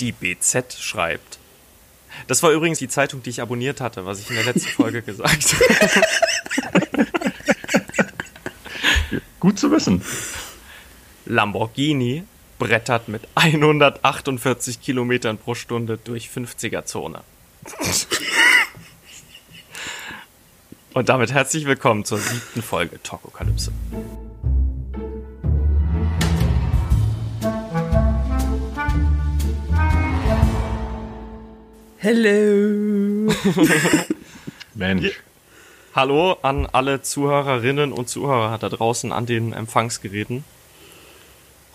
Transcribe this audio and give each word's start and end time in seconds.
Die 0.00 0.12
BZ 0.12 0.72
schreibt. 0.78 1.38
Das 2.26 2.42
war 2.42 2.50
übrigens 2.50 2.78
die 2.78 2.88
Zeitung, 2.88 3.22
die 3.22 3.30
ich 3.30 3.42
abonniert 3.42 3.80
hatte, 3.80 4.06
was 4.06 4.20
ich 4.20 4.30
in 4.30 4.36
der 4.36 4.44
letzten 4.46 4.70
Folge 4.70 5.02
gesagt 5.02 5.54
habe. 5.54 7.06
Gut 9.40 9.58
zu 9.58 9.70
wissen. 9.70 10.02
Lamborghini 11.26 12.24
brettert 12.58 13.08
mit 13.08 13.22
148 13.34 14.80
Kilometern 14.80 15.38
pro 15.38 15.54
Stunde 15.54 15.98
durch 16.02 16.28
50er-Zone. 16.28 17.22
Und 20.92 21.08
damit 21.08 21.32
herzlich 21.32 21.66
willkommen 21.66 22.04
zur 22.04 22.18
siebten 22.18 22.62
Folge 22.62 23.02
Tokokalypse. 23.02 23.72
Hello. 32.02 33.30
Mensch. 34.74 35.20
Hallo 35.94 36.38
an 36.40 36.64
alle 36.72 37.02
Zuhörerinnen 37.02 37.92
und 37.92 38.08
Zuhörer 38.08 38.56
da 38.56 38.70
draußen 38.70 39.12
an 39.12 39.26
den 39.26 39.52
Empfangsgeräten. 39.52 40.42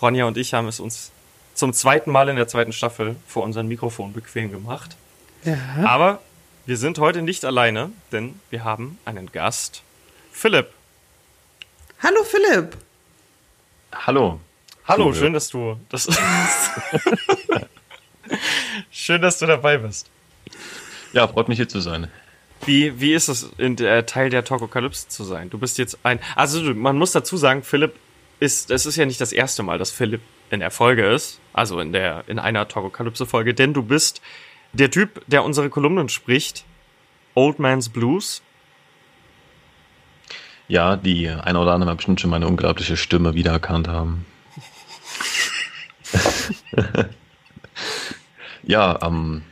Ronja 0.02 0.26
und 0.26 0.36
ich 0.38 0.56
haben 0.56 0.68
es 0.68 0.80
uns 0.80 1.12
zum 1.54 1.74
zweiten 1.74 2.10
Mal 2.10 2.28
in 2.30 2.38
der 2.38 2.48
zweiten 2.48 2.74
Staffel 2.74 3.18
vor 3.28 3.44
unserem 3.44 3.68
Mikrofon 3.68 4.14
bequem 4.14 4.50
gemacht. 4.50 4.96
Ja. 5.44 5.58
Aber 5.86 6.22
wir 6.66 6.78
sind 6.78 6.98
heute 6.98 7.22
nicht 7.22 7.46
alleine, 7.46 7.92
denn 8.12 8.40
wir 8.50 8.64
haben 8.64 8.98
einen 9.06 9.32
Gast. 9.32 9.84
Philipp. 10.32 10.70
Hallo 12.02 12.24
Philipp. 12.24 12.76
Hallo. 13.94 14.40
Hallo, 14.88 15.06
Cool. 15.06 15.16
schön, 15.16 15.34
dass 15.34 15.50
du 15.50 15.78
das 15.90 16.08
Schön, 18.92 19.22
dass 19.22 19.38
du 19.38 19.46
dabei 19.46 19.78
bist. 19.78 20.10
Ja, 21.14 21.28
freut 21.28 21.48
mich 21.48 21.58
hier 21.58 21.70
zu 21.70 21.80
sein. 21.80 22.08
Wie, 22.66 23.00
wie 23.00 23.14
ist 23.14 23.28
es, 23.28 23.52
in 23.58 23.76
der 23.76 24.06
Teil 24.06 24.30
der 24.30 24.44
Tokokalypse 24.44 25.08
zu 25.08 25.24
sein? 25.24 25.50
Du 25.50 25.58
bist 25.58 25.78
jetzt 25.78 26.00
ein. 26.04 26.20
Also, 26.36 26.62
man 26.74 26.98
muss 26.98 27.12
dazu 27.12 27.38
sagen, 27.38 27.64
Philipp 27.64 27.96
ist. 28.40 28.72
Es 28.72 28.86
ist 28.86 28.96
ja 28.96 29.06
nicht 29.06 29.22
das 29.22 29.32
erste 29.32 29.64
Mal, 29.64 29.78
dass 29.78 29.92
Philipp 29.92 30.22
in 30.50 30.60
der 30.60 30.72
Folge 30.72 31.06
ist. 31.06 31.40
Also 31.54 31.80
in 31.80 31.94
der, 31.94 32.24
in 32.28 32.40
einer 32.40 32.68
Tokokalypse-Folge, 32.68 33.54
denn 33.54 33.74
du 33.74 33.84
bist 33.84 34.22
der 34.74 34.92
Typ, 34.92 35.22
der 35.28 35.44
unsere 35.44 35.70
Kolumnen 35.70 36.10
spricht. 36.10 36.66
Old 37.34 37.60
Man's 37.60 37.90
Blues. 37.90 38.42
Ja, 40.68 40.96
die 40.96 41.30
eine 41.30 41.60
oder 41.60 41.74
andere 41.74 41.92
haben 41.92 41.98
bestimmt 41.98 42.20
schon 42.20 42.32
meine 42.32 42.48
unglaubliche 42.48 42.98
Stimme 42.98 43.36
wiedererkannt 43.36 43.88
haben. 43.88 44.26
ja, 48.64 49.00
ähm, 49.02 49.44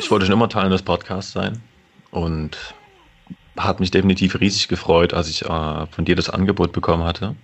ich 0.00 0.10
wollte 0.10 0.26
schon 0.26 0.32
immer 0.32 0.48
Teil 0.48 0.70
des 0.70 0.82
Podcasts 0.82 1.32
sein 1.32 1.62
und 2.10 2.74
hat 3.56 3.80
mich 3.80 3.90
definitiv 3.90 4.40
riesig 4.40 4.68
gefreut, 4.68 5.12
als 5.14 5.28
ich 5.28 5.42
äh, 5.44 5.86
von 5.86 6.04
dir 6.04 6.16
das 6.16 6.30
Angebot 6.30 6.72
bekommen 6.72 7.04
hatte. 7.04 7.36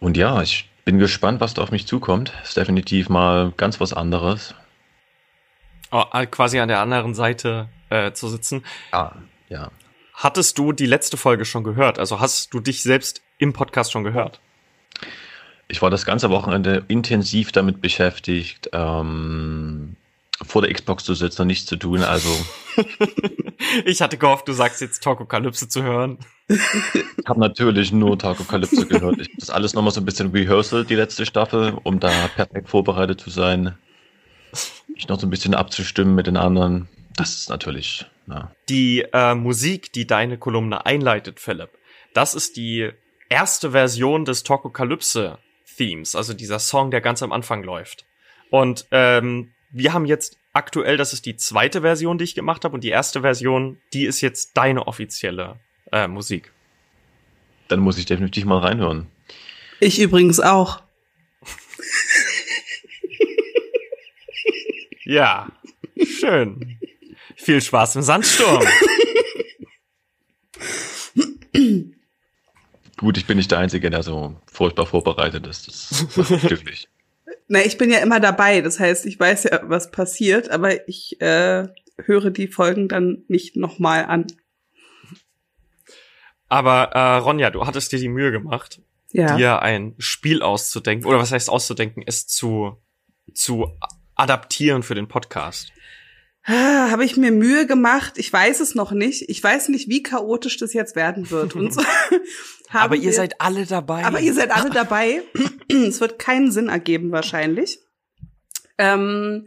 Und 0.00 0.16
ja, 0.16 0.42
ich 0.42 0.68
bin 0.84 0.98
gespannt, 0.98 1.40
was 1.40 1.54
da 1.54 1.62
auf 1.62 1.70
mich 1.70 1.86
zukommt. 1.86 2.32
Ist 2.42 2.56
definitiv 2.56 3.08
mal 3.08 3.52
ganz 3.56 3.80
was 3.80 3.92
anderes. 3.92 4.54
Oh, 5.90 6.04
äh, 6.12 6.26
quasi 6.26 6.58
an 6.58 6.68
der 6.68 6.80
anderen 6.80 7.14
Seite 7.14 7.68
äh, 7.88 8.12
zu 8.12 8.28
sitzen. 8.28 8.64
Ja, 8.92 9.14
ja. 9.48 9.70
Hattest 10.14 10.58
du 10.58 10.72
die 10.72 10.86
letzte 10.86 11.16
Folge 11.16 11.44
schon 11.44 11.62
gehört? 11.62 11.98
Also 11.98 12.20
hast 12.20 12.52
du 12.52 12.60
dich 12.60 12.82
selbst 12.82 13.22
im 13.38 13.52
Podcast 13.52 13.92
schon 13.92 14.02
gehört? 14.02 14.40
Ich 15.68 15.80
war 15.80 15.90
das 15.90 16.04
ganze 16.06 16.30
Wochenende 16.30 16.84
intensiv 16.88 17.52
damit 17.52 17.80
beschäftigt, 17.80 18.70
ähm, 18.72 19.87
vor 20.46 20.62
der 20.62 20.72
Xbox 20.72 21.04
zu 21.04 21.14
sitzen 21.14 21.42
und 21.42 21.48
nichts 21.48 21.66
zu 21.66 21.76
tun. 21.76 22.02
Also 22.02 22.28
Ich 23.84 24.00
hatte 24.00 24.18
gehofft, 24.18 24.48
du 24.48 24.52
sagst 24.52 24.80
jetzt 24.80 25.02
Tokokalypse 25.02 25.68
zu 25.68 25.82
hören. 25.82 26.18
habe 27.26 27.40
natürlich 27.40 27.92
nur 27.92 28.18
Takokalypse 28.18 28.86
gehört. 28.86 29.18
Ich 29.20 29.36
das 29.36 29.50
alles 29.50 29.74
nochmal 29.74 29.92
so 29.92 30.00
ein 30.00 30.04
bisschen 30.04 30.30
Rehearsal, 30.30 30.84
die 30.84 30.94
letzte 30.94 31.26
Staffel, 31.26 31.76
um 31.82 32.00
da 32.00 32.28
perfekt 32.28 32.68
vorbereitet 32.68 33.20
zu 33.20 33.30
sein. 33.30 33.76
Mich 34.94 35.08
noch 35.08 35.20
so 35.20 35.26
ein 35.26 35.30
bisschen 35.30 35.54
abzustimmen 35.54 36.14
mit 36.14 36.26
den 36.26 36.36
anderen. 36.36 36.88
Das 37.16 37.34
ist 37.34 37.48
natürlich, 37.48 38.06
na, 38.26 38.52
Die 38.68 39.04
äh, 39.12 39.34
Musik, 39.34 39.92
die 39.92 40.06
deine 40.06 40.38
Kolumne 40.38 40.86
einleitet, 40.86 41.40
Philipp, 41.40 41.70
das 42.14 42.34
ist 42.34 42.56
die 42.56 42.90
erste 43.28 43.72
Version 43.72 44.24
des 44.24 44.44
Tokokalypse-Themes, 44.44 46.14
also 46.14 46.32
dieser 46.32 46.60
Song, 46.60 46.90
der 46.90 47.00
ganz 47.00 47.22
am 47.22 47.32
Anfang 47.32 47.64
läuft. 47.64 48.06
Und 48.50 48.86
ähm, 48.92 49.52
wir 49.70 49.92
haben 49.92 50.06
jetzt 50.06 50.38
aktuell, 50.52 50.96
das 50.96 51.12
ist 51.12 51.26
die 51.26 51.36
zweite 51.36 51.82
Version, 51.82 52.18
die 52.18 52.24
ich 52.24 52.34
gemacht 52.34 52.64
habe, 52.64 52.74
und 52.74 52.82
die 52.82 52.88
erste 52.88 53.20
Version, 53.20 53.78
die 53.92 54.04
ist 54.06 54.20
jetzt 54.20 54.56
deine 54.56 54.86
offizielle 54.86 55.60
äh, 55.92 56.08
Musik. 56.08 56.52
dann 57.68 57.80
muss 57.80 57.98
ich 57.98 58.06
definitiv 58.06 58.44
mal 58.44 58.58
reinhören. 58.58 59.06
Ich 59.80 60.00
übrigens 60.00 60.40
auch. 60.40 60.82
Ja, 65.04 65.48
schön. 66.04 66.78
Viel 67.36 67.62
Spaß 67.62 67.96
im 67.96 68.02
Sandsturm. 68.02 68.62
Gut, 72.98 73.16
ich 73.16 73.26
bin 73.26 73.38
nicht 73.38 73.50
der 73.50 73.58
Einzige, 73.58 73.88
der 73.88 74.02
so 74.02 74.38
furchtbar 74.52 74.84
vorbereitet 74.84 75.46
ist. 75.46 75.68
Das 75.68 76.16
macht 76.16 76.30
mich 76.30 76.42
glücklich. 76.42 76.88
Na, 77.48 77.60
ich 77.64 77.78
bin 77.78 77.90
ja 77.90 77.98
immer 77.98 78.20
dabei. 78.20 78.60
Das 78.60 78.78
heißt, 78.78 79.06
ich 79.06 79.18
weiß 79.18 79.44
ja, 79.44 79.60
was 79.64 79.90
passiert, 79.90 80.50
aber 80.50 80.86
ich 80.88 81.20
äh, 81.20 81.68
höre 82.04 82.30
die 82.30 82.48
Folgen 82.48 82.88
dann 82.88 83.24
nicht 83.28 83.56
nochmal 83.56 84.04
an. 84.04 84.26
Aber 86.48 86.90
äh, 86.94 87.16
Ronja, 87.18 87.50
du 87.50 87.66
hattest 87.66 87.92
dir 87.92 87.98
die 87.98 88.08
Mühe 88.08 88.30
gemacht, 88.32 88.80
Ja. 89.12 89.36
dir 89.36 89.62
ein 89.62 89.94
Spiel 89.98 90.42
auszudenken, 90.42 91.06
oder 91.06 91.18
was 91.18 91.32
heißt 91.32 91.50
auszudenken, 91.50 92.02
es 92.06 92.26
zu, 92.26 92.76
zu 93.34 93.68
adaptieren 94.14 94.82
für 94.82 94.94
den 94.94 95.08
Podcast. 95.08 95.72
Ah, 96.44 96.90
Habe 96.90 97.04
ich 97.04 97.16
mir 97.18 97.30
Mühe 97.30 97.66
gemacht. 97.66 98.14
Ich 98.16 98.32
weiß 98.32 98.60
es 98.60 98.74
noch 98.74 98.92
nicht. 98.92 99.28
Ich 99.28 99.42
weiß 99.42 99.68
nicht, 99.68 99.88
wie 99.90 100.02
chaotisch 100.02 100.56
das 100.56 100.72
jetzt 100.72 100.96
werden 100.96 101.30
wird. 101.30 101.54
Und 101.54 101.74
so 101.74 101.82
Aber 102.70 102.96
ihr 102.96 103.02
wir- 103.02 103.12
seid 103.12 103.40
alle 103.40 103.66
dabei. 103.66 104.04
Aber 104.04 104.20
ihr 104.20 104.32
seid 104.32 104.50
alle 104.50 104.70
dabei. 104.74 105.22
es 105.88 106.00
wird 106.00 106.18
keinen 106.18 106.50
Sinn 106.50 106.68
ergeben 106.68 107.12
wahrscheinlich. 107.12 107.80
Ähm, 108.78 109.46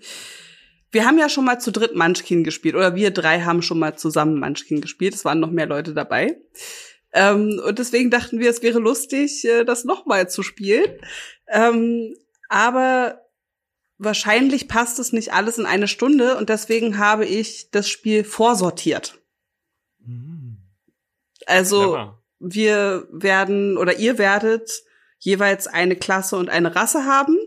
wir 0.92 1.06
haben 1.06 1.18
ja 1.18 1.30
schon 1.30 1.46
mal 1.46 1.60
zu 1.60 1.72
dritt 1.72 1.96
Munchkin 1.96 2.44
gespielt 2.44 2.76
oder 2.76 2.96
wir 2.96 3.12
drei 3.12 3.42
haben 3.42 3.62
schon 3.62 3.80
mal 3.80 3.98
zusammen 3.98 4.40
Munchkin 4.40 4.82
gespielt. 4.82 5.16
Es 5.16 5.24
waren 5.26 5.40
noch 5.40 5.52
mehr 5.52 5.66
Leute 5.66 5.94
dabei. 5.94 6.38
Ähm, 7.14 7.62
und 7.66 7.80
deswegen 7.80 8.10
dachten 8.10 8.40
wir, 8.40 8.50
es 8.50 8.62
wäre 8.62 8.80
lustig, 8.80 9.46
äh, 9.46 9.64
das 9.64 9.84
nochmal 9.86 10.30
zu 10.30 10.44
spielen. 10.44 11.00
Ähm, 11.48 12.16
aber 12.50 13.22
wahrscheinlich 13.98 14.68
passt 14.68 15.00
es 15.00 15.14
nicht 15.14 15.34
alles 15.34 15.58
in 15.58 15.66
eine 15.66 15.88
Stunde 15.88 16.38
und 16.38 16.50
deswegen 16.50 16.98
habe 16.98 17.26
ich 17.26 17.70
das 17.72 17.88
Spiel 17.88 18.24
vorsortiert. 18.24 19.20
Hm, 20.04 20.58
Also 21.46 21.92
clever. 21.94 22.24
wir 22.40 23.08
werden 23.12 23.78
oder 23.78 24.00
ihr 24.00 24.18
werdet 24.18 24.84
jeweils 25.22 25.68
eine 25.68 25.96
Klasse 25.96 26.36
und 26.36 26.50
eine 26.50 26.76
Rasse 26.76 27.06
haben 27.06 27.38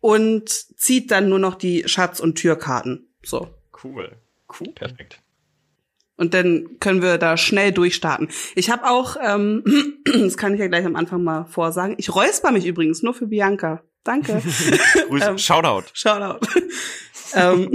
und 0.00 0.48
zieht 0.48 1.10
dann 1.10 1.28
nur 1.28 1.38
noch 1.38 1.54
die 1.54 1.84
Schatz- 1.86 2.20
und 2.20 2.36
Türkarten. 2.36 3.08
So. 3.22 3.48
Cool. 3.82 4.16
Cool. 4.48 4.72
Perfekt. 4.74 5.20
Und 6.16 6.32
dann 6.32 6.78
können 6.80 7.02
wir 7.02 7.18
da 7.18 7.36
schnell 7.36 7.72
durchstarten. 7.72 8.28
Ich 8.54 8.70
habe 8.70 8.88
auch, 8.88 9.16
ähm, 9.22 9.62
das 10.04 10.36
kann 10.36 10.54
ich 10.54 10.60
ja 10.60 10.66
gleich 10.66 10.86
am 10.86 10.96
Anfang 10.96 11.22
mal 11.22 11.44
vorsagen, 11.44 11.96
ich 11.98 12.14
räusper 12.14 12.52
mich 12.52 12.66
übrigens 12.66 13.02
nur 13.02 13.14
für 13.14 13.26
Bianca. 13.26 13.82
Danke. 14.02 14.42
Grüße. 15.08 15.26
Ähm, 15.30 15.38
Shoutout. 15.38 15.88
Shoutout. 15.92 16.46
ähm, 17.34 17.72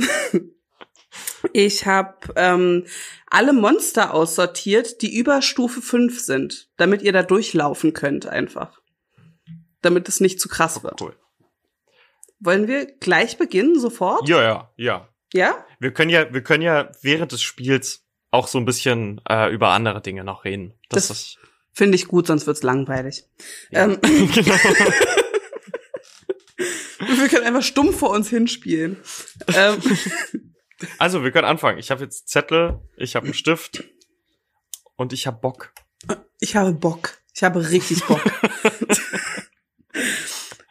ich 1.54 1.86
habe 1.86 2.34
ähm, 2.36 2.86
alle 3.28 3.54
Monster 3.54 4.14
aussortiert, 4.14 5.02
die 5.02 5.16
über 5.18 5.42
Stufe 5.42 5.82
5 5.82 6.20
sind, 6.20 6.70
damit 6.78 7.02
ihr 7.02 7.14
da 7.14 7.24
durchlaufen 7.24 7.94
könnt 7.94 8.26
einfach. 8.28 8.82
Damit 9.82 10.08
es 10.10 10.20
nicht 10.20 10.40
zu 10.40 10.48
krass 10.50 10.84
wird. 10.84 11.02
Cool. 11.02 11.16
Wollen 12.40 12.68
wir 12.68 12.86
gleich 12.86 13.38
beginnen, 13.38 13.80
sofort? 13.80 14.28
Ja, 14.28 14.42
ja, 14.42 14.72
ja. 14.78 15.08
Ja? 15.34 15.66
Wir 15.80 15.92
können 15.94 16.10
ja, 16.10 16.34
wir 16.34 16.42
können 16.44 16.64
ja 16.64 16.90
während 17.02 17.32
des 17.32 17.42
Spiels 17.42 18.04
auch 18.32 18.48
so 18.48 18.58
ein 18.58 18.66
bisschen 18.66 19.22
äh, 19.30 19.52
über 19.54 19.70
andere 19.70 20.02
Dinge 20.02 20.24
noch 20.24 20.44
reden. 20.46 20.74
Das, 20.90 21.08
Das- 21.08 21.36
Finde 21.74 21.96
ich 21.96 22.08
gut, 22.10 22.28
sonst 22.28 22.48
wird's 22.48 22.64
langweilig. 22.64 23.24
Ja. 23.70 23.86
Ähm, 23.86 23.98
genau. 24.02 24.56
wir 26.98 27.28
können 27.30 27.46
einfach 27.46 27.64
stumm 27.64 27.94
vor 27.94 28.10
uns 28.12 28.30
hinspielen. 28.30 28.98
ähm, 29.56 29.78
Also, 30.98 31.24
wir 31.24 31.32
können 31.32 31.46
anfangen. 31.46 31.78
Ich 31.80 31.92
habe 31.92 32.04
jetzt 32.04 32.30
Zettel, 32.30 32.80
ich 32.98 33.16
habe 33.16 33.26
einen 33.26 33.34
Stift 33.34 33.84
und 34.96 35.14
ich 35.14 35.28
habe 35.28 35.40
Bock. 35.40 35.74
ich 36.40 36.56
habe 36.56 36.74
Bock. 36.74 37.22
Ich 37.34 37.44
habe 37.44 37.70
richtig 37.70 38.06
Bock. 38.06 38.22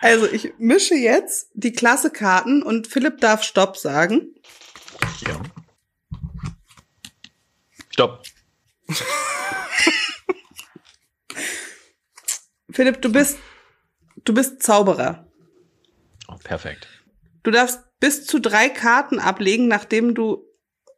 Also 0.01 0.27
ich 0.27 0.55
mische 0.59 0.95
jetzt 0.95 1.51
die 1.53 1.73
Klassekarten 1.73 2.63
und 2.63 2.87
Philipp 2.87 3.21
darf 3.21 3.43
Stopp 3.43 3.77
sagen. 3.77 4.35
Ja. 5.27 5.43
Stopp. 7.91 8.23
Philipp, 12.71 13.03
du 13.03 13.13
bist, 13.13 13.37
du 14.25 14.33
bist 14.33 14.63
Zauberer. 14.63 15.27
Oh, 16.29 16.37
perfekt. 16.43 16.89
Du 17.43 17.51
darfst 17.51 17.81
bis 18.01 18.27
zu 18.27 18.41
drei 18.41 18.69
Karten 18.69 19.19
ablegen, 19.19 19.69
nachdem 19.69 20.15
du 20.15 20.45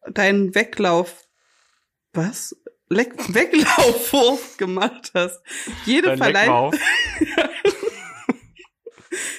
deinen 0.09 0.55
Weglauf, 0.55 1.27
was? 2.13 2.57
Leck 2.89 3.15
Weglaufwurf 3.35 4.57
gemacht 4.57 5.11
hast. 5.15 5.43
Jede 5.85 6.09
Dein 6.09 6.19
verleiht, 6.19 6.81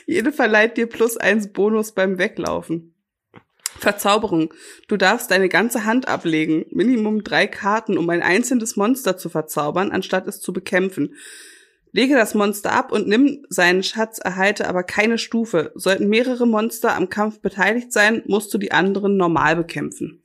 jede 0.05 0.31
verleiht 0.31 0.77
dir 0.77 0.87
plus 0.87 1.17
eins 1.17 1.51
Bonus 1.51 1.93
beim 1.93 2.17
Weglaufen. 2.17 2.89
Verzauberung. 3.79 4.53
Du 4.87 4.97
darfst 4.97 5.29
deine 5.29 5.49
ganze 5.49 5.85
Hand 5.85 6.07
ablegen. 6.07 6.65
Minimum 6.71 7.23
drei 7.23 7.47
Karten, 7.47 7.97
um 7.97 8.09
ein 8.09 8.21
einzelnes 8.21 8.75
Monster 8.75 9.17
zu 9.17 9.29
verzaubern, 9.29 9.91
anstatt 9.91 10.27
es 10.27 10.39
zu 10.39 10.53
bekämpfen. 10.53 11.15
Lege 11.95 12.15
das 12.15 12.33
Monster 12.33 12.71
ab 12.71 12.91
und 12.91 13.07
nimm 13.07 13.45
seinen 13.49 13.83
Schatz, 13.83 14.17
erhalte 14.17 14.67
aber 14.67 14.83
keine 14.83 15.19
Stufe. 15.19 15.71
Sollten 15.75 16.09
mehrere 16.09 16.47
Monster 16.47 16.95
am 16.95 17.07
Kampf 17.07 17.39
beteiligt 17.39 17.93
sein, 17.93 18.23
musst 18.25 18.51
du 18.51 18.57
die 18.57 18.71
anderen 18.71 19.15
normal 19.15 19.55
bekämpfen. 19.55 20.23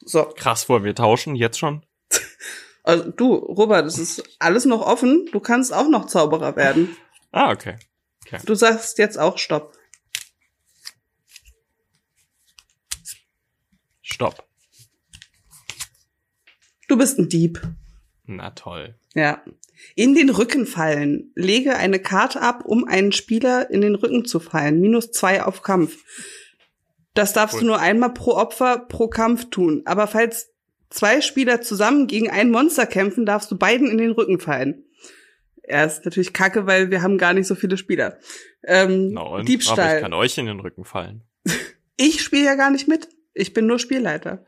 So, 0.00 0.24
Krass, 0.36 0.68
wollen 0.68 0.82
wir 0.82 0.96
tauschen? 0.96 1.36
Jetzt 1.36 1.60
schon? 1.60 1.86
also 2.82 3.08
du, 3.08 3.34
Robert, 3.34 3.86
es 3.86 3.98
ist 3.98 4.24
alles 4.40 4.64
noch 4.64 4.82
offen. 4.82 5.28
Du 5.30 5.38
kannst 5.38 5.72
auch 5.72 5.88
noch 5.88 6.06
Zauberer 6.06 6.56
werden. 6.56 6.96
Ah, 7.30 7.52
okay. 7.52 7.76
Du 8.46 8.56
sagst 8.56 8.98
jetzt 8.98 9.16
auch 9.16 9.38
Stopp. 9.38 9.78
Stopp. 14.02 14.44
Du 16.88 16.98
bist 16.98 17.16
ein 17.20 17.28
Dieb. 17.28 17.62
Na 18.24 18.50
toll. 18.50 18.98
Ja. 19.14 19.40
In 19.94 20.14
den 20.14 20.30
Rücken 20.30 20.66
fallen. 20.66 21.32
Lege 21.34 21.76
eine 21.76 21.98
Karte 21.98 22.40
ab, 22.40 22.64
um 22.64 22.84
einen 22.86 23.12
Spieler 23.12 23.70
in 23.70 23.80
den 23.80 23.94
Rücken 23.94 24.24
zu 24.24 24.40
fallen. 24.40 24.80
Minus 24.80 25.12
zwei 25.12 25.42
auf 25.42 25.62
Kampf. 25.62 26.02
Das 27.14 27.32
darfst 27.32 27.54
Cool. 27.56 27.60
du 27.60 27.66
nur 27.68 27.78
einmal 27.80 28.12
pro 28.12 28.32
Opfer 28.32 28.78
pro 28.78 29.08
Kampf 29.08 29.50
tun. 29.50 29.82
Aber 29.84 30.06
falls 30.06 30.50
zwei 30.90 31.20
Spieler 31.20 31.62
zusammen 31.62 32.06
gegen 32.06 32.28
ein 32.30 32.50
Monster 32.50 32.86
kämpfen, 32.86 33.24
darfst 33.24 33.50
du 33.50 33.56
beiden 33.58 33.88
in 33.88 33.98
den 33.98 34.10
Rücken 34.10 34.40
fallen. 34.40 34.84
Ja, 35.66 35.84
ist 35.84 36.04
natürlich 36.04 36.32
kacke, 36.32 36.66
weil 36.66 36.90
wir 36.90 37.00
haben 37.02 37.16
gar 37.16 37.32
nicht 37.32 37.46
so 37.46 37.54
viele 37.54 37.76
Spieler. 37.78 38.18
Ähm, 38.64 39.12
Na 39.12 39.20
und? 39.22 39.26
Aber 39.28 39.38
ich 39.40 39.46
Diebstahl. 39.46 40.00
kann 40.00 40.12
euch 40.12 40.36
in 40.38 40.46
den 40.46 40.60
Rücken 40.60 40.84
fallen. 40.84 41.22
Ich 41.96 42.22
spiele 42.22 42.44
ja 42.44 42.56
gar 42.56 42.70
nicht 42.72 42.88
mit. 42.88 43.08
Ich 43.34 43.52
bin 43.52 43.66
nur 43.68 43.78
Spielleiter. 43.78 44.44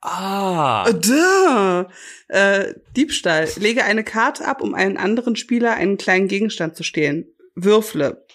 Ah. 0.00 0.86
Äh, 0.88 0.94
Duh. 0.94 1.88
Äh, 2.28 2.74
Diebstahl. 2.96 3.48
Lege 3.56 3.84
eine 3.84 4.04
Karte 4.04 4.46
ab, 4.46 4.60
um 4.62 4.74
einen 4.74 4.96
anderen 4.96 5.36
Spieler 5.36 5.74
einen 5.74 5.96
kleinen 5.96 6.28
Gegenstand 6.28 6.76
zu 6.76 6.82
stehlen. 6.82 7.26
Würfle. 7.54 8.26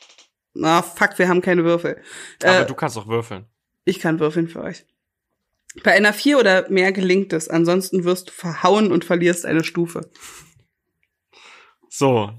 Na, 0.53 0.81
fuck, 0.81 1.17
wir 1.17 1.29
haben 1.29 1.41
keine 1.41 1.63
Würfel. 1.63 2.01
Aber 2.43 2.61
Äh, 2.61 2.65
du 2.65 2.73
kannst 2.73 2.97
auch 2.97 3.07
würfeln. 3.07 3.45
ich 3.85 3.99
kann 3.99 4.19
würfeln 4.19 4.47
für 4.49 4.61
euch. 4.61 4.85
Bei 5.83 5.93
einer 5.93 6.11
vier 6.11 6.37
oder 6.39 6.69
mehr 6.69 6.91
gelingt 6.91 7.31
es, 7.31 7.47
ansonsten 7.47 8.03
wirst 8.03 8.27
du 8.29 8.33
verhauen 8.33 8.91
und 8.91 9.05
verlierst 9.05 9.45
eine 9.45 9.63
Stufe. 9.63 10.09
So. 11.89 12.31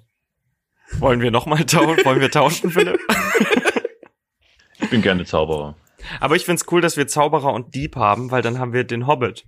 Wollen 0.99 1.23
wir 1.23 1.31
noch 1.31 1.47
mal 1.47 1.65
tauschen? 1.65 2.05
Wollen 2.05 2.21
wir 2.21 2.31
tauschen, 2.31 2.71
Philipp? 2.71 3.01
Ich 4.81 4.91
bin 4.91 5.01
gerne 5.01 5.25
Zauberer. 5.25 5.75
Aber 6.21 6.37
ich 6.37 6.45
find's 6.45 6.65
cool, 6.71 6.81
dass 6.81 6.97
wir 6.97 7.07
Zauberer 7.07 7.53
und 7.53 7.75
Dieb 7.75 7.97
haben, 7.97 8.31
weil 8.31 8.43
dann 8.43 8.59
haben 8.59 8.73
wir 8.73 8.85
den 8.85 9.07
Hobbit. 9.07 9.45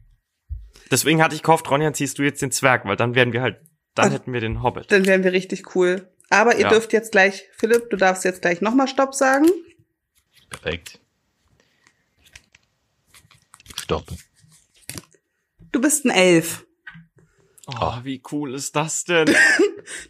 Deswegen 0.91 1.23
hatte 1.23 1.35
ich 1.35 1.43
gehofft, 1.43 1.71
Ronja, 1.71 1.93
ziehst 1.93 2.19
du 2.19 2.23
jetzt 2.23 2.43
den 2.43 2.51
Zwerg, 2.53 2.85
weil 2.85 2.97
dann 2.97 3.15
werden 3.15 3.33
wir 3.33 3.43
halt, 3.43 3.57
dann 3.95 4.11
hätten 4.13 4.33
wir 4.33 4.41
den 4.41 4.63
Hobbit. 4.63 4.91
Dann 4.93 5.07
wären 5.07 5.25
wir 5.25 5.33
richtig 5.33 5.75
cool. 5.75 6.09
Aber 6.31 6.55
ihr 6.57 6.63
Ja. 6.63 6.69
dürft 6.69 6.93
jetzt 6.93 7.13
gleich, 7.13 7.45
Philipp, 7.57 7.91
du 7.91 7.97
darfst 7.97 8.25
jetzt 8.25 8.43
gleich 8.43 8.61
nochmal 8.61 8.89
Stopp 8.89 9.15
sagen. 9.15 9.47
Perfekt. 10.51 11.01
Stopp. 13.77 14.07
Du 15.73 15.81
bist 15.81 16.05
ein 16.05 16.11
Elf. 16.11 16.67
Oh, 17.67 17.95
wie 18.03 18.23
cool 18.31 18.55
ist 18.55 18.77
das 18.77 19.05
denn? 19.05 19.35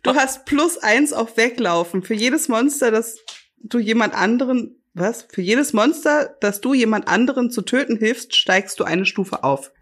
Du 0.05 0.15
hast 0.15 0.45
plus 0.47 0.79
eins 0.79 1.13
auf 1.13 1.37
Weglaufen. 1.37 2.05
Für 2.05 2.15
jedes 2.15 2.47
Monster, 2.47 2.93
das 2.93 3.19
du 3.59 3.81
jemand 3.81 4.15
anderen, 4.15 4.81
was? 4.95 5.27
Für 5.31 5.43
jedes 5.43 5.73
Monster, 5.73 6.37
das 6.41 6.61
du 6.61 6.73
jemand 6.73 7.09
anderen 7.09 7.51
zu 7.51 7.63
töten 7.63 7.97
hilfst, 7.97 8.35
steigst 8.35 8.81
du 8.81 8.85
eine 8.85 9.07
Stufe 9.07 9.45
auf. 9.45 9.73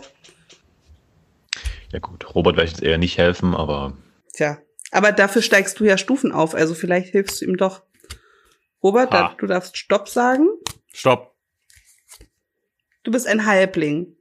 Ja 1.92 1.98
gut, 1.98 2.34
Robert 2.34 2.56
werde 2.56 2.66
ich 2.66 2.72
jetzt 2.72 2.82
eher 2.82 2.98
nicht 2.98 3.18
helfen, 3.18 3.54
aber 3.54 3.96
Tja. 4.32 4.58
Aber 4.90 5.12
dafür 5.12 5.42
steigst 5.42 5.78
du 5.78 5.84
ja 5.84 5.96
Stufen 5.98 6.32
auf, 6.32 6.54
also 6.54 6.74
vielleicht 6.74 7.08
hilfst 7.08 7.40
du 7.40 7.44
ihm 7.44 7.56
doch. 7.56 7.82
Robert, 8.82 9.12
da, 9.12 9.34
du 9.38 9.46
darfst 9.46 9.76
Stopp 9.76 10.08
sagen. 10.08 10.48
Stopp. 10.92 11.34
Du 13.02 13.10
bist 13.10 13.26
ein 13.26 13.46
Halbling. 13.46 14.16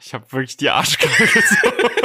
Ich 0.00 0.14
habe 0.14 0.30
wirklich 0.32 0.56
die 0.56 0.70
Arschkarte. 0.70 1.42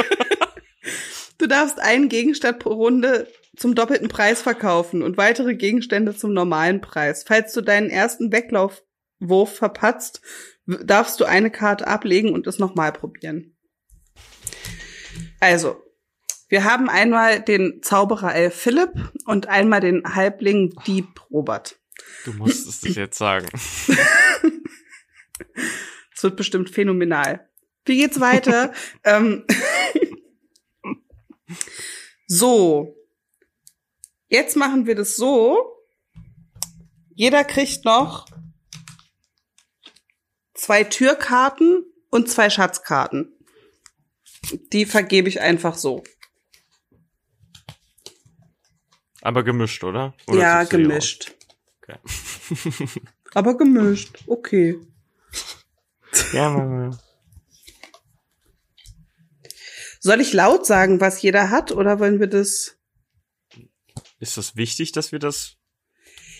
Du 1.38 1.48
darfst 1.48 1.78
einen 1.78 2.08
Gegenstand 2.08 2.58
pro 2.58 2.72
Runde 2.72 3.28
zum 3.56 3.74
doppelten 3.74 4.08
Preis 4.08 4.42
verkaufen 4.42 5.02
und 5.02 5.16
weitere 5.16 5.54
Gegenstände 5.54 6.16
zum 6.16 6.32
normalen 6.32 6.80
Preis. 6.80 7.24
Falls 7.26 7.52
du 7.52 7.60
deinen 7.60 7.90
ersten 7.90 8.32
Weglaufwurf 8.32 9.56
verpatzt, 9.56 10.20
darfst 10.66 11.20
du 11.20 11.24
eine 11.24 11.50
Karte 11.50 11.86
ablegen 11.86 12.32
und 12.32 12.46
es 12.46 12.58
nochmal 12.58 12.92
probieren. 12.92 13.56
Also, 15.40 15.82
wir 16.48 16.64
haben 16.64 16.88
einmal 16.88 17.40
den 17.40 17.82
Zauberer 17.82 18.34
Elf 18.34 18.54
Philipp 18.54 18.92
und 19.26 19.48
einmal 19.48 19.80
den 19.80 20.14
Halbling 20.14 20.74
Dieb 20.86 21.20
Robert. 21.30 21.78
Du 22.24 22.32
musst 22.32 22.66
es 22.66 22.94
jetzt 22.94 23.18
sagen. 23.18 23.48
Es 26.14 26.22
wird 26.22 26.36
bestimmt 26.36 26.70
phänomenal. 26.70 27.48
Wie 27.84 27.96
geht's 27.96 28.20
weiter? 28.20 28.72
ähm, 29.04 29.44
so. 32.26 32.96
Jetzt 34.28 34.56
machen 34.56 34.86
wir 34.86 34.94
das 34.94 35.16
so. 35.16 35.56
Jeder 37.14 37.44
kriegt 37.44 37.84
noch 37.84 38.26
zwei 40.54 40.84
Türkarten 40.84 41.84
und 42.10 42.28
zwei 42.30 42.50
Schatzkarten. 42.50 43.32
Die 44.72 44.86
vergebe 44.86 45.28
ich 45.28 45.40
einfach 45.40 45.76
so. 45.76 46.02
Aber 49.20 49.42
gemischt, 49.42 49.82
oder? 49.84 50.14
oder 50.26 50.38
ja, 50.38 50.64
gemischt. 50.64 51.34
Okay. 51.82 51.98
Aber 53.34 53.56
gemischt. 53.56 54.22
Okay. 54.26 54.78
Ja, 56.32 56.50
Mama. 56.50 56.98
Soll 60.00 60.20
ich 60.20 60.34
laut 60.34 60.66
sagen, 60.66 61.00
was 61.00 61.22
jeder 61.22 61.48
hat, 61.48 61.72
oder 61.72 61.98
wollen 61.98 62.20
wir 62.20 62.26
das? 62.26 62.73
Ist 64.24 64.38
das 64.38 64.56
wichtig, 64.56 64.92
dass 64.92 65.12
wir 65.12 65.18
das? 65.18 65.58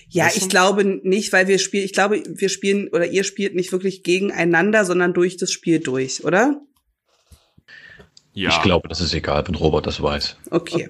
Ja, 0.09 0.25
Wissen? 0.25 0.38
ich 0.38 0.49
glaube 0.49 0.85
nicht, 0.87 1.35
weil 1.35 1.49
wir 1.49 1.59
spielen, 1.59 1.85
ich 1.85 1.93
glaube, 1.93 2.23
wir 2.26 2.49
spielen 2.49 2.88
oder 2.88 3.07
ihr 3.07 3.25
spielt 3.25 3.55
nicht 3.55 3.73
wirklich 3.73 4.03
gegeneinander, 4.03 4.87
sondern 4.87 5.12
durch 5.12 5.37
das 5.37 5.53
Spiel 5.53 5.81
durch, 5.81 6.25
oder? 6.25 6.62
Ja. 8.33 8.49
ich 8.49 8.62
glaube, 8.62 8.88
das 8.88 9.03
ist 9.03 9.12
egal, 9.12 9.47
wenn 9.47 9.55
Robert 9.55 9.87
das 9.87 10.03
weiß. 10.03 10.38
Okay. 10.50 10.88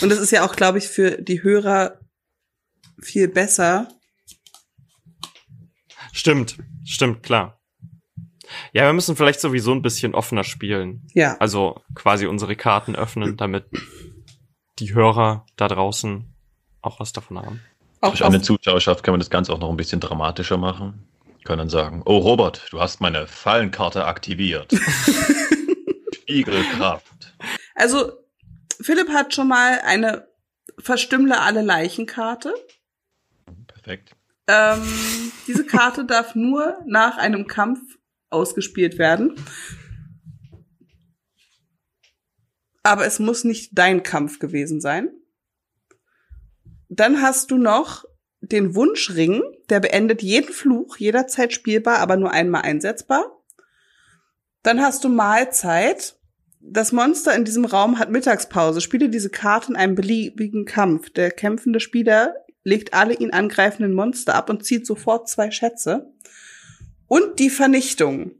Und 0.00 0.10
das 0.10 0.20
ist 0.20 0.30
ja 0.30 0.46
auch, 0.46 0.54
glaube 0.54 0.78
ich, 0.78 0.86
für 0.86 1.20
die 1.20 1.42
Hörer 1.42 1.98
viel 3.00 3.26
besser. 3.26 3.88
Stimmt, 6.12 6.58
stimmt, 6.84 7.24
klar. 7.24 7.60
Ja, 8.72 8.84
wir 8.84 8.92
müssen 8.92 9.16
vielleicht 9.16 9.40
sowieso 9.40 9.72
ein 9.72 9.82
bisschen 9.82 10.14
offener 10.14 10.44
spielen. 10.44 11.08
Ja. 11.12 11.36
Also 11.38 11.82
quasi 11.96 12.26
unsere 12.26 12.54
Karten 12.54 12.94
öffnen, 12.94 13.36
damit 13.36 13.64
die 14.78 14.94
Hörer 14.94 15.44
da 15.56 15.68
draußen 15.68 16.24
auch 16.82 17.00
was 17.00 17.12
davon 17.12 17.38
haben. 17.38 17.60
Auch 18.00 18.10
Durch 18.10 18.24
eine 18.24 18.40
Zuschauerschaft 18.40 19.02
kann 19.02 19.12
man 19.12 19.20
das 19.20 19.30
Ganze 19.30 19.52
auch 19.52 19.58
noch 19.58 19.70
ein 19.70 19.76
bisschen 19.76 20.00
dramatischer 20.00 20.56
machen. 20.56 21.06
Können 21.44 21.58
dann 21.58 21.68
sagen, 21.68 22.02
oh 22.04 22.18
Robert, 22.18 22.66
du 22.70 22.80
hast 22.80 23.00
meine 23.00 23.26
Fallenkarte 23.26 24.04
aktiviert. 24.04 24.72
Spiegelkraft. 26.14 27.34
also, 27.74 28.12
Philipp 28.80 29.08
hat 29.08 29.34
schon 29.34 29.48
mal 29.48 29.80
eine 29.84 30.28
Verstümmle 30.78 31.40
alle 31.40 31.62
Leichenkarte. 31.62 32.54
Perfekt. 33.66 34.14
Ähm, 34.46 34.82
diese 35.46 35.66
Karte 35.66 36.04
darf 36.04 36.34
nur 36.34 36.78
nach 36.86 37.18
einem 37.18 37.46
Kampf 37.46 37.80
ausgespielt 38.30 38.98
werden. 38.98 39.34
Aber 42.88 43.04
es 43.04 43.18
muss 43.18 43.44
nicht 43.44 43.76
dein 43.76 44.02
Kampf 44.02 44.38
gewesen 44.38 44.80
sein. 44.80 45.10
Dann 46.88 47.20
hast 47.20 47.50
du 47.50 47.58
noch 47.58 48.06
den 48.40 48.74
Wunschring, 48.74 49.42
der 49.68 49.80
beendet 49.80 50.22
jeden 50.22 50.54
Fluch, 50.54 50.96
jederzeit 50.96 51.52
spielbar, 51.52 51.98
aber 51.98 52.16
nur 52.16 52.30
einmal 52.30 52.62
einsetzbar. 52.62 53.42
Dann 54.62 54.80
hast 54.80 55.04
du 55.04 55.10
Mahlzeit. 55.10 56.16
Das 56.60 56.92
Monster 56.92 57.34
in 57.34 57.44
diesem 57.44 57.66
Raum 57.66 57.98
hat 57.98 58.10
Mittagspause. 58.10 58.80
Spiele 58.80 59.10
diese 59.10 59.28
Karte 59.28 59.72
in 59.72 59.76
einem 59.76 59.94
beliebigen 59.94 60.64
Kampf. 60.64 61.10
Der 61.10 61.30
kämpfende 61.30 61.80
Spieler 61.80 62.36
legt 62.64 62.94
alle 62.94 63.12
ihn 63.12 63.34
angreifenden 63.34 63.92
Monster 63.92 64.34
ab 64.34 64.48
und 64.48 64.64
zieht 64.64 64.86
sofort 64.86 65.28
zwei 65.28 65.50
Schätze. 65.50 66.10
Und 67.06 67.38
die 67.38 67.50
Vernichtung. 67.50 68.30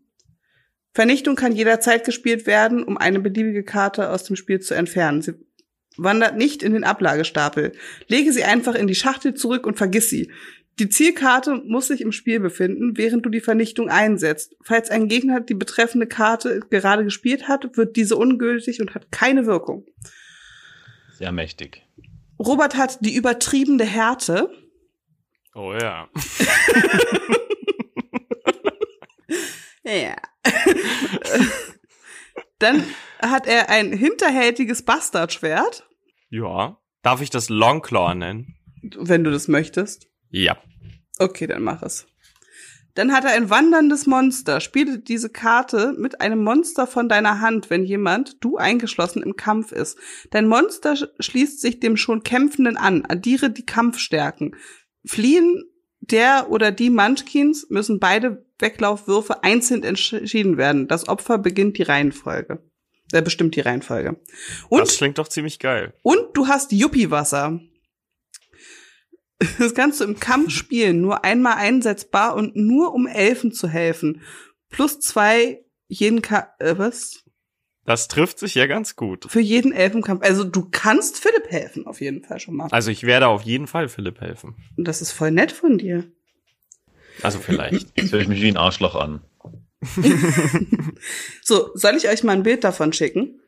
Vernichtung 0.99 1.37
kann 1.37 1.55
jederzeit 1.55 2.05
gespielt 2.05 2.49
werden, 2.49 2.83
um 2.83 2.99
eine 2.99 3.21
beliebige 3.21 3.63
Karte 3.63 4.11
aus 4.11 4.25
dem 4.25 4.35
Spiel 4.35 4.59
zu 4.59 4.75
entfernen. 4.75 5.23
Sie 5.23 5.35
wandert 5.97 6.37
nicht 6.37 6.65
in 6.65 6.73
den 6.73 6.83
Ablagestapel. 6.83 7.71
Lege 8.09 8.33
sie 8.33 8.43
einfach 8.43 8.75
in 8.75 8.89
die 8.89 8.97
Schachtel 8.97 9.35
zurück 9.35 9.65
und 9.65 9.79
vergiss 9.79 10.11
sie. 10.11 10.33
Die 10.81 10.89
Zielkarte 10.89 11.63
muss 11.65 11.87
sich 11.87 12.01
im 12.01 12.11
Spiel 12.11 12.41
befinden, 12.41 12.97
während 12.97 13.25
du 13.25 13.31
die 13.31 13.39
Vernichtung 13.39 13.89
einsetzt. 13.89 14.57
Falls 14.61 14.91
ein 14.91 15.07
Gegner 15.07 15.39
die 15.41 15.55
betreffende 15.55 16.09
Karte 16.09 16.63
gerade 16.69 17.05
gespielt 17.05 17.47
hat, 17.47 17.77
wird 17.77 17.95
diese 17.95 18.17
ungültig 18.17 18.81
und 18.81 18.97
hat 18.97 19.13
keine 19.13 19.47
Wirkung. 19.47 19.87
Sehr 21.13 21.31
mächtig. 21.31 21.87
Robert 22.41 22.77
hat 22.77 22.99
die 23.07 23.15
übertriebene 23.15 23.85
Härte. 23.85 24.51
Oh 25.55 25.73
ja. 25.81 26.09
ja. 29.85 30.17
Dann 32.59 32.85
hat 33.21 33.47
er 33.47 33.69
ein 33.69 33.93
hinterhältiges 33.93 34.83
Bastardschwert. 34.83 35.89
Ja. 36.31 36.79
Darf 37.03 37.21
ich 37.21 37.31
das 37.31 37.49
Longclaw 37.49 38.15
nennen? 38.15 38.57
Wenn 38.83 39.25
du 39.25 39.31
das 39.31 39.49
möchtest. 39.49 40.09
Ja. 40.31 40.59
Okay, 41.19 41.47
dann 41.47 41.63
mach 41.63 41.83
es. 41.83 42.07
Dann 42.95 43.13
hat 43.13 43.25
er 43.25 43.31
ein 43.31 43.49
wanderndes 43.49 44.07
Monster. 44.07 44.61
Spiele 44.61 44.99
diese 44.99 45.31
Karte 45.31 45.95
mit 45.97 46.21
einem 46.21 46.43
Monster 46.43 46.89
von 46.89 47.09
deiner 47.09 47.41
Hand, 47.41 47.71
wenn 47.71 47.85
jemand, 47.85 48.43
du 48.43 48.57
eingeschlossen, 48.57 49.23
im 49.23 49.37
Kampf 49.37 49.71
ist. 49.71 49.99
Dein 50.33 50.49
Monster 50.49 50.97
schließt 51.21 51.61
sich 51.61 51.79
dem 51.79 51.97
schon 51.97 52.25
Kämpfenden 52.25 52.77
an. 52.77 53.07
Addiere 53.07 53.51
die 53.51 53.65
Kampfstärken. 53.65 54.57
Fliehen 55.05 55.63
der 56.11 56.51
oder 56.51 56.73
die 56.73 56.91
Munchkins 56.91 57.67
müssen 57.71 58.01
beide 58.01 58.45
Weglaufwürfe 58.59 59.43
einzeln 59.45 59.83
entschieden 59.83 60.57
werden. 60.57 60.89
Das 60.89 61.09
Opfer 61.09 61.39
beginnt 61.39 61.79
die 61.79 61.83
Reihenfolge. 61.83 62.63
Er 63.13 63.23
bestimmt 63.23 63.57
die 63.57 63.61
Reihenfolge. 63.61 64.21
Und, 64.69 64.81
das 64.81 64.97
klingt 64.97 65.19
doch 65.19 65.29
ziemlich 65.29 65.59
geil. 65.59 65.95
Und 66.03 66.37
du 66.37 66.49
hast 66.49 66.73
Yuppie-Wasser. 66.73 67.61
Das 69.59 69.75
kannst 69.75 70.01
du 70.01 70.05
im 70.05 70.19
Kampf 70.19 70.51
spielen, 70.51 71.01
nur 71.01 71.25
einmal 71.25 71.55
einsetzbar 71.55 72.35
und 72.35 72.57
nur 72.57 72.93
um 72.93 73.07
Elfen 73.07 73.53
zu 73.53 73.69
helfen. 73.69 74.23
Plus 74.69 74.99
zwei 74.99 75.65
jeden 75.87 76.23
Ka 76.23 76.55
äh, 76.59 76.77
was? 76.77 77.25
Das 77.89 78.07
trifft 78.07 78.39
sich 78.39 78.55
ja 78.55 78.67
ganz 78.67 78.97
gut. 78.97 79.25
Für 79.31 79.41
jeden 79.41 79.73
Elfenkampf. 79.73 80.23
Also 80.23 80.45
du 80.45 80.69
kannst 80.71 81.21
Philipp 81.21 81.51
helfen, 81.51 81.87
auf 81.87 82.03
jeden 82.03 82.23
Fall 82.23 82.39
schon 82.39 82.55
mal. 82.55 82.69
Also 82.71 82.91
ich 82.91 83.05
werde 83.05 83.29
auf 83.29 83.41
jeden 83.41 83.67
Fall 83.67 83.89
Philipp 83.89 84.21
helfen. 84.21 84.57
Und 84.77 84.87
das 84.87 85.01
ist 85.01 85.13
voll 85.13 85.31
nett 85.31 85.53
von 85.53 85.79
dir. 85.79 86.05
Also 87.23 87.39
vielleicht. 87.39 87.87
Jetzt 87.97 88.13
höre 88.13 88.21
ich 88.21 88.29
mich 88.29 88.43
wie 88.43 88.49
ein 88.49 88.59
Arschloch 88.59 88.95
an. 88.95 89.23
so, 91.43 91.71
soll 91.73 91.95
ich 91.95 92.11
euch 92.11 92.23
mal 92.25 92.33
ein 92.33 92.43
Bild 92.43 92.63
davon 92.63 92.93
schicken? 92.93 93.41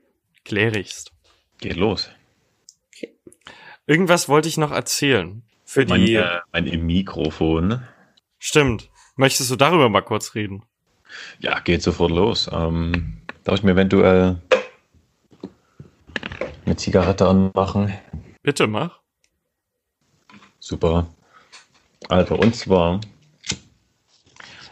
Klärigst. 0.46 1.12
Geht 1.58 1.76
los. 1.76 2.08
Okay. 2.96 3.14
Irgendwas 3.86 4.30
wollte 4.30 4.48
ich 4.48 4.56
noch 4.56 4.72
erzählen. 4.72 5.42
Für 5.66 5.84
mein, 5.84 6.06
die. 6.06 6.14
Äh, 6.14 6.40
mein 6.50 6.86
Mikrofon. 6.86 7.82
Stimmt. 8.38 8.88
Möchtest 9.16 9.50
du 9.50 9.56
darüber 9.56 9.90
mal 9.90 10.00
kurz 10.00 10.34
reden? 10.34 10.64
Ja, 11.40 11.60
geht 11.60 11.82
sofort 11.82 12.10
los. 12.10 12.48
Ähm, 12.50 13.19
darf 13.44 13.56
ich 13.56 13.62
mir 13.62 13.72
eventuell 13.72 14.36
eine 16.66 16.76
Zigarette 16.76 17.26
anmachen? 17.26 17.92
Bitte 18.42 18.66
mach. 18.66 19.00
Super. 20.58 21.06
Also, 22.08 22.36
und 22.36 22.54
zwar, 22.54 23.00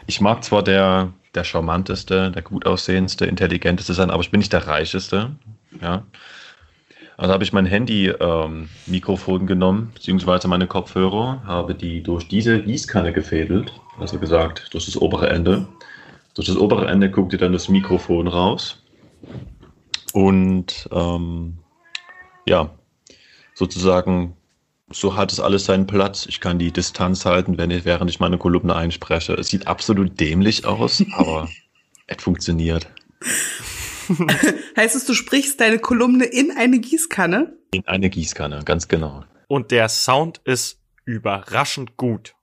ich 0.07 0.21
mag 0.21 0.43
zwar 0.43 0.63
der, 0.63 1.13
der 1.35 1.43
charmanteste, 1.43 2.31
der 2.31 2.41
gut 2.41 2.65
aussehendste, 2.65 3.25
intelligenteste 3.25 3.93
sein, 3.93 4.09
aber 4.09 4.21
ich 4.21 4.31
bin 4.31 4.39
nicht 4.39 4.53
der 4.53 4.67
reicheste. 4.67 5.35
Ja. 5.81 6.05
Also 7.17 7.33
habe 7.33 7.43
ich 7.43 7.51
mein 7.51 7.65
Handy-Mikrofon 7.65 9.41
ähm, 9.41 9.47
genommen, 9.47 9.91
beziehungsweise 9.93 10.47
meine 10.47 10.67
Kopfhörer, 10.67 11.43
habe 11.45 11.75
die 11.75 12.01
durch 12.01 12.29
diese 12.29 12.61
Gießkanne 12.61 13.11
gefädelt, 13.11 13.73
also 13.99 14.19
gesagt, 14.19 14.73
durch 14.73 14.85
das 14.85 14.95
obere 14.95 15.29
Ende. 15.29 15.67
Durch 16.39 16.47
das 16.47 16.55
obere 16.55 16.87
Ende 16.87 17.11
guckte 17.11 17.35
dann 17.35 17.51
das 17.51 17.67
Mikrofon 17.67 18.29
raus. 18.29 18.81
Und 20.13 20.87
ähm, 20.89 21.57
ja, 22.45 22.79
sozusagen, 23.53 24.37
so 24.89 25.17
hat 25.17 25.33
es 25.33 25.41
alles 25.41 25.65
seinen 25.65 25.85
Platz. 25.85 26.27
Ich 26.27 26.39
kann 26.39 26.57
die 26.57 26.71
Distanz 26.71 27.25
halten, 27.25 27.57
wenn 27.57 27.71
ich, 27.71 27.83
während 27.83 28.09
ich 28.09 28.21
meine 28.21 28.37
Kolumne 28.37 28.73
einspreche. 28.73 29.33
Es 29.33 29.49
sieht 29.49 29.67
absolut 29.67 30.17
dämlich 30.17 30.63
aus, 30.63 31.03
aber 31.11 31.49
es 32.07 32.23
funktioniert. 32.23 32.89
heißt 34.77 34.95
es, 34.95 35.03
du 35.05 35.13
sprichst 35.13 35.59
deine 35.59 35.79
Kolumne 35.79 36.23
in 36.23 36.53
eine 36.55 36.79
Gießkanne? 36.79 37.53
In 37.71 37.85
eine 37.85 38.09
Gießkanne, 38.09 38.63
ganz 38.63 38.87
genau. 38.87 39.25
Und 39.49 39.71
der 39.71 39.89
Sound 39.89 40.39
ist 40.45 40.79
überraschend 41.03 41.97
gut. 41.97 42.33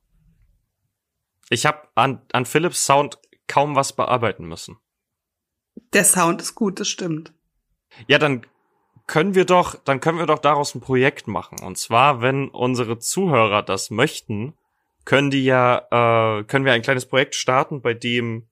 Ich 1.49 1.65
habe 1.65 1.89
an, 1.95 2.21
an 2.33 2.45
Philips 2.45 2.85
Sound 2.85 3.17
kaum 3.49 3.75
was 3.77 3.95
bearbeiten 3.95 4.47
müssen. 4.47 4.79
Der 5.93 6.05
Sound 6.05 6.41
ist 6.41 6.55
gut, 6.55 6.81
das 6.81 6.89
stimmt. 6.89 7.33
Ja, 8.07 8.19
dann 8.19 8.47
können 9.07 9.35
wir 9.35 9.45
doch, 9.45 9.77
dann 9.77 10.01
können 10.01 10.19
wir 10.19 10.27
doch 10.27 10.39
daraus 10.39 10.75
ein 10.75 10.81
Projekt 10.81 11.29
machen. 11.29 11.61
Und 11.61 11.79
zwar, 11.79 12.23
wenn 12.23 12.49
unsere 12.49 12.99
Zuhörer 12.99 13.63
das 13.63 13.91
möchten, 13.91 14.55
können 15.05 15.31
die 15.31 15.45
ja, 15.45 15.79
äh, 16.39 16.45
können 16.45 16.65
wir 16.65 16.73
ein 16.73 16.83
kleines 16.83 17.07
Projekt 17.07 17.35
starten, 17.35 17.81
bei 17.81 17.95
dem 17.95 18.49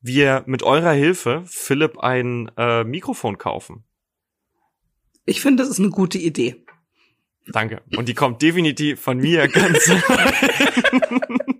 wir 0.00 0.44
mit 0.46 0.62
eurer 0.62 0.92
Hilfe 0.92 1.42
Philipp 1.46 1.98
ein 1.98 2.50
äh, 2.56 2.84
Mikrofon 2.84 3.38
kaufen. 3.38 3.84
Ich 5.24 5.40
finde, 5.40 5.62
das 5.62 5.70
ist 5.70 5.80
eine 5.80 5.90
gute 5.90 6.18
Idee. 6.18 6.64
Danke. 7.46 7.82
Und 7.96 8.08
die 8.08 8.14
kommt 8.14 8.42
definitiv 8.42 9.00
von 9.00 9.18
mir 9.18 9.48
ganz. 9.48 9.90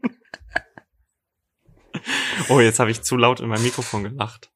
oh, 2.48 2.60
jetzt 2.60 2.78
habe 2.78 2.90
ich 2.90 3.02
zu 3.02 3.16
laut 3.16 3.40
in 3.40 3.48
mein 3.48 3.62
Mikrofon 3.62 4.04
gelacht. 4.04 4.50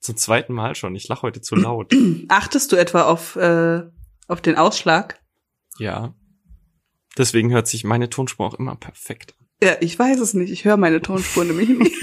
Zum 0.00 0.16
zweiten 0.16 0.52
Mal 0.52 0.74
schon. 0.74 0.94
Ich 0.94 1.08
lache 1.08 1.22
heute 1.22 1.40
zu 1.40 1.56
laut. 1.56 1.92
Achtest 2.28 2.72
du 2.72 2.76
etwa 2.76 3.02
auf, 3.02 3.36
äh, 3.36 3.82
auf 4.28 4.40
den 4.40 4.56
Ausschlag? 4.56 5.20
Ja. 5.78 6.14
Deswegen 7.18 7.50
hört 7.50 7.66
sich 7.66 7.84
meine 7.84 8.10
Tonspur 8.10 8.46
auch 8.46 8.54
immer 8.54 8.76
perfekt 8.76 9.34
an. 9.38 9.46
Ja, 9.62 9.76
ich 9.80 9.98
weiß 9.98 10.20
es 10.20 10.34
nicht. 10.34 10.50
Ich 10.50 10.64
höre 10.64 10.76
meine 10.76 11.00
Tonspur 11.00 11.44
nämlich 11.44 11.70
nicht. 11.70 11.96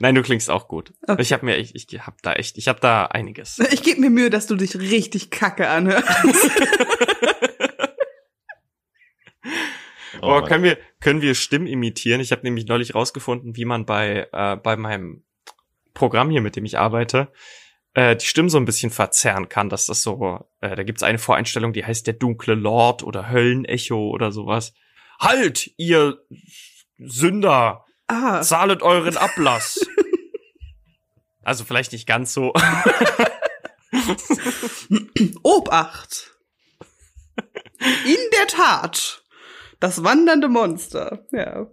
Nein, 0.00 0.14
du 0.14 0.22
klingst 0.22 0.50
auch 0.50 0.68
gut. 0.68 0.92
Okay. 1.06 1.22
Ich 1.22 1.32
habe 1.32 1.46
mir 1.46 1.56
echt, 1.56 1.74
ich 1.74 1.86
hab 2.06 2.20
da 2.22 2.34
echt, 2.34 2.58
ich 2.58 2.68
habe 2.68 2.80
da 2.80 3.06
einiges. 3.06 3.58
Ich 3.72 3.82
gebe 3.82 4.00
mir 4.00 4.10
Mühe, 4.10 4.30
dass 4.30 4.46
du 4.46 4.54
dich 4.56 4.78
richtig 4.78 5.30
kacke 5.30 5.68
anhörst. 5.68 6.08
oh, 10.22 10.42
können 10.42 10.64
wir 10.64 10.78
können 11.06 11.22
wir 11.22 11.36
Stimmen 11.36 11.68
imitieren? 11.68 12.20
Ich 12.20 12.32
habe 12.32 12.42
nämlich 12.42 12.66
neulich 12.66 12.96
rausgefunden, 12.96 13.54
wie 13.54 13.64
man 13.64 13.86
bei 13.86 14.26
äh, 14.32 14.56
bei 14.56 14.76
meinem 14.76 15.22
Programm 15.94 16.30
hier, 16.30 16.40
mit 16.40 16.56
dem 16.56 16.64
ich 16.64 16.80
arbeite, 16.80 17.30
äh, 17.94 18.16
die 18.16 18.26
Stimmen 18.26 18.48
so 18.48 18.58
ein 18.58 18.64
bisschen 18.64 18.90
verzerren 18.90 19.48
kann, 19.48 19.68
dass 19.68 19.86
das 19.86 20.02
so, 20.02 20.44
äh, 20.60 20.74
da 20.74 20.82
gibt's 20.82 21.04
eine 21.04 21.20
Voreinstellung, 21.20 21.72
die 21.72 21.84
heißt 21.84 22.08
der 22.08 22.14
dunkle 22.14 22.56
Lord 22.56 23.04
oder 23.04 23.30
Höllenecho 23.30 24.10
oder 24.10 24.32
sowas. 24.32 24.74
Halt, 25.20 25.70
ihr 25.76 26.18
Sünder! 26.98 27.84
Ah. 28.08 28.42
Zahlet 28.42 28.82
euren 28.82 29.16
Ablass. 29.16 29.86
also 31.44 31.62
vielleicht 31.62 31.92
nicht 31.92 32.08
ganz 32.08 32.32
so. 32.32 32.52
Obacht. 35.44 36.32
In 37.78 38.18
der 38.36 38.48
Tat. 38.48 39.22
Das 39.80 40.02
wandernde 40.02 40.48
Monster. 40.48 41.26
Ja. 41.32 41.68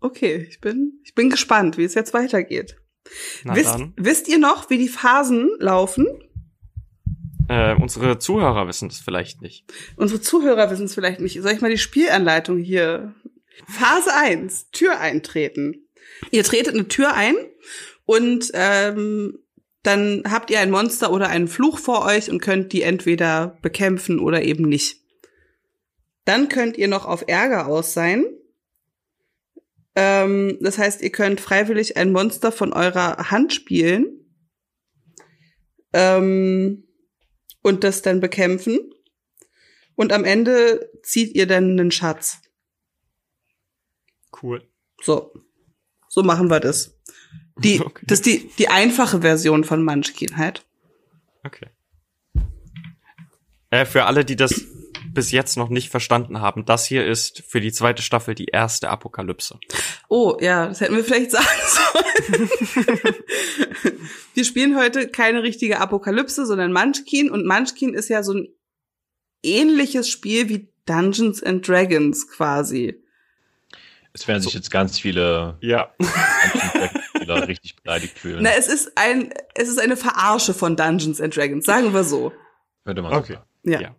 Okay, 0.00 0.46
ich 0.48 0.60
bin, 0.60 1.00
ich 1.04 1.14
bin 1.14 1.30
gespannt, 1.30 1.78
wie 1.78 1.84
es 1.84 1.94
jetzt 1.94 2.12
weitergeht. 2.12 2.76
Wisst, 3.44 3.78
wisst, 3.96 4.28
ihr 4.28 4.38
noch, 4.38 4.70
wie 4.70 4.78
die 4.78 4.88
Phasen 4.88 5.50
laufen? 5.58 6.06
Äh, 7.48 7.74
unsere 7.74 8.18
Zuhörer 8.18 8.66
wissen 8.68 8.88
es 8.88 8.98
vielleicht 8.98 9.42
nicht. 9.42 9.64
Unsere 9.96 10.20
Zuhörer 10.20 10.70
wissen 10.70 10.86
es 10.86 10.94
vielleicht 10.94 11.20
nicht. 11.20 11.40
Soll 11.40 11.52
ich 11.52 11.60
mal 11.60 11.70
die 11.70 11.78
Spielanleitung 11.78 12.58
hier 12.58 13.14
Phase 13.66 14.14
1, 14.14 14.70
Tür 14.70 14.98
eintreten. 15.00 15.88
Ihr 16.30 16.44
tretet 16.44 16.74
eine 16.74 16.88
Tür 16.88 17.14
ein 17.14 17.34
und 18.04 18.50
ähm, 18.54 19.38
dann 19.82 20.22
habt 20.28 20.50
ihr 20.50 20.60
ein 20.60 20.70
Monster 20.70 21.12
oder 21.12 21.28
einen 21.28 21.48
Fluch 21.48 21.78
vor 21.78 22.04
euch 22.04 22.30
und 22.30 22.40
könnt 22.40 22.72
die 22.72 22.82
entweder 22.82 23.58
bekämpfen 23.62 24.20
oder 24.20 24.42
eben 24.42 24.68
nicht. 24.68 25.01
Dann 26.24 26.48
könnt 26.48 26.76
ihr 26.76 26.88
noch 26.88 27.04
auf 27.04 27.24
Ärger 27.26 27.66
aus 27.66 27.94
sein. 27.94 28.24
Ähm, 29.94 30.58
das 30.60 30.78
heißt, 30.78 31.02
ihr 31.02 31.10
könnt 31.10 31.40
freiwillig 31.40 31.96
ein 31.96 32.12
Monster 32.12 32.52
von 32.52 32.72
eurer 32.72 33.30
Hand 33.30 33.52
spielen 33.52 34.22
ähm, 35.92 36.84
und 37.62 37.84
das 37.84 38.02
dann 38.02 38.20
bekämpfen. 38.20 38.78
Und 39.94 40.12
am 40.12 40.24
Ende 40.24 40.90
zieht 41.02 41.34
ihr 41.34 41.46
dann 41.46 41.78
einen 41.78 41.90
Schatz. 41.90 42.40
Cool. 44.42 44.66
So. 45.02 45.34
So 46.08 46.22
machen 46.22 46.50
wir 46.50 46.60
das. 46.60 46.98
Die, 47.56 47.80
Okay. 47.84 48.04
Das 48.06 48.20
ist 48.20 48.26
die, 48.26 48.50
die 48.58 48.68
einfache 48.68 49.20
Version 49.20 49.64
von 49.64 49.84
Munchkin 49.84 50.36
halt. 50.36 50.64
Okay. 51.44 51.68
Äh, 53.70 53.84
für 53.84 54.04
alle, 54.04 54.24
die 54.24 54.36
das 54.36 54.66
bis 55.12 55.30
jetzt 55.32 55.56
noch 55.56 55.68
nicht 55.68 55.90
verstanden 55.90 56.40
haben, 56.40 56.64
das 56.64 56.86
hier 56.86 57.06
ist 57.06 57.42
für 57.48 57.60
die 57.60 57.72
zweite 57.72 58.02
Staffel 58.02 58.34
die 58.34 58.46
erste 58.46 58.90
Apokalypse. 58.90 59.58
Oh, 60.08 60.36
ja, 60.40 60.66
das 60.68 60.80
hätten 60.80 60.96
wir 60.96 61.04
vielleicht 61.04 61.30
sagen 61.30 61.46
sollen. 61.66 62.48
wir 64.34 64.44
spielen 64.44 64.76
heute 64.76 65.08
keine 65.08 65.42
richtige 65.42 65.80
Apokalypse, 65.80 66.46
sondern 66.46 66.72
Munchkin. 66.72 67.30
Und 67.30 67.46
Munchkin 67.46 67.94
ist 67.94 68.08
ja 68.08 68.22
so 68.22 68.34
ein 68.34 68.48
ähnliches 69.42 70.08
Spiel 70.08 70.48
wie 70.48 70.68
Dungeons 70.86 71.42
and 71.42 71.66
Dragons 71.66 72.28
quasi. 72.28 72.98
Es 74.14 74.28
werden 74.28 74.42
sich 74.42 74.52
jetzt 74.54 74.70
ganz 74.70 74.98
viele 74.98 75.56
Ja. 75.62 75.94
Spieler 77.16 77.48
richtig 77.48 77.76
beleidigt 77.76 78.18
fühlen. 78.18 78.42
Na, 78.42 78.50
es 78.58 78.68
ist 78.68 78.92
ein, 78.96 79.32
es 79.54 79.68
ist 79.68 79.78
eine 79.80 79.96
Verarsche 79.96 80.52
von 80.54 80.76
Dungeons 80.76 81.20
and 81.20 81.34
Dragons, 81.34 81.64
sagen 81.64 81.94
wir 81.94 82.04
so. 82.04 82.32
Könnte 82.84 83.00
man 83.02 83.12
so 83.12 83.18
Okay. 83.18 83.32
sagen. 83.34 83.46
Ja. 83.64 83.80
Ja. 83.80 83.96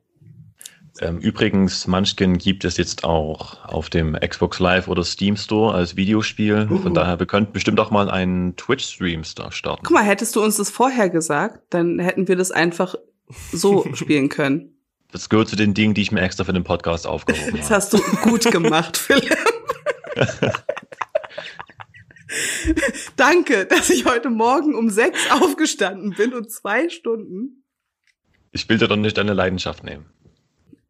Ähm, 1.00 1.18
übrigens, 1.18 1.88
Munchkin 1.88 2.38
gibt 2.38 2.66
es 2.66 2.78
jetzt 2.78 3.04
auch 3.04 3.64
auf 3.66 3.90
dem 3.90 4.14
Xbox 4.14 4.60
Live 4.60 4.88
oder 4.88 5.04
Steam 5.04 5.36
Store 5.36 5.74
als 5.74 5.96
Videospiel. 5.96 6.68
Uh. 6.70 6.78
Von 6.78 6.94
daher, 6.94 7.20
wir 7.20 7.26
könnten 7.26 7.52
bestimmt 7.52 7.80
auch 7.80 7.90
mal 7.90 8.12
einen 8.12 8.56
Twitch-Stream 8.56 9.24
starten. 9.24 9.84
Guck 9.84 9.92
mal, 9.92 10.04
hättest 10.04 10.36
du 10.36 10.44
uns 10.44 10.58
das 10.58 10.70
vorher 10.70 11.10
gesagt, 11.10 11.62
dann 11.72 11.98
hätten 12.00 12.28
wir 12.28 12.36
das 12.36 12.52
einfach 12.52 12.94
so 13.52 13.88
spielen 13.96 14.30
können. 14.30 14.78
Das 15.12 15.30
gehört 15.30 15.48
zu 15.48 15.56
den 15.56 15.74
Dingen, 15.74 15.94
die 15.94 16.02
ich 16.02 16.12
mir 16.12 16.22
extra 16.22 16.44
für 16.44 16.54
den 16.54 16.64
Podcast 16.64 17.08
aufgehoben 17.08 17.58
Das 17.58 17.66
habe. 17.66 17.76
hast 17.76 17.94
du 17.94 18.00
gut 18.22 18.52
gemacht, 18.52 18.98
Philipp. 18.98 19.36
Danke, 23.16 23.66
dass 23.66 23.90
ich 23.90 24.06
heute 24.06 24.30
Morgen 24.30 24.76
um 24.76 24.90
sechs 24.90 25.20
aufgestanden 25.32 26.12
bin 26.12 26.34
und 26.34 26.52
zwei 26.52 26.90
Stunden. 26.90 27.64
Ich 28.52 28.68
will 28.70 28.78
dir 28.78 28.88
doch 28.88 28.96
nicht 28.96 29.18
deine 29.18 29.34
Leidenschaft 29.34 29.84
nehmen. 29.84 30.06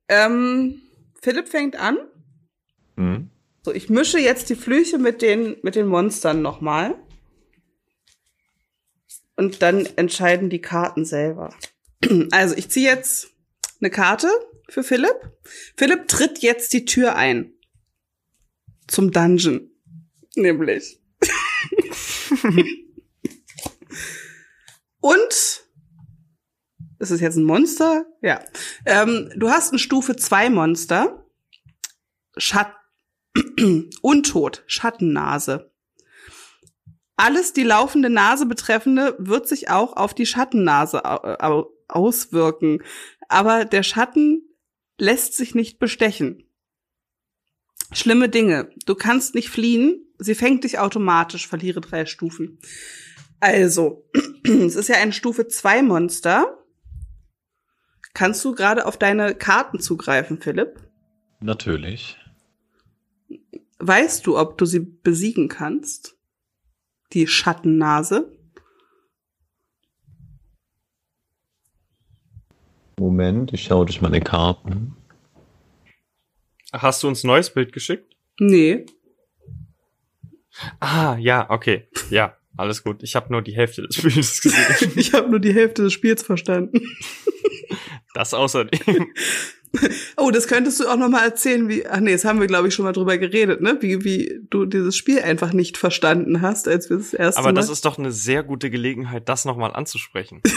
Ähm, 0.08 0.82
Philipp 1.22 1.48
fängt 1.48 1.76
an. 1.76 1.98
Hm? 2.98 3.30
So, 3.64 3.74
ich 3.74 3.90
mische 3.90 4.20
jetzt 4.20 4.50
die 4.50 4.56
Flüche 4.56 4.98
mit 4.98 5.22
den, 5.22 5.56
mit 5.64 5.76
den 5.76 5.88
Monstern 5.88 6.42
nochmal. 6.42 6.96
Und 9.36 9.62
dann 9.62 9.86
entscheiden 9.96 10.50
die 10.50 10.62
Karten 10.62 11.06
selber. 11.06 11.56
Also, 12.32 12.56
ich 12.58 12.70
ziehe 12.70 12.90
jetzt 12.90 13.30
eine 13.80 13.90
Karte 13.90 14.28
für 14.70 14.84
Philipp. 14.84 15.32
Philipp 15.78 16.10
tritt 16.10 16.40
jetzt 16.40 16.74
die 16.74 16.84
Tür 16.84 17.16
ein. 17.16 17.54
Zum 18.88 19.12
Dungeon. 19.12 19.72
Nämlich. 20.36 21.00
Und 25.00 25.62
ist 27.04 27.12
es 27.12 27.22
jetzt 27.22 27.36
ein 27.36 27.44
Monster? 27.44 28.06
Ja. 28.22 28.40
Ähm, 28.86 29.32
du 29.36 29.50
hast 29.50 29.74
ein 29.74 29.80
Stufe 29.80 30.16
2 30.16 30.50
Monster. 30.50 31.28
Schat 32.38 32.74
Untot, 34.02 34.64
Schattennase. 34.66 35.72
Alles 37.16 37.54
die 37.54 37.63
laufende 37.63 38.10
Nase 38.10 38.46
betreffende 38.46 39.16
wird 39.20 39.48
sich 39.48 39.70
auch 39.70 39.96
auf 39.96 40.13
die 40.13 40.26
Schattennase 40.26 41.06
au 41.06 41.70
auswirken. 41.88 42.82
Aber 43.28 43.66
der 43.66 43.84
Schatten 43.84 44.42
lässt 44.98 45.36
sich 45.36 45.54
nicht 45.54 45.78
bestechen. 45.78 46.50
Schlimme 47.92 48.30
Dinge. 48.30 48.72
Du 48.86 48.96
kannst 48.96 49.36
nicht 49.36 49.50
fliehen. 49.50 50.08
Sie 50.18 50.34
fängt 50.34 50.63
dich 50.63 50.80
automatisch. 50.80 51.48
Verliere 51.48 51.82
drei 51.82 52.08
Stufen. 52.08 52.60
Also, 53.39 54.10
es 54.44 54.76
ist 54.76 54.89
ja 54.89 54.96
ein 54.96 55.13
Stufe 55.13 55.48
2 55.48 55.84
Monster. 55.84 56.62
Kannst 58.13 58.45
du 58.45 58.54
gerade 58.54 58.86
auf 58.86 58.97
deine 58.97 59.34
Karten 59.34 59.80
zugreifen, 59.80 60.39
Philipp? 60.39 60.80
Natürlich. 61.39 62.17
Weißt 63.80 64.28
du, 64.28 64.38
ob 64.38 64.58
du 64.58 64.65
sie 64.65 64.80
besiegen 64.80 65.49
kannst? 65.49 66.15
Die 67.12 67.28
Schattennase? 67.28 68.32
Moment, 72.99 73.52
ich 73.52 73.63
schaue 73.63 73.86
durch 73.86 74.02
meine 74.02 74.21
Karten. 74.21 74.95
Hast 76.71 77.04
du 77.04 77.08
uns 77.08 77.23
ein 77.23 77.28
neues 77.28 77.54
Bild 77.54 77.73
geschickt? 77.73 78.15
Nee. 78.39 78.86
Ah, 80.80 81.17
ja, 81.19 81.49
okay. 81.49 81.88
Ja, 82.10 82.38
alles 82.56 82.84
gut. 82.84 83.02
Ich 83.04 83.15
habe 83.15 83.32
nur 83.32 83.41
die 83.41 83.56
Hälfte 83.56 83.82
des 83.82 84.02
Bildes 84.02 84.41
gesehen. 84.41 84.91
Ich 84.95 85.13
habe 85.13 85.30
nur 85.30 85.39
die 85.39 85.54
Hälfte 85.54 85.84
des 85.84 85.93
Spiels 85.93 86.23
verstanden. 86.23 86.80
Das 88.13 88.34
außerdem. 88.34 89.12
Oh, 90.17 90.32
das 90.32 90.47
könntest 90.47 90.80
du 90.80 90.88
auch 90.88 90.97
noch 90.97 91.10
mal 91.10 91.23
erzählen, 91.23 91.67
wie. 91.67 91.88
Ach 91.88 91.99
nee, 91.99 92.12
das 92.12 92.26
haben 92.26 92.39
wir 92.39 92.47
glaube 92.47 92.67
ich 92.67 92.73
schon 92.73 92.86
mal 92.86 92.93
drüber 92.93 93.17
geredet, 93.17 93.62
ne? 93.62 93.78
Wie 93.82 94.04
wie 94.04 94.39
du 94.49 94.65
dieses 94.65 94.95
Spiel 94.95 95.21
einfach 95.21 95.54
nicht 95.54 95.78
verstanden 95.78 96.41
hast, 96.41 96.67
als 96.67 96.89
wir 96.89 96.97
das 96.97 97.13
erste 97.13 97.39
Aber 97.39 97.49
Mal. 97.49 97.56
das 97.56 97.69
ist 97.69 97.86
doch 97.86 97.97
eine 97.97 98.12
sehr 98.12 98.43
gute 98.43 98.69
Gelegenheit, 98.69 99.28
das 99.30 99.45
nochmal 99.45 99.73
anzusprechen. 99.73 100.41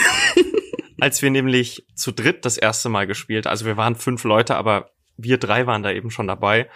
Als 0.99 1.21
wir 1.21 1.29
nämlich 1.29 1.85
zu 1.93 2.11
dritt 2.11 2.43
das 2.43 2.57
erste 2.57 2.89
Mal 2.89 3.05
gespielt, 3.05 3.45
also 3.45 3.65
wir 3.65 3.77
waren 3.77 3.93
fünf 3.93 4.23
Leute, 4.23 4.55
aber 4.55 4.89
wir 5.15 5.37
drei 5.37 5.67
waren 5.67 5.83
da 5.83 5.91
eben 5.91 6.09
schon 6.09 6.25
dabei. 6.25 6.71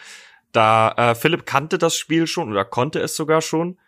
Da 0.51 0.91
äh, 0.95 1.15
Philipp 1.15 1.47
kannte 1.47 1.79
das 1.79 1.95
Spiel 1.95 2.27
schon 2.27 2.51
oder 2.51 2.63
konnte 2.63 2.99
es 2.99 3.15
sogar 3.15 3.41
schon. 3.41 3.79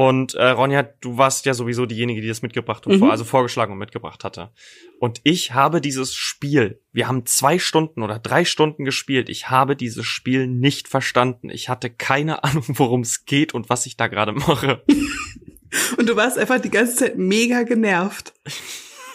Und 0.00 0.32
äh, 0.32 0.48
Ronja, 0.48 0.82
du 0.82 1.18
warst 1.18 1.44
ja 1.44 1.52
sowieso 1.52 1.84
diejenige, 1.84 2.22
die 2.22 2.28
das 2.28 2.40
mitgebracht 2.40 2.86
und 2.86 2.94
Mhm. 2.94 2.98
vor, 3.00 3.10
also 3.10 3.24
vorgeschlagen 3.24 3.74
und 3.74 3.78
mitgebracht 3.78 4.24
hatte. 4.24 4.50
Und 4.98 5.20
ich 5.24 5.52
habe 5.52 5.82
dieses 5.82 6.14
Spiel, 6.14 6.80
wir 6.90 7.06
haben 7.06 7.26
zwei 7.26 7.58
Stunden 7.58 8.02
oder 8.02 8.18
drei 8.18 8.46
Stunden 8.46 8.86
gespielt. 8.86 9.28
Ich 9.28 9.50
habe 9.50 9.76
dieses 9.76 10.06
Spiel 10.06 10.46
nicht 10.46 10.88
verstanden. 10.88 11.50
Ich 11.50 11.68
hatte 11.68 11.90
keine 11.90 12.42
Ahnung, 12.44 12.64
worum 12.68 13.02
es 13.02 13.26
geht 13.26 13.52
und 13.52 13.68
was 13.68 13.84
ich 13.84 13.98
da 13.98 14.06
gerade 14.06 14.32
mache. 14.32 14.82
Und 15.98 16.08
du 16.08 16.16
warst 16.16 16.38
einfach 16.38 16.60
die 16.60 16.70
ganze 16.70 16.96
Zeit 16.96 17.18
mega 17.18 17.62
genervt. 17.62 18.32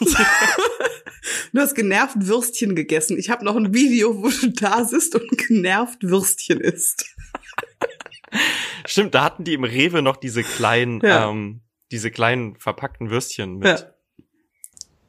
du 0.00 1.60
hast 1.60 1.74
genervt 1.74 2.14
Würstchen 2.18 2.76
gegessen. 2.76 3.18
Ich 3.18 3.28
habe 3.28 3.44
noch 3.44 3.56
ein 3.56 3.74
Video, 3.74 4.22
wo 4.22 4.28
du 4.28 4.52
da 4.52 4.84
sitzt 4.84 5.16
und 5.16 5.36
genervt 5.36 6.02
Würstchen 6.02 6.60
isst. 6.60 7.06
Stimmt, 8.86 9.14
da 9.14 9.24
hatten 9.24 9.44
die 9.44 9.54
im 9.54 9.64
Rewe 9.64 10.02
noch 10.02 10.16
diese 10.16 10.42
kleinen, 10.42 11.00
Ja. 11.02 11.30
ähm, 11.30 11.60
diese 11.90 12.10
kleinen 12.10 12.56
verpackten 12.56 13.10
Würstchen 13.10 13.58
mit. 13.58 13.80
Ja. 13.80 13.92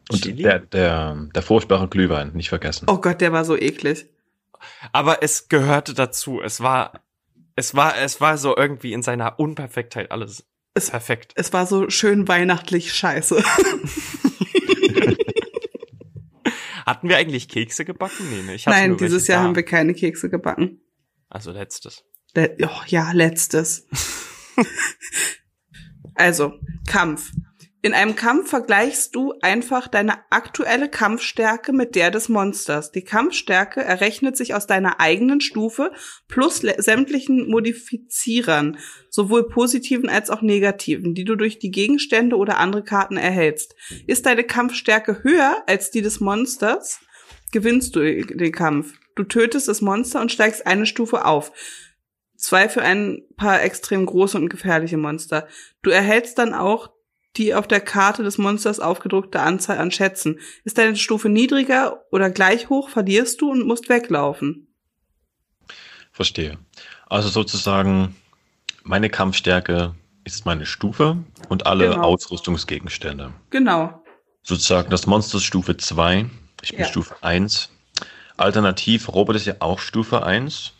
Und 0.10 0.22
Chili? 0.24 0.44
der, 0.44 0.60
der, 0.60 1.28
der 1.36 1.42
furchtbare 1.42 1.88
Glühwein, 1.90 2.32
nicht 2.34 2.50
vergessen. 2.50 2.86
Oh 2.90 2.98
Gott, 3.00 3.20
der 3.22 3.34
war 3.34 3.44
so 3.46 3.58
eklig. 3.58 4.06
Aber 4.94 5.22
es 5.22 5.50
gehörte 5.50 5.94
dazu. 5.94 6.42
Es 6.42 6.62
war, 6.62 7.04
es 7.56 7.76
war, 7.76 7.98
es 7.98 8.22
war 8.22 8.38
so 8.38 8.56
irgendwie 8.56 8.94
in 8.94 9.02
seiner 9.04 9.40
Unperfektheit 9.40 10.12
alles 10.12 10.46
Es- 10.76 10.90
perfekt. 10.92 11.34
Es 11.36 11.52
war 11.54 11.66
so 11.66 11.90
schön 11.90 12.28
weihnachtlich 12.28 12.94
scheiße. 12.94 13.44
Hatten 16.86 17.10
wir 17.10 17.18
eigentlich 17.18 17.50
Kekse 17.50 17.84
gebacken? 17.84 18.30
Nee, 18.32 18.44
nee. 18.46 18.56
Ich 18.56 18.66
hatte 18.66 18.78
Nein, 18.78 18.98
dieses 18.98 19.28
Jahr 19.28 19.42
da. 19.42 19.46
haben 19.48 19.56
wir 19.56 19.64
keine 19.64 19.94
Kekse 19.94 20.30
gebacken. 20.30 20.80
Also 21.30 21.52
letztes. 21.52 22.06
Le 22.38 22.56
oh, 22.62 22.84
ja, 22.86 23.14
letztes. 23.14 23.88
also, 26.14 26.54
Kampf. 26.88 27.32
In 27.82 27.96
einem 27.96 28.16
Kampf 28.16 28.52
vergleichst 28.52 29.16
du 29.16 29.34
einfach 29.42 29.88
deine 29.88 30.20
aktuelle 30.30 30.88
Kampfstärke 30.88 31.74
mit 31.74 31.96
der 31.96 32.12
des 32.12 32.30
Monsters. 32.30 32.92
Die 32.92 33.02
Kampfstärke 33.02 33.82
errechnet 33.82 34.38
sich 34.38 34.54
aus 34.54 34.68
deiner 34.68 35.00
eigenen 35.00 35.42
Stufe 35.42 35.92
plus 36.28 36.58
sämtlichen 36.58 37.50
Modifizierern, 37.50 38.78
sowohl 39.10 39.50
positiven 39.50 40.08
als 40.08 40.30
auch 40.30 40.44
negativen, 40.44 41.16
die 41.16 41.26
du 41.26 41.36
durch 41.36 41.58
die 41.58 41.72
Gegenstände 41.72 42.36
oder 42.36 42.60
andere 42.60 42.84
Karten 42.84 43.18
erhältst. 43.18 43.74
Ist 44.06 44.28
deine 44.28 44.44
Kampfstärke 44.44 45.24
höher 45.24 45.64
als 45.66 45.90
die 45.90 46.04
des 46.04 46.20
Monsters, 46.20 47.00
gewinnst 47.52 47.96
du 47.96 48.02
den 48.02 48.52
Kampf. 48.52 48.94
Du 49.16 49.24
tötest 49.24 49.68
das 49.68 49.82
Monster 49.82 50.22
und 50.22 50.32
steigst 50.32 50.68
eine 50.68 50.86
Stufe 50.86 51.26
auf. 51.26 51.52
Zwei 52.38 52.70
für 52.70 52.82
ein 52.82 53.24
paar 53.36 53.62
extrem 53.62 54.06
große 54.06 54.38
und 54.38 54.50
gefährliche 54.50 54.98
Monster. 54.98 55.48
Du 55.82 55.90
erhältst 55.90 56.38
dann 56.38 56.54
auch 56.54 56.92
die 57.36 57.54
auf 57.54 57.68
der 57.68 57.82
Karte 57.82 58.24
des 58.24 58.38
Monsters 58.38 58.80
aufgedruckte 58.80 59.42
Anzahl 59.42 59.78
an 59.78 59.92
Schätzen. 59.92 60.40
Ist 60.64 60.78
deine 60.78 60.96
Stufe 60.96 61.30
niedriger 61.30 62.04
oder 62.12 62.30
gleich 62.30 62.70
hoch, 62.70 62.90
verlierst 62.90 63.42
du 63.42 63.52
und 63.52 63.66
musst 63.68 63.90
weglaufen. 63.90 64.68
Verstehe. 66.12 66.58
Also 67.08 67.30
sozusagen, 67.30 68.16
meine 68.84 69.10
Kampfstärke 69.10 69.94
ist 70.24 70.46
meine 70.46 70.66
Stufe 70.66 71.18
und 71.50 71.68
alle 71.68 71.90
Genau. 71.90 72.02
Ausrüstungsgegenstände. 72.02 73.34
Genau. 73.50 74.04
Sozusagen 74.42 74.90
das 74.90 75.06
Monster 75.06 75.38
ist 75.38 75.44
Stufe 75.44 75.78
2, 75.78 76.30
ich 76.62 76.72
bin 76.72 76.80
Ja. 76.80 76.86
Stufe 76.86 77.16
1. 77.22 77.70
Alternativ, 78.36 79.10
Robert 79.14 79.36
ist 79.36 79.46
ja 79.46 79.56
auch 79.60 79.80
Stufe 79.80 80.24
1. 80.24 80.74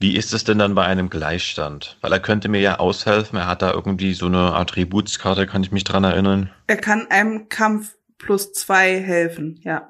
Wie 0.00 0.16
ist 0.16 0.34
es 0.34 0.44
denn 0.44 0.58
dann 0.58 0.74
bei 0.74 0.84
einem 0.84 1.08
Gleichstand? 1.08 1.96
Weil 2.00 2.12
er 2.12 2.20
könnte 2.20 2.48
mir 2.48 2.60
ja 2.60 2.78
aushelfen, 2.78 3.38
er 3.38 3.46
hat 3.46 3.62
da 3.62 3.72
irgendwie 3.72 4.14
so 4.14 4.26
eine 4.26 4.54
Attributskarte, 4.54 5.46
kann 5.46 5.62
ich 5.62 5.72
mich 5.72 5.84
dran 5.84 6.04
erinnern. 6.04 6.50
Er 6.66 6.76
kann 6.76 7.06
einem 7.10 7.48
Kampf 7.48 7.96
plus 8.18 8.52
zwei 8.52 9.00
helfen, 9.00 9.60
ja. 9.62 9.88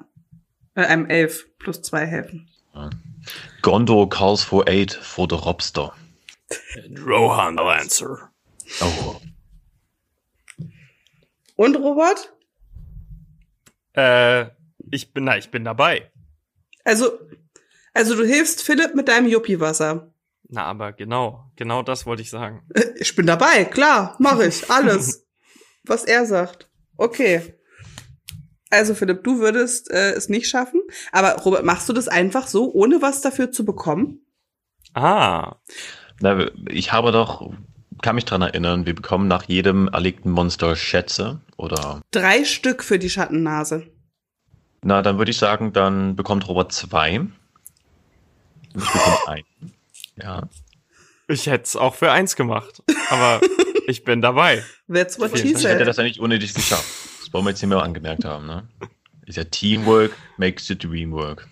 Äh, 0.75 0.85
einem 0.85 1.07
Elf 1.07 1.47
plus 1.57 1.81
zwei 1.81 2.05
helfen. 2.05 2.49
Gondor 3.61 4.09
calls 4.09 4.43
for 4.43 4.67
aid 4.67 4.93
for 4.93 5.27
the 5.29 5.35
Robster. 5.35 5.93
Rohan 7.05 7.55
Lancer. 7.55 8.29
Oh. 8.81 9.19
Und 11.55 11.75
Robert? 11.77 12.33
Äh, 13.93 14.49
ich 14.91 15.13
bin, 15.13 15.23
na, 15.23 15.37
ich 15.37 15.49
bin 15.49 15.63
dabei. 15.63 16.11
Also, 16.83 17.19
also 17.95 18.15
du 18.15 18.23
hilfst 18.25 18.61
Philipp 18.61 18.93
mit 18.93 19.07
deinem 19.07 19.27
Yuppie-Wasser. 19.27 20.11
Na, 20.49 20.65
aber 20.65 20.93
genau, 20.93 21.49
genau 21.55 21.81
das 21.81 22.05
wollte 22.05 22.21
ich 22.21 22.29
sagen. 22.29 22.61
Äh, 22.75 22.83
Ich 22.99 23.15
bin 23.15 23.25
dabei, 23.25 23.65
klar, 23.65 24.15
mache 24.19 24.45
ich, 24.45 24.69
alles. 24.69 25.25
was 25.85 26.03
er 26.05 26.25
sagt. 26.27 26.69
Okay. 26.97 27.55
Also 28.69 28.93
Philipp, 28.95 29.23
du 29.23 29.39
würdest 29.39 29.89
äh, 29.91 30.11
es 30.13 30.27
nicht 30.29 30.47
schaffen, 30.49 30.81
aber 31.11 31.33
Robert, 31.43 31.63
machst 31.65 31.87
du 31.89 31.93
das 31.93 32.07
einfach 32.07 32.47
so, 32.47 32.71
ohne 32.73 33.01
was 33.01 33.21
dafür 33.21 33.51
zu 33.51 33.63
bekommen? 33.65 34.19
Ah, 34.93 35.55
Na, 36.19 36.47
ich 36.69 36.91
habe 36.91 37.11
doch, 37.11 37.51
kann 38.01 38.15
mich 38.15 38.25
dran 38.25 38.41
erinnern, 38.41 38.85
wir 38.85 38.95
bekommen 38.95 39.27
nach 39.27 39.43
jedem 39.43 39.87
erlegten 39.87 40.31
Monster 40.31 40.75
Schätze 40.75 41.41
oder, 41.57 42.01
Drei 42.11 42.43
Stück 42.45 42.83
für 42.83 42.97
die 42.99 43.09
Schattennase. 43.09 43.87
na, 44.83 45.01
dann 45.01 45.17
würde 45.17 45.31
ich 45.31 45.37
sagen, 45.37 45.71
dann 45.73 46.15
bekommt 46.15 46.47
Robert 46.47 46.71
zwei. 46.71 47.21
Ich 48.75 48.83
bekomme 48.83 49.27
ein. 49.27 49.43
Ja. 50.21 50.49
ich 51.27 51.47
hätte 51.47 51.63
es 51.63 51.75
auch 51.75 51.95
für 51.95 52.11
eins 52.11 52.35
gemacht, 52.35 52.83
aber 53.09 53.41
ich 53.87 54.03
bin 54.03 54.21
dabei. 54.21 54.63
That's 54.91 55.19
what 55.19 55.37
she 55.37 55.43
Dank. 55.43 55.57
Ich 55.57 55.65
hätte 55.65 55.77
said. 55.77 55.87
das 55.87 55.97
ja 55.97 56.03
nicht 56.03 56.19
ohne 56.19 56.39
dich 56.39 56.53
geschafft. 56.53 56.85
Das 57.21 57.33
wollen 57.33 57.45
wir 57.45 57.49
jetzt 57.51 57.59
hier 57.59 57.69
mal 57.69 57.81
angemerkt 57.81 58.25
haben, 58.25 58.45
ne? 58.45 58.67
Ist 59.25 59.37
ja 59.37 59.43
Teamwork 59.43 60.11
makes 60.37 60.67
the 60.67 60.77
dream 60.77 61.11
work. 61.11 61.47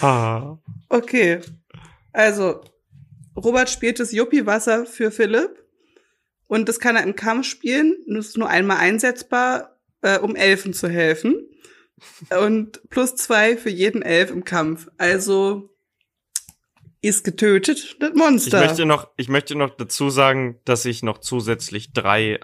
Ah. 0.00 0.58
Okay. 0.90 1.40
Also, 2.12 2.62
Robert 3.36 3.70
spielt 3.70 4.00
das 4.00 4.12
Yuppie-Wasser 4.12 4.86
für 4.86 5.10
Philipp. 5.10 5.64
Und 6.46 6.68
das 6.68 6.78
kann 6.78 6.96
er 6.96 7.02
im 7.02 7.16
Kampf 7.16 7.46
spielen. 7.46 7.96
Das 8.06 8.26
ist 8.26 8.36
nur 8.36 8.48
einmal 8.48 8.76
einsetzbar, 8.76 9.73
äh, 10.04 10.18
um 10.18 10.36
Elfen 10.36 10.72
zu 10.74 10.88
helfen. 10.88 11.48
Und 12.38 12.80
plus 12.90 13.16
zwei 13.16 13.56
für 13.56 13.70
jeden 13.70 14.02
Elf 14.02 14.30
im 14.30 14.44
Kampf. 14.44 14.88
Also 14.98 15.70
ist 17.00 17.24
getötet, 17.24 17.96
das 18.00 18.10
Ich 18.10 18.16
Monster. 18.16 18.60
möchte 18.60 18.86
noch, 18.86 19.08
ich 19.16 19.28
möchte 19.28 19.54
noch 19.56 19.70
dazu 19.76 20.10
sagen, 20.10 20.58
dass 20.64 20.84
ich 20.84 21.02
noch 21.02 21.18
zusätzlich 21.18 21.92
drei, 21.92 22.40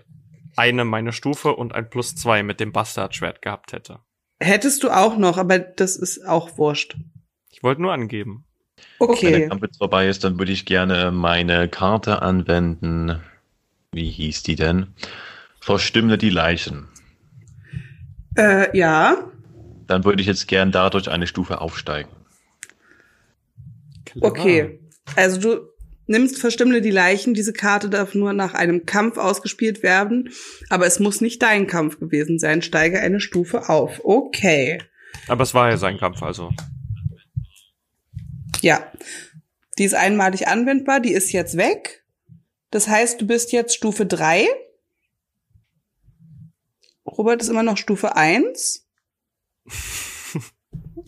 eine 0.56 0.84
meine 0.84 1.12
Stufe 1.12 1.54
und 1.54 1.74
ein 1.74 1.88
plus 1.88 2.14
zwei 2.14 2.42
mit 2.42 2.60
dem 2.60 2.72
Bastardschwert 2.72 3.42
gehabt 3.42 3.72
hätte. 3.72 4.00
Hättest 4.38 4.82
du 4.82 4.90
auch 4.90 5.16
noch, 5.16 5.38
aber 5.38 5.58
das 5.58 5.96
ist 5.96 6.26
auch 6.26 6.56
wurscht. 6.58 6.96
Ich 7.50 7.62
wollte 7.62 7.82
nur 7.82 7.92
angeben. 7.92 8.44
Wenn 8.98 9.08
der 9.08 9.10
Okay. 9.16 9.48
Kampf 9.48 9.62
jetzt 9.62 9.78
vorbei 9.78 10.08
ist, 10.08 10.24
dann 10.24 10.38
würde 10.38 10.52
ich 10.52 10.64
gerne 10.64 11.10
meine 11.10 11.68
Karte 11.68 12.22
anwenden. 12.22 13.20
Wie 13.92 14.10
hieß 14.10 14.42
die 14.42 14.56
denn? 14.56 14.94
Verstimme 15.60 16.16
die 16.16 16.30
Leichen. 16.30 16.88
Äh, 18.36 18.76
ja. 18.76 19.30
Dann 19.86 20.04
würde 20.04 20.20
ich 20.20 20.26
jetzt 20.26 20.46
gern 20.48 20.72
dadurch 20.72 21.08
eine 21.10 21.26
Stufe 21.26 21.60
aufsteigen. 21.60 22.10
Clever. 24.04 24.26
Okay. 24.26 24.80
Also 25.16 25.40
du 25.40 25.68
nimmst 26.06 26.38
Verstimmle 26.38 26.80
die 26.80 26.90
Leichen. 26.90 27.34
Diese 27.34 27.52
Karte 27.52 27.88
darf 27.88 28.14
nur 28.14 28.32
nach 28.32 28.54
einem 28.54 28.86
Kampf 28.86 29.16
ausgespielt 29.16 29.82
werden. 29.82 30.30
Aber 30.68 30.86
es 30.86 31.00
muss 31.00 31.20
nicht 31.20 31.42
dein 31.42 31.66
Kampf 31.66 31.98
gewesen 31.98 32.38
sein. 32.38 32.62
Steige 32.62 33.00
eine 33.00 33.20
Stufe 33.20 33.68
auf. 33.68 34.00
Okay. 34.04 34.78
Aber 35.28 35.42
es 35.42 35.54
war 35.54 35.70
ja 35.70 35.76
sein 35.76 35.98
Kampf, 35.98 36.22
also. 36.22 36.50
Ja. 38.60 38.92
Die 39.78 39.84
ist 39.84 39.94
einmalig 39.94 40.48
anwendbar. 40.48 41.00
Die 41.00 41.12
ist 41.12 41.32
jetzt 41.32 41.56
weg. 41.56 42.04
Das 42.70 42.88
heißt, 42.88 43.20
du 43.20 43.26
bist 43.26 43.52
jetzt 43.52 43.74
Stufe 43.74 44.06
3. 44.06 44.46
Robert 47.06 47.40
ist 47.42 47.48
immer 47.48 47.62
noch 47.62 47.76
Stufe 47.76 48.16
1. 48.16 48.86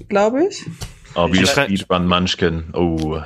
Glaube 0.09 0.47
ich. 0.47 0.65
Oh, 1.15 1.31
wie 1.33 1.47
Speedrun 1.47 2.07
Munchkin. 2.07 2.71
Oh. 2.75 3.21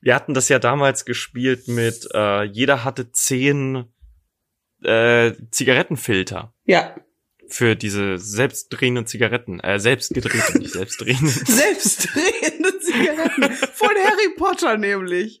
Wir 0.00 0.14
hatten 0.14 0.34
das 0.34 0.48
ja 0.48 0.58
damals 0.58 1.04
gespielt 1.04 1.66
mit, 1.68 2.08
äh, 2.14 2.42
jeder 2.44 2.84
hatte 2.84 3.10
zehn 3.12 3.86
äh, 4.82 5.32
Zigarettenfilter 5.50 6.52
Ja. 6.64 6.94
für 7.48 7.74
diese 7.74 8.18
selbstdrehenden 8.18 9.06
Zigaretten. 9.06 9.60
Äh, 9.60 9.78
selbstgedrehte, 9.80 10.58
nicht 10.58 10.72
selbstdrehende. 10.72 11.30
Selbstdrehende 11.46 12.78
Zigaretten. 12.80 13.52
Von 13.72 13.88
Harry 13.88 14.34
Potter 14.36 14.76
nämlich. 14.76 15.40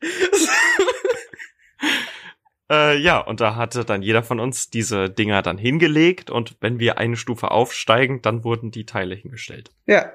Äh, 2.70 2.98
ja, 2.98 3.18
und 3.18 3.40
da 3.40 3.56
hatte 3.56 3.84
dann 3.84 4.02
jeder 4.02 4.22
von 4.22 4.40
uns 4.40 4.70
diese 4.70 5.10
Dinger 5.10 5.42
dann 5.42 5.58
hingelegt 5.58 6.30
und 6.30 6.56
wenn 6.60 6.78
wir 6.78 6.98
eine 6.98 7.16
Stufe 7.16 7.50
aufsteigen, 7.50 8.22
dann 8.22 8.44
wurden 8.44 8.70
die 8.70 8.86
Teile 8.86 9.14
hingestellt. 9.14 9.70
Ja. 9.86 10.12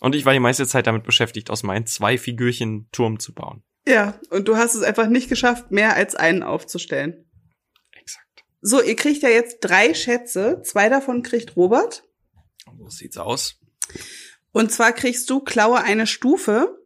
Und 0.00 0.14
ich 0.14 0.24
war 0.24 0.32
die 0.32 0.40
meiste 0.40 0.66
Zeit 0.66 0.86
damit 0.86 1.04
beschäftigt, 1.04 1.50
aus 1.50 1.62
meinen 1.62 1.86
zwei 1.86 2.18
Figürchen 2.18 2.88
Turm 2.90 3.20
zu 3.20 3.32
bauen. 3.32 3.62
Ja, 3.86 4.18
und 4.30 4.48
du 4.48 4.56
hast 4.56 4.74
es 4.74 4.82
einfach 4.82 5.08
nicht 5.08 5.28
geschafft, 5.28 5.70
mehr 5.70 5.94
als 5.94 6.14
einen 6.14 6.42
aufzustellen. 6.42 7.24
Exakt. 7.92 8.44
So, 8.60 8.82
ihr 8.82 8.96
kriegt 8.96 9.22
ja 9.22 9.28
jetzt 9.28 9.60
drei 9.60 9.94
Schätze. 9.94 10.62
Zwei 10.64 10.88
davon 10.88 11.22
kriegt 11.22 11.56
Robert. 11.56 12.02
So 12.78 12.88
sieht's 12.88 13.18
aus. 13.18 13.60
Und 14.52 14.72
zwar 14.72 14.92
kriegst 14.92 15.28
du 15.30 15.40
Klaue 15.40 15.82
eine 15.82 16.06
Stufe. 16.06 16.78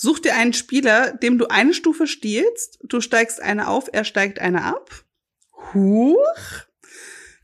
Such 0.00 0.20
dir 0.20 0.36
einen 0.36 0.52
Spieler, 0.52 1.10
dem 1.10 1.38
du 1.38 1.48
eine 1.48 1.74
Stufe 1.74 2.06
stiehlst. 2.06 2.78
Du 2.84 3.00
steigst 3.00 3.42
eine 3.42 3.66
auf, 3.66 3.88
er 3.92 4.04
steigt 4.04 4.38
eine 4.38 4.62
ab. 4.62 5.04
Huch. 5.74 6.16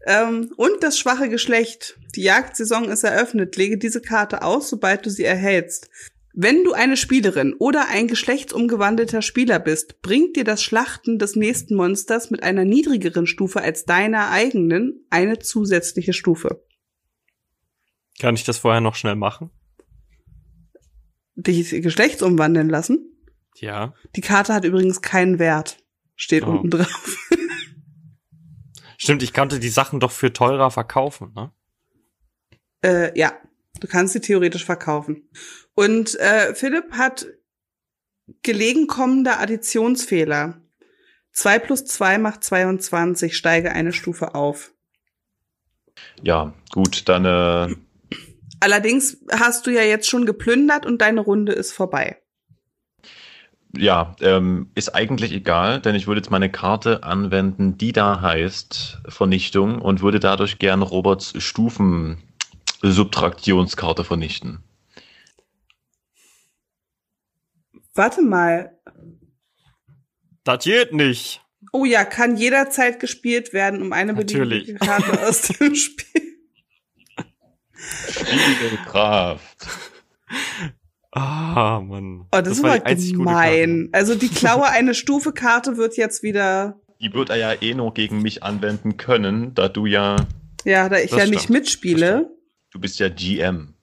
Ähm, 0.07 0.53
und 0.57 0.85
das 0.85 0.97
schwache 0.97 1.29
Geschlecht. 1.29 1.99
Die 2.15 2.23
Jagdsaison 2.23 2.85
ist 2.85 3.03
eröffnet. 3.03 3.57
Lege 3.57 3.77
diese 3.77 4.01
Karte 4.01 4.43
aus, 4.43 4.69
sobald 4.69 5.05
du 5.05 5.11
sie 5.11 5.25
erhältst. 5.25 5.91
Wenn 6.33 6.63
du 6.63 6.75
eine 6.75 6.97
Spielerin 6.97 7.55
oder 7.55 7.89
ein 7.89 8.07
geschlechtsumgewandelter 8.07 9.21
Spieler 9.21 9.59
bist, 9.59 10.01
bringt 10.01 10.37
dir 10.37 10.45
das 10.45 10.63
Schlachten 10.63 11.19
des 11.19 11.35
nächsten 11.35 11.75
Monsters 11.75 12.31
mit 12.31 12.45
einer 12.45 12.65
niedrigeren 12.65 13.27
Stufe 13.27 13.63
als 13.63 13.85
deiner 13.85 14.31
eigenen 14.31 15.05
eine 15.11 15.41
zusätzliche 15.41 16.13
Stufe. 16.13 16.65
Kann 18.21 18.37
ich 18.37 18.45
das 18.45 18.59
vorher 18.59 18.81
noch 18.81 18.95
schnell 18.95 19.17
machen? 19.17 19.51
Dich 21.37 21.71
geschlechtsumwandeln 21.71 22.69
lassen? 22.69 23.11
Ja. 23.57 23.95
Die 24.17 24.21
Karte 24.21 24.55
hat 24.55 24.65
übrigens 24.65 25.03
keinen 25.03 25.39
Wert. 25.39 25.79
Steht 26.17 26.45
Oh. 26.45 26.51
unten 26.51 26.71
drauf. 26.71 27.29
Stimmt, 28.99 29.23
ich 29.23 29.35
konnte 29.35 29.59
die 29.61 29.69
Sachen 29.69 30.01
doch 30.01 30.13
für 30.13 30.33
teurer 30.33 30.71
verkaufen, 30.71 31.33
ne? 31.35 31.53
Äh, 32.83 33.19
ja, 33.19 33.33
du 33.81 33.87
kannst 33.89 34.13
sie 34.13 34.21
theoretisch 34.21 34.65
verkaufen. 34.65 35.29
Und 35.75 36.19
äh, 36.21 36.55
Philipp 36.55 36.93
hat 36.93 37.27
gelegen 38.43 38.87
kommender 38.87 39.41
Additionsfehler. 39.41 40.61
2 41.33 41.59
plus 41.59 41.85
2 41.85 42.19
macht 42.19 42.45
22, 42.45 43.37
steige 43.37 43.73
eine 43.73 43.93
Stufe 43.93 44.35
auf. 44.35 44.73
Ja, 46.23 46.55
gut, 46.73 47.09
dann 47.09 47.25
äh, 47.25 47.75
Allerdings 48.65 49.19
hast 49.31 49.67
du 49.67 49.71
ja 49.71 49.83
jetzt 49.83 50.09
schon 50.09 50.25
geplündert 50.25 50.87
und 50.87 51.03
deine 51.03 51.21
Runde 51.21 51.53
ist 51.53 51.73
vorbei. 51.73 52.17
ja, 53.77 54.17
ähm, 54.23 54.71
ist 54.75 54.95
eigentlich 54.95 55.33
egal, 55.33 55.83
denn 55.83 55.95
ich 55.95 56.07
würde 56.07 56.21
jetzt 56.21 56.31
meine 56.31 56.51
Karte 56.51 57.03
anwenden, 57.03 57.77
die 57.77 57.93
da 57.93 58.23
heißt 58.23 59.01
Vernichtung 59.07 59.83
und 59.83 60.01
würde 60.01 60.19
dadurch 60.19 60.59
gern 60.59 60.81
Roberts 60.81 61.35
Stufen 61.43 62.23
Subtraktionskarte 62.81 64.03
vernichten. 64.03 64.61
Warte 67.95 68.23
mal. 68.23 68.79
Das 70.43 70.65
geht 70.65 70.95
nicht. 70.95 71.43
Oh 71.71 71.85
ja, 71.85 72.07
kann 72.07 72.39
jederzeit 72.39 72.99
gespielt 72.99 73.53
werden, 73.53 73.83
um 73.83 73.93
eine 73.93 74.15
beliebige 74.15 74.77
Karte 74.77 75.27
aus 75.27 75.43
dem 75.43 75.75
Spiel. 75.75 76.24
Spiegelkraft. 78.11 79.67
Ah, 81.13 81.81
Mann. 81.85 82.27
Oh, 82.33 82.41
das, 82.41 82.63
war 82.63 82.83
war 82.85 82.95
die 82.95 83.13
gemein. 83.13 83.89
Also 83.93 84.15
die 84.17 84.29
Klaue 84.29 84.67
eine 84.69 84.95
Stufe 84.95 85.33
Karte 85.33 85.77
wird 85.77 85.97
jetzt 85.97 86.23
wieder, 86.23 86.81
Die 87.01 87.13
wird 87.13 87.31
er 87.31 87.37
ja 87.37 87.53
eh 87.61 87.75
nur 87.75 87.95
gegen 87.95 88.21
mich 88.23 88.43
anwenden 88.43 88.97
können, 88.97 89.55
da 89.55 89.69
du 89.69 89.87
ja, 89.87 90.17
ja, 90.65 90.89
da 90.89 90.99
ich 90.99 91.11
Das 91.11 91.21
ja 91.21 91.27
nicht 91.27 91.43
stimmt. 91.43 91.59
mitspiele. 91.61 92.31
du 92.73 92.81
bist 92.81 92.99
ja 92.99 93.09
GM. 93.09 93.75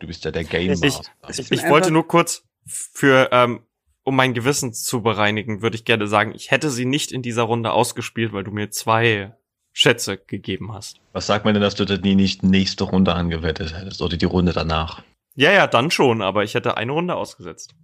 Du 0.00 0.06
bist 0.06 0.24
ja 0.24 0.30
der 0.30 0.44
Game 0.44 0.72
Ich- 0.72 0.80
Master. 0.80 1.10
Ich 1.28 1.48
bin 1.48 1.58
Ich 1.58 1.68
wollte 1.68 1.90
nur 1.90 2.06
kurz 2.06 2.44
für, 2.66 3.28
ähm, 3.32 3.60
um 4.04 4.16
mein 4.16 4.32
Gewissen 4.32 4.72
zu 4.72 5.02
bereinigen, 5.02 5.60
würde 5.60 5.76
ich 5.76 5.84
gerne 5.84 6.06
sagen, 6.06 6.32
ich 6.34 6.50
hätte 6.50 6.70
sie 6.70 6.86
nicht 6.86 7.12
in 7.12 7.20
dieser 7.20 7.42
Runde 7.42 7.72
ausgespielt, 7.72 8.32
weil 8.32 8.44
du 8.44 8.50
mir 8.52 8.70
zwei 8.70 9.34
Schätze 9.72 10.18
gegeben 10.18 10.72
hast. 10.72 11.00
Was 11.12 11.26
sagt 11.26 11.44
man 11.44 11.54
denn, 11.54 11.62
dass 11.62 11.74
du 11.74 11.84
die 11.84 12.14
nicht 12.14 12.42
nächste 12.42 12.84
Runde 12.84 13.14
angewettet 13.14 13.74
hättest 13.76 14.02
oder 14.02 14.16
die 14.16 14.24
Runde 14.24 14.52
danach? 14.52 15.02
Ja, 15.34 15.52
ja, 15.52 15.66
dann 15.66 15.90
schon, 15.90 16.20
aber 16.20 16.42
ich 16.42 16.54
hätte 16.54 16.76
eine 16.76 16.92
Runde 16.92 17.14
ausgesetzt. 17.14 17.74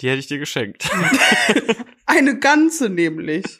Die 0.00 0.08
hätte 0.08 0.20
ich 0.20 0.26
dir 0.26 0.38
geschenkt. 0.38 0.88
Eine 2.06 2.38
ganze 2.38 2.88
nämlich. 2.90 3.44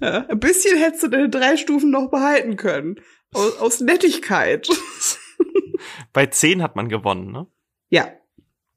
ja, 0.00 0.26
ein 0.28 0.40
bisschen 0.40 0.78
hättest 0.78 1.02
du 1.02 1.08
deine 1.08 1.28
drei 1.28 1.56
Stufen 1.56 1.90
noch 1.90 2.10
behalten 2.10 2.56
können. 2.56 3.00
Aus, 3.34 3.58
aus 3.58 3.80
Nettigkeit. 3.80 4.68
Bei 6.12 6.26
zehn 6.26 6.62
hat 6.62 6.76
man 6.76 6.88
gewonnen, 6.88 7.32
ne? 7.32 7.46
Ja. 7.90 8.12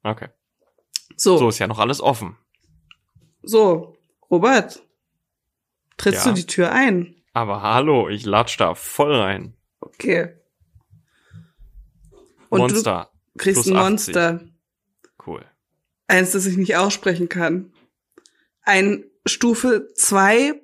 Okay. 0.04 0.30
So, 1.16 1.34
So 1.34 1.38
so, 1.38 1.50
ist 1.50 1.60
ja 1.60 1.68
noch 1.68 1.80
alles 1.80 2.02
offen. 2.02 2.38
Robert. 4.32 4.82
Trittst 5.98 6.26
Ja. 6.26 6.32
du 6.32 6.36
die 6.36 6.46
Tür 6.48 6.72
ein? 6.72 7.16
Aber 7.34 7.62
hallo, 7.62 8.10
ich 8.10 8.26
latsch 8.26 8.58
da 8.60 8.74
voll 8.76 9.14
rein. 9.16 9.56
Okay. 9.82 10.36
Und 12.50 12.60
Monster. 12.60 13.12
du 13.34 13.38
kriegst 13.40 13.64
plus 13.64 13.76
ein 13.76 13.78
80. 13.78 13.90
Monster. 13.90 14.42
Cool. 15.26 15.46
Eins, 16.08 16.32
das 16.32 16.46
ich 16.46 16.58
nicht 16.58 16.76
aussprechen 16.76 17.30
kann. 17.30 17.72
Ein 18.62 19.06
Stufe 19.26 19.88
2 19.96 20.62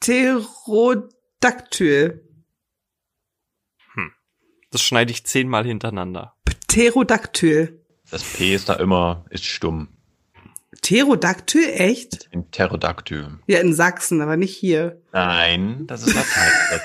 Pterodactyl. 0.00 2.20
Das 4.70 4.82
schneide 4.82 5.12
ich 5.12 5.24
zehnmal 5.24 5.64
hintereinander. 5.64 6.36
Pterodactyl. 6.44 7.80
Das 8.10 8.24
P 8.24 8.54
ist 8.54 8.68
da 8.68 8.74
immer, 8.74 9.24
ist 9.30 9.44
stumm. 9.44 9.93
Pterodactyl? 10.84 11.64
Echt? 11.64 12.28
Ein 12.34 12.50
Pterodactyl. 12.50 13.38
Ja, 13.46 13.60
in 13.60 13.72
Sachsen, 13.72 14.20
aber 14.20 14.36
nicht 14.36 14.54
hier. 14.54 15.00
Nein, 15.12 15.86
das 15.86 16.06
ist 16.06 16.14
Latein. 16.14 16.80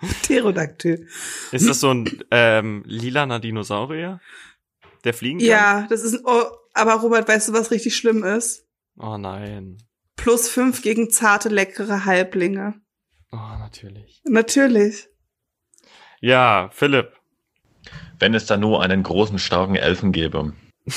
Pterodactyl. 0.22 1.06
Ist 1.52 1.68
das 1.68 1.80
so 1.80 1.92
ein 1.92 2.10
ähm, 2.30 2.82
lilaner 2.86 3.38
Dinosaurier, 3.38 4.22
der 5.04 5.12
fliegen 5.12 5.40
kann? 5.40 5.48
Ja, 5.48 5.86
das 5.90 6.02
ist. 6.02 6.22
Oh, 6.24 6.44
aber 6.72 6.94
Robert, 6.94 7.28
weißt 7.28 7.50
du, 7.50 7.52
was 7.52 7.70
richtig 7.70 7.94
schlimm 7.96 8.24
ist? 8.24 8.64
Oh 8.96 9.18
nein. 9.18 9.76
Plus 10.16 10.48
fünf 10.48 10.80
gegen 10.80 11.10
zarte, 11.10 11.50
leckere 11.50 12.06
Halblinge. 12.06 12.80
Oh, 13.30 13.58
natürlich. 13.58 14.22
Natürlich. 14.24 15.08
Ja, 16.22 16.70
Philipp. 16.72 17.12
Wenn 18.18 18.32
es 18.32 18.46
da 18.46 18.56
nur 18.56 18.82
einen 18.82 19.02
großen, 19.02 19.38
starken 19.38 19.76
Elfen 19.76 20.12
gäbe. 20.12 20.54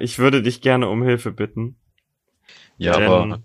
Ich 0.00 0.18
würde 0.18 0.42
dich 0.42 0.60
gerne 0.60 0.88
um 0.88 1.02
Hilfe 1.02 1.32
bitten. 1.32 1.76
Ja, 2.78 2.98
Denn- 2.98 3.10
aber 3.10 3.40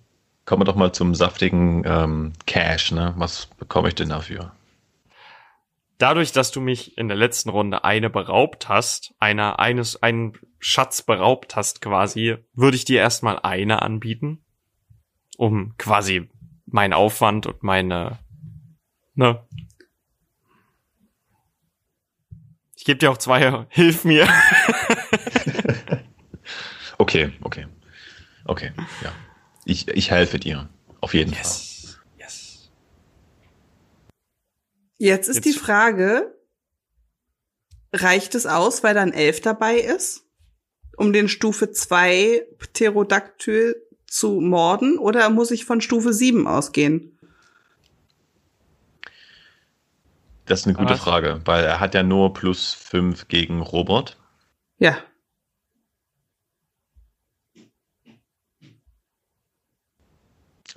kommen 0.45 0.62
wir 0.62 0.65
doch 0.65 0.76
mal 0.76 0.91
zum 0.91 1.15
saftigen 1.15 1.84
ähm, 1.86 2.34
Cash, 2.45 2.91
ne? 2.91 3.13
Was 3.17 3.45
bekomme 3.58 3.88
ich 3.88 3.95
denn 3.95 4.10
dafür? 4.10 4.52
Dadurch, 5.97 6.32
dass 6.32 6.52
du 6.52 6.62
mich 6.62 6.97
in 6.97 7.08
der 7.08 7.15
letzten 7.17 7.50
Runde 7.50 7.84
eine 7.84 8.10
beraubt 8.10 8.67
hast, 8.67 9.13
einer 9.19 9.60
eines 9.60 10.02
einen 10.02 10.34
Schatz 10.60 11.04
beraubt 11.04 11.56
hast 11.56 11.80
quasi, 11.82 12.38
würde 12.54 12.76
ich 12.76 12.86
dir 12.86 13.00
erstmal 13.00 13.39
eine 13.39 13.84
anbieten, 13.84 14.43
um 15.38 15.76
quasi 15.78 16.30
meinen 16.65 16.93
Aufwand 16.93 17.45
und 17.45 17.62
meine 17.63 18.17
ne 19.13 19.45
Ich 22.76 22.86
gebe 22.86 22.97
dir 22.97 23.12
auch 23.12 23.17
zwei, 23.17 23.65
hilf 23.69 24.04
mir. 24.04 24.28
Okay, 27.01 27.31
okay. 27.41 27.65
Okay, 28.45 28.71
ja. 29.03 29.11
Ich, 29.65 29.87
ich 29.87 30.11
helfe 30.11 30.37
dir. 30.37 30.69
Auf 30.99 31.15
jeden 31.15 31.33
Fall. 31.33 31.41
Yes. 31.41 31.97
Yes. 32.19 32.71
Jetzt 34.99 35.27
ist 35.27 35.37
Jetzt- 35.37 35.45
die 35.45 35.53
Frage, 35.59 36.35
reicht 37.91 38.35
es 38.35 38.45
aus, 38.45 38.83
weil 38.83 38.93
da 38.93 39.01
ein 39.01 39.13
Elf 39.13 39.41
dabei 39.41 39.77
ist, 39.79 40.25
um 40.95 41.11
den 41.11 41.27
Stufe 41.27 41.71
2 41.71 42.45
Pterodactyl 42.59 43.75
zu 44.05 44.39
morden, 44.39 44.99
oder 44.99 45.27
muss 45.31 45.49
ich 45.49 45.65
von 45.65 45.81
Stufe 45.81 46.13
7 46.13 46.45
ausgehen? 46.47 47.17
Das 50.45 50.59
ist 50.59 50.65
eine 50.67 50.75
gute 50.75 50.91
Was? 50.91 50.99
Frage, 50.99 51.41
weil 51.45 51.63
er 51.63 51.79
hat 51.79 51.95
ja 51.95 52.03
nur 52.03 52.33
plus 52.33 52.73
fünf 52.73 53.27
gegen 53.27 53.61
Robert. 53.61 54.17
Ja. 54.77 54.97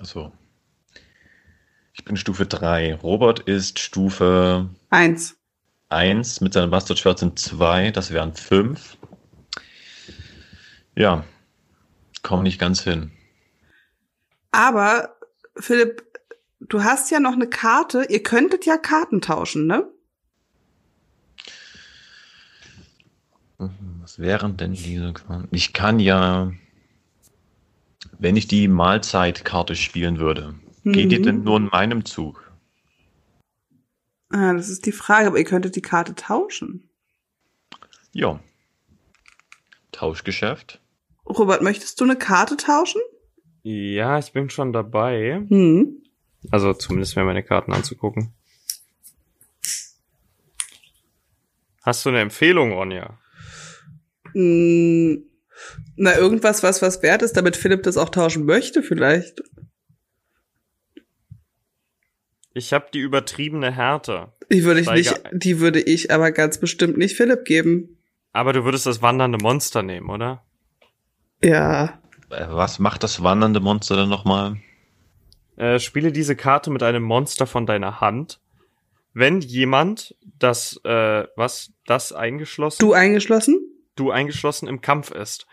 Also, 0.05 0.33
ich 1.95 2.05
bin 2.05 2.19
Stufe 2.19 2.45
3. 2.45 2.97
Robert 2.97 3.41
ist 3.41 3.79
Stufe 3.79 4.69
Eins. 4.91 5.39
1 5.89 6.43
mit 6.43 6.53
seinem 6.53 6.71
Bastard 6.71 6.99
Schwert 6.99 7.21
sind 7.21 7.39
2, 7.39 7.91
das 7.91 8.11
wären 8.11 8.35
5. 8.35 8.99
Ja, 10.95 11.25
komm 12.21 12.43
nicht 12.43 12.59
ganz 12.59 12.83
hin. 12.83 13.13
Aber, 14.51 15.17
Philipp, 15.57 16.03
du 16.61 16.85
hast 16.85 17.11
ja 17.11 17.19
noch 17.19 17.33
eine 17.33 17.49
Karte. 17.49 18.05
Ihr 18.11 18.23
könntet 18.23 18.67
ja 18.67 18.77
Karten 18.77 19.23
tauschen, 19.23 19.67
ne? 19.67 19.89
Was 23.57 24.19
wären 24.19 24.59
denn 24.59 24.75
diese 24.75 25.15
Karten? 25.15 25.49
Ich 25.51 25.73
kann 25.73 25.99
ja, 25.99 26.53
wenn 28.19 28.37
ich 28.37 28.47
die 28.47 28.69
Mahlzeitkarte 28.69 29.77
spielen 29.77 30.19
würde, 30.19 30.55
geht 30.85 31.11
die 31.13 31.19
Mhm. 31.19 31.23
denn 31.23 31.43
nur 31.45 31.57
in 31.59 31.67
meinem 31.67 32.05
Zug? 32.05 32.53
Ah, 34.31 34.53
das 34.53 34.69
ist 34.69 34.87
die 34.87 34.93
Frage, 34.93 35.29
aber 35.29 35.39
ihr 35.39 35.45
könntet 35.45 35.77
die 35.77 35.83
Karte 35.83 36.15
tauschen. 36.15 36.89
Ja. 38.13 38.41
Tauschgeschäft. 39.93 40.81
Robert, 41.27 41.63
möchtest 41.63 42.01
du 42.01 42.05
eine 42.05 42.17
Karte 42.17 42.57
tauschen? 42.57 43.01
Ja, 43.63 44.19
ich 44.19 44.33
bin 44.33 44.51
schon 44.51 44.73
dabei. 44.73 45.45
Hm. 45.49 46.03
Also 46.51 46.75
zumindest 46.75 47.17
mir 47.17 47.25
meine 47.25 47.43
Karten 47.43 47.73
anzugucken. 47.73 48.35
Hast 51.83 52.05
du 52.05 52.11
eine 52.11 52.21
Empfehlung, 52.21 52.73
Onja? 52.73 53.19
Mm, 54.35 55.17
Na, 55.97 56.17
irgendwas, 56.17 56.63
was 56.63 56.83
was 56.83 57.03
wert 57.03 57.23
ist, 57.23 57.37
damit 57.37 57.57
Philipp 57.57 57.83
das 57.83 57.97
auch 57.97 58.09
tauschen 58.09 58.45
möchte, 58.45 58.83
vielleicht. 58.83 59.43
Ich 62.55 62.73
habe 62.73 62.87
die 62.93 63.01
übertriebene 63.01 63.73
Härte. 63.73 64.33
Die 64.51 64.65
würde 64.65 64.81
ich 64.81 64.91
nicht, 64.91 65.21
die 65.33 65.59
würde 65.59 65.81
ich 65.81 66.13
aber 66.13 66.31
ganz 66.31 66.59
bestimmt 66.59 66.97
nicht 66.97 67.17
Philipp 67.17 67.45
geben. 67.45 67.99
Aber 68.33 68.53
du 68.53 68.65
würdest 68.65 68.87
das 68.87 69.03
wandernde 69.03 69.39
Monster 69.39 69.83
nehmen, 69.83 70.09
oder? 70.11 70.45
Ja. 71.43 72.01
Äh, 72.31 72.47
Was 72.49 72.79
macht 72.79 73.03
das 73.03 73.23
wandernde 73.23 73.61
Monster 73.61 73.97
denn 73.97 74.09
nochmal? 74.09 74.57
Äh, 75.57 75.79
spiele 75.79 76.13
diese 76.13 76.37
Karte 76.37 76.71
mit 76.71 76.83
einem 76.83 77.03
Monster 77.03 77.47
von 77.47 77.67
deiner 77.67 78.01
Hand. 78.01 78.41
Wenn 79.13 79.41
jemand 79.41 80.17
das, 80.39 80.81
äh, 80.85 81.25
was, 81.37 81.73
das 81.87 82.13
eingeschlossen, 82.13 82.81
Du 82.81 82.93
eingeschlossen? 82.93 83.61
Du 83.95 84.11
eingeschlossen 84.11 84.69
im 84.69 84.81
Kampf 84.81 85.11
ist. 85.11 85.47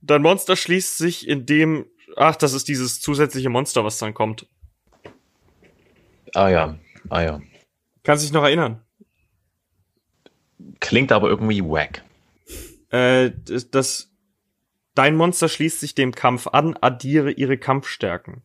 Dein 0.00 0.22
Monster 0.22 0.56
schließt 0.56 0.98
sich 0.98 1.28
in 1.28 1.46
dem, 1.46 1.86
ach, 2.16 2.36
das 2.36 2.52
ist 2.52 2.68
dieses 2.68 3.00
zusätzliche 3.00 3.48
Monster, 3.48 3.84
was 3.84 3.98
dann 3.98 4.14
kommt. 4.14 4.46
Ah 6.34 6.48
ja, 6.48 6.78
ah 7.08 7.22
ja. 7.22 7.40
Kannst 8.02 8.24
dich 8.24 8.32
noch 8.32 8.42
erinnern? 8.42 8.82
Klingt 10.80 11.12
aber 11.12 11.28
irgendwie 11.28 11.62
wack. 11.62 12.02
Äh, 12.90 13.30
das, 13.44 13.70
das, 13.70 14.10
dein 14.94 15.16
Monster 15.16 15.48
schließt 15.48 15.80
sich 15.80 15.94
dem 15.94 16.12
Kampf 16.12 16.48
an, 16.48 16.76
addiere 16.80 17.30
ihre 17.30 17.58
Kampfstärken. 17.58 18.42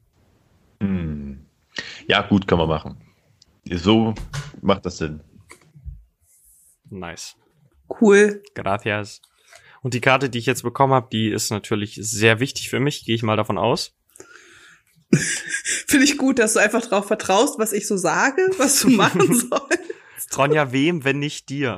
Hm. 0.81 1.45
Ja, 2.07 2.21
gut, 2.21 2.47
können 2.47 2.61
wir 2.61 2.67
machen. 2.67 2.97
So 3.69 4.13
macht 4.61 4.85
das 4.85 4.97
Sinn. 4.97 5.21
Nice. 6.89 7.35
Cool. 7.89 8.43
Gracias. 8.53 9.21
Und 9.81 9.93
die 9.93 10.01
Karte, 10.01 10.29
die 10.29 10.39
ich 10.39 10.45
jetzt 10.45 10.63
bekommen 10.63 10.93
habe, 10.93 11.07
die 11.11 11.29
ist 11.29 11.49
natürlich 11.49 11.97
sehr 12.01 12.39
wichtig 12.39 12.69
für 12.69 12.79
mich, 12.79 13.05
gehe 13.05 13.15
ich 13.15 13.23
mal 13.23 13.37
davon 13.37 13.57
aus. 13.57 13.95
Finde 15.87 16.05
ich 16.05 16.17
gut, 16.17 16.39
dass 16.39 16.53
du 16.53 16.59
einfach 16.59 16.85
drauf 16.85 17.07
vertraust, 17.07 17.59
was 17.59 17.73
ich 17.73 17.87
so 17.87 17.95
sage, 17.95 18.41
was 18.57 18.81
du 18.81 18.89
machen 18.89 19.33
sollst. 19.49 19.79
Tronja, 20.29 20.71
wem, 20.73 21.05
wenn 21.05 21.19
nicht 21.19 21.49
dir? 21.49 21.77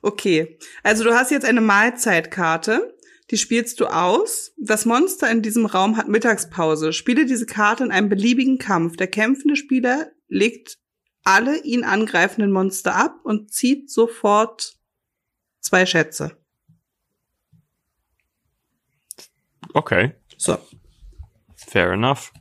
Okay, 0.00 0.58
also 0.82 1.04
du 1.04 1.14
hast 1.14 1.30
jetzt 1.30 1.44
eine 1.44 1.60
Mahlzeitkarte. 1.60 2.96
Die 3.30 3.36
spielst 3.36 3.78
du 3.80 3.86
aus. 3.86 4.52
Das 4.58 4.86
Monster 4.86 5.30
in 5.30 5.42
diesem 5.42 5.66
Raum 5.66 5.96
hat 5.96 6.08
Mittagspause. 6.08 6.92
Spiele 6.92 7.26
diese 7.26 7.46
Karte 7.46 7.84
in 7.84 7.92
einem 7.92 8.08
beliebigen 8.08 8.58
Kampf. 8.58 8.96
Der 8.96 9.06
kämpfende 9.06 9.54
Spieler 9.54 10.10
legt 10.28 10.78
alle 11.22 11.62
ihn 11.62 11.84
angreifenden 11.84 12.50
Monster 12.50 12.96
ab 12.96 13.20
und 13.22 13.52
zieht 13.52 13.90
sofort 13.90 14.79
zwei 15.60 15.86
Schätze. 15.86 16.36
Okay. 19.74 20.14
So. 20.36 20.58
Fair 21.56 21.92
enough. 21.92 22.32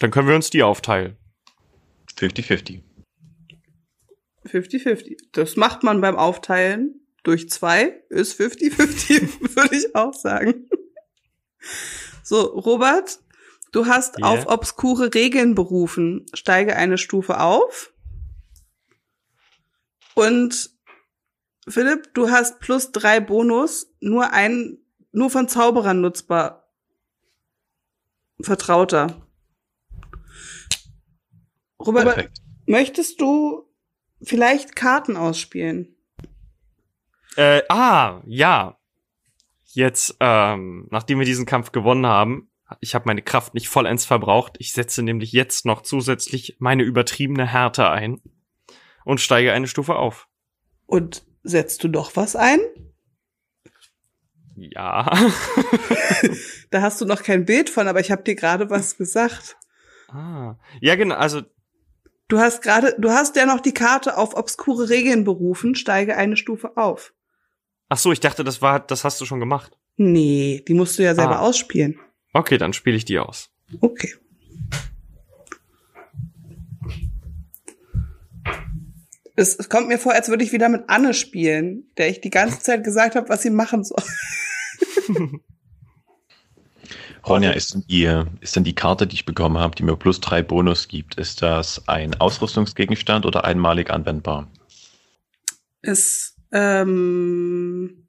Dann 0.00 0.10
können 0.10 0.28
wir 0.28 0.34
uns 0.34 0.50
die 0.50 0.62
aufteilen. 0.62 1.16
50-50. 2.16 2.82
50-50. 4.44 5.16
Das 5.32 5.56
macht 5.56 5.82
man 5.82 6.00
beim 6.00 6.16
Aufteilen 6.16 7.00
durch 7.22 7.50
zwei, 7.50 8.02
ist 8.08 8.40
50-50, 8.40 9.56
würde 9.56 9.76
ich 9.76 9.94
auch 9.94 10.14
sagen. 10.14 10.68
So, 12.22 12.40
Robert, 12.42 13.20
du 13.72 13.86
hast 13.86 14.18
Yeah. 14.18 14.28
auf 14.28 14.46
obskure 14.46 15.12
Regeln 15.14 15.54
berufen. 15.54 16.26
Steige 16.32 16.76
eine 16.76 16.98
Stufe 16.98 17.40
auf. 17.40 17.92
Und 20.14 20.70
Philipp, 21.68 22.14
du 22.14 22.30
hast 22.30 22.60
plus 22.60 22.92
drei 22.92 23.20
Bonus, 23.20 23.92
nur 24.00 24.32
ein, 24.32 24.78
nur 25.12 25.30
von 25.30 25.48
Zauberern 25.48 26.00
nutzbar. 26.00 26.68
Vertrauter. 28.40 29.26
Robert, 31.78 32.04
Perfekt. 32.04 32.38
möchtest 32.66 33.20
du 33.20 33.68
vielleicht 34.22 34.76
Karten 34.76 35.16
ausspielen? 35.16 35.96
Äh, 37.36 37.62
ah, 37.68 38.22
ja. 38.26 38.78
Jetzt, 39.64 40.16
ähm, 40.20 40.88
nachdem 40.90 41.18
wir 41.18 41.26
diesen 41.26 41.46
Kampf 41.46 41.72
gewonnen 41.72 42.06
haben, 42.06 42.50
ich 42.80 42.94
habe 42.94 43.06
meine 43.06 43.22
Kraft 43.22 43.54
nicht 43.54 43.68
vollends 43.68 44.04
verbraucht. 44.04 44.56
Ich 44.58 44.72
setze 44.72 45.02
nämlich 45.02 45.32
jetzt 45.32 45.64
noch 45.64 45.82
zusätzlich 45.82 46.56
meine 46.58 46.82
übertriebene 46.82 47.46
Härte 47.46 47.88
ein 47.88 48.20
und 49.04 49.20
steige 49.20 49.52
eine 49.52 49.68
Stufe 49.68 49.96
auf. 49.96 50.28
Und 50.86 51.27
setzt 51.48 51.82
du 51.84 51.88
doch 51.88 52.14
was 52.16 52.36
ein? 52.36 52.60
Ja. 54.56 55.10
Da 56.70 56.82
hast 56.82 57.00
du 57.00 57.06
noch 57.06 57.22
kein 57.22 57.46
Bild 57.46 57.70
von, 57.70 57.88
aber 57.88 58.00
ich 58.00 58.10
habe 58.10 58.22
dir 58.22 58.34
gerade 58.34 58.68
was 58.68 58.96
gesagt. 58.98 59.56
ah. 60.08 60.56
Ja, 60.80 60.96
genau. 60.96 61.14
Also, 61.14 61.42
Du 62.30 62.38
hast 62.38 62.60
gerade, 62.60 62.94
du 62.98 63.08
hast 63.10 63.36
ja 63.36 63.46
noch 63.46 63.60
die 63.60 63.72
Karte 63.72 64.18
auf 64.18 64.36
obskure 64.36 64.90
Regeln 64.90 65.24
berufen, 65.24 65.74
steige 65.74 66.14
eine 66.18 66.36
Stufe 66.36 66.76
auf. 66.76 67.14
ach 67.88 67.96
so, 67.96 68.12
ich 68.12 68.20
dachte, 68.20 68.44
das 68.44 68.60
war, 68.60 68.80
das 68.80 69.02
hast 69.04 69.18
du 69.18 69.24
schon 69.24 69.40
gemacht. 69.40 69.78
Nee, 69.96 70.62
die 70.68 70.74
musst 70.74 70.98
du 70.98 71.02
ja 71.04 71.14
selber 71.14 71.38
Ah. 71.38 71.40
ausspielen. 71.40 71.98
Okay, 72.34 72.58
dann 72.58 72.74
spiele 72.74 72.96
ich 72.98 73.06
die 73.06 73.18
aus. 73.18 73.48
Okay. 73.80 74.14
Es, 79.38 79.54
es 79.56 79.68
kommt 79.68 79.88
mir 79.88 79.98
vor, 79.98 80.12
als 80.12 80.28
würde 80.28 80.42
ich 80.42 80.52
wieder 80.52 80.68
mit 80.68 80.84
Anne 80.88 81.14
spielen, 81.14 81.84
der 81.96 82.08
ich 82.08 82.20
die 82.20 82.30
ganze 82.30 82.60
Zeit 82.60 82.82
gesagt 82.82 83.14
habe, 83.14 83.28
was 83.28 83.42
sie 83.42 83.50
machen 83.50 83.84
soll. 83.84 84.02
Ronja, 87.26 87.50
ist 87.50 87.74
denn, 87.74 87.84
die, 87.88 88.24
ist 88.40 88.56
denn 88.56 88.64
die 88.64 88.74
Karte, 88.74 89.06
die 89.06 89.14
ich 89.14 89.26
bekommen 89.26 89.58
habe, 89.58 89.76
die 89.76 89.82
mir 89.82 89.96
plus 89.96 90.20
drei 90.20 90.42
Bonus 90.42 90.88
gibt, 90.88 91.16
ist 91.16 91.42
das 91.42 91.86
ein 91.86 92.20
Ausrüstungsgegenstand 92.20 93.26
oder 93.26 93.44
einmalig 93.44 93.90
anwendbar? 93.90 94.48
ist, 95.82 96.36
ähm, 96.52 98.08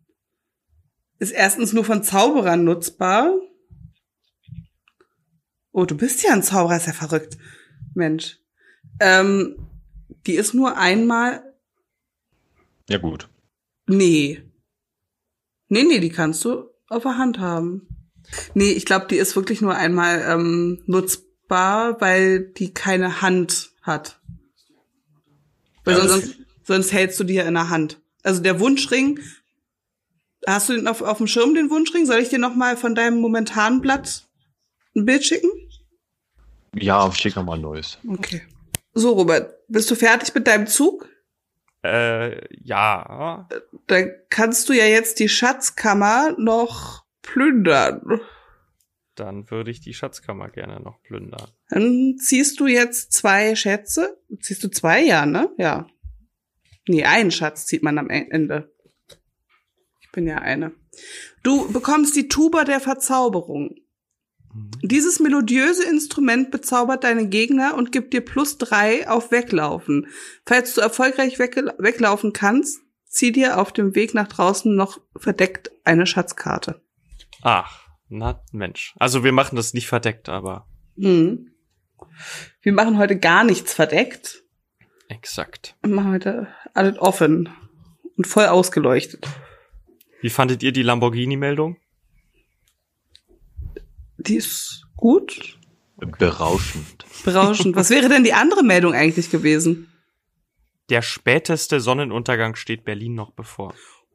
ist 1.18 1.32
erstens 1.32 1.74
nur 1.74 1.86
von 1.86 2.04
Zauberern 2.04 2.64
nutzbar. 2.64 3.34
Oh, 5.72 5.86
du 5.86 5.96
bist 5.96 6.24
ja 6.24 6.34
ein 6.34 6.44
Zauberer, 6.44 6.78
ist 6.78 6.88
ja 6.88 6.94
verrückt. 6.94 7.38
Mensch. 7.94 8.38
Ähm, 9.00 9.69
die 10.26 10.36
ist 10.36 10.54
nur 10.54 10.78
einmal. 10.78 11.44
Ja 12.90 12.98
gut. 12.98 13.30
Nee. 13.88 14.44
Nee, 15.68 15.84
nee, 15.84 16.00
die 16.00 16.10
kannst 16.10 16.44
du 16.46 16.70
auf 16.88 17.04
der 17.04 17.18
Hand 17.18 17.40
haben. 17.40 17.88
Nee, 18.54 18.72
ich 18.72 18.86
glaube, 18.86 19.08
die 19.08 19.18
ist 19.18 19.36
wirklich 19.36 19.62
nur 19.62 19.76
einmal 19.76 20.24
ähm, 20.28 20.84
nutzbar, 20.86 22.00
weil 22.02 22.42
die 22.42 22.74
keine 22.74 23.22
Hand 23.22 23.72
hat. 23.82 24.20
Weil 25.84 25.98
Ja, 25.98 26.08
sonst, 26.08 26.36
sonst 26.64 26.92
hältst 26.92 27.20
du 27.20 27.24
die 27.24 27.36
ja 27.36 27.44
in 27.44 27.54
der 27.54 27.70
Hand. 27.70 28.00
Also 28.24 28.42
der 28.42 28.60
Wunschring, 28.60 29.20
hast 30.46 30.70
du 30.70 30.74
den 30.74 30.88
auf, 30.88 31.02
auf 31.02 31.18
dem 31.18 31.28
Schirm, 31.28 31.56
den 31.56 31.70
Wunschring? 31.70 32.06
Soll 32.06 32.20
ich 32.20 32.30
dir 32.30 32.40
noch 32.40 32.56
mal 32.56 32.78
von 32.78 32.96
deinem 32.96 33.20
momentanen 33.20 33.82
Blatt 33.82 34.28
ein 34.96 35.06
Bild 35.06 35.26
schicken? 35.26 35.50
Ja, 36.76 37.12
schick 37.12 37.36
noch 37.36 37.44
mal 37.44 37.56
ein 37.56 37.62
neues. 37.62 37.98
Okay. 38.08 38.42
So, 39.00 39.14
Robert, 39.14 39.56
bist 39.68 39.90
du 39.90 39.96
fertig 39.96 40.34
mit 40.36 40.46
deinem 40.48 40.68
Zug? 40.68 41.08
Äh, 41.84 42.42
ja. 42.64 43.48
Dann 43.88 44.12
kannst 44.30 44.68
du 44.70 44.74
ja 44.74 44.86
jetzt 44.86 45.20
die 45.20 45.30
Schatzkammer 45.30 46.36
noch 46.38 47.06
plündern. 47.22 48.20
Dann 49.16 49.50
würde 49.50 49.72
ich 49.72 49.80
die 49.82 49.94
Schatzkammer 49.94 50.50
gerne 50.50 50.80
noch 50.82 51.02
plündern. 51.04 51.50
Dann 51.70 52.18
ziehst 52.18 52.60
du 52.60 52.68
jetzt 52.68 53.14
zwei 53.14 53.56
Schätze. 53.56 54.18
Ziehst 54.42 54.64
du 54.64 54.70
zwei, 54.70 55.02
ja, 55.02 55.26
ne? 55.26 55.50
Ja. 55.58 55.88
Nee, 56.88 57.06
einen 57.06 57.32
Schatz 57.32 57.66
zieht 57.66 57.84
man 57.84 57.98
am 57.98 58.10
E- 58.10 58.28
Ende. 58.30 58.74
Ich 60.02 60.12
bin 60.12 60.28
ja 60.28 60.38
eine. 60.40 60.72
Du 61.44 61.72
bekommst 61.72 62.16
die 62.16 62.28
Tuba 62.28 62.64
der 62.66 62.80
Verzauberung. 62.80 63.76
Dieses 64.82 65.20
melodiöse 65.20 65.84
Instrument 65.90 66.52
bezaubert 66.52 67.04
deine 67.04 67.28
Gegner 67.28 67.76
und 67.76 67.92
gibt 67.92 68.14
dir 68.14 68.22
plus 68.22 68.58
drei 68.58 69.08
auf 69.10 69.32
Weglaufen. 69.32 70.08
Falls 70.46 70.74
du 70.74 70.82
erfolgreich 70.82 71.38
weglaufen 71.40 72.34
kannst, 72.34 72.80
zieh 73.06 73.32
dir 73.32 73.60
auf 73.60 73.72
dem 73.74 73.96
Weg 73.96 74.14
nach 74.14 74.28
draußen 74.28 74.74
noch 74.74 75.00
verdeckt 75.18 75.72
eine 75.84 76.06
Schatzkarte. 76.06 76.82
Ach, 77.42 77.88
na 78.08 78.42
Mensch. 78.52 78.94
Also 79.00 79.24
wir 79.24 79.32
machen 79.32 79.56
das 79.56 79.74
nicht 79.74 79.88
verdeckt, 79.88 80.30
aber 80.30 80.66
Mhm. 80.96 81.52
Wir 82.62 82.74
machen 82.74 82.98
heute 82.98 83.18
gar 83.18 83.44
nichts 83.44 83.74
verdeckt. 83.74 84.44
exakt. 85.08 85.76
Wir 85.82 85.94
machen 85.94 86.12
heute 86.12 86.48
alles 86.74 86.98
offen 87.00 87.50
und 88.18 88.28
voll 88.28 88.46
ausgeleuchtet. 88.48 89.28
Wie 90.22 90.30
fandet 90.30 90.62
ihr 90.64 90.72
die 90.74 90.84
Lamborghini-Meldung? 90.84 91.78
Die 94.20 94.36
ist 94.36 94.84
gut, 94.98 95.58
Berauschend. 95.98 97.06
berauschend. 97.24 97.76
Was 97.76 97.90
wäre 97.90 98.08
denn 98.10 98.24
die 98.24 98.34
andere 98.34 98.64
Meldung 98.64 98.94
eigentlich 98.94 99.30
gewesen? 99.30 99.92
Der 100.90 101.02
späteste 101.02 101.80
Sonnenuntergang 101.82 102.56
steht 102.56 102.84
Berlin 102.86 103.16
noch 103.16 103.32
bevor. 103.32 103.74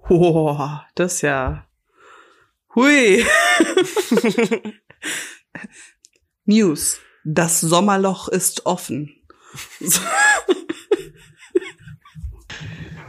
Oh, 0.09 0.59
das 0.95 1.15
ist 1.17 1.21
ja. 1.23 1.67
Hui. 2.75 3.25
News. 6.45 7.01
Das 7.25 7.61
Sommerloch 7.61 8.29
ist 8.29 8.67
offen. 8.67 9.15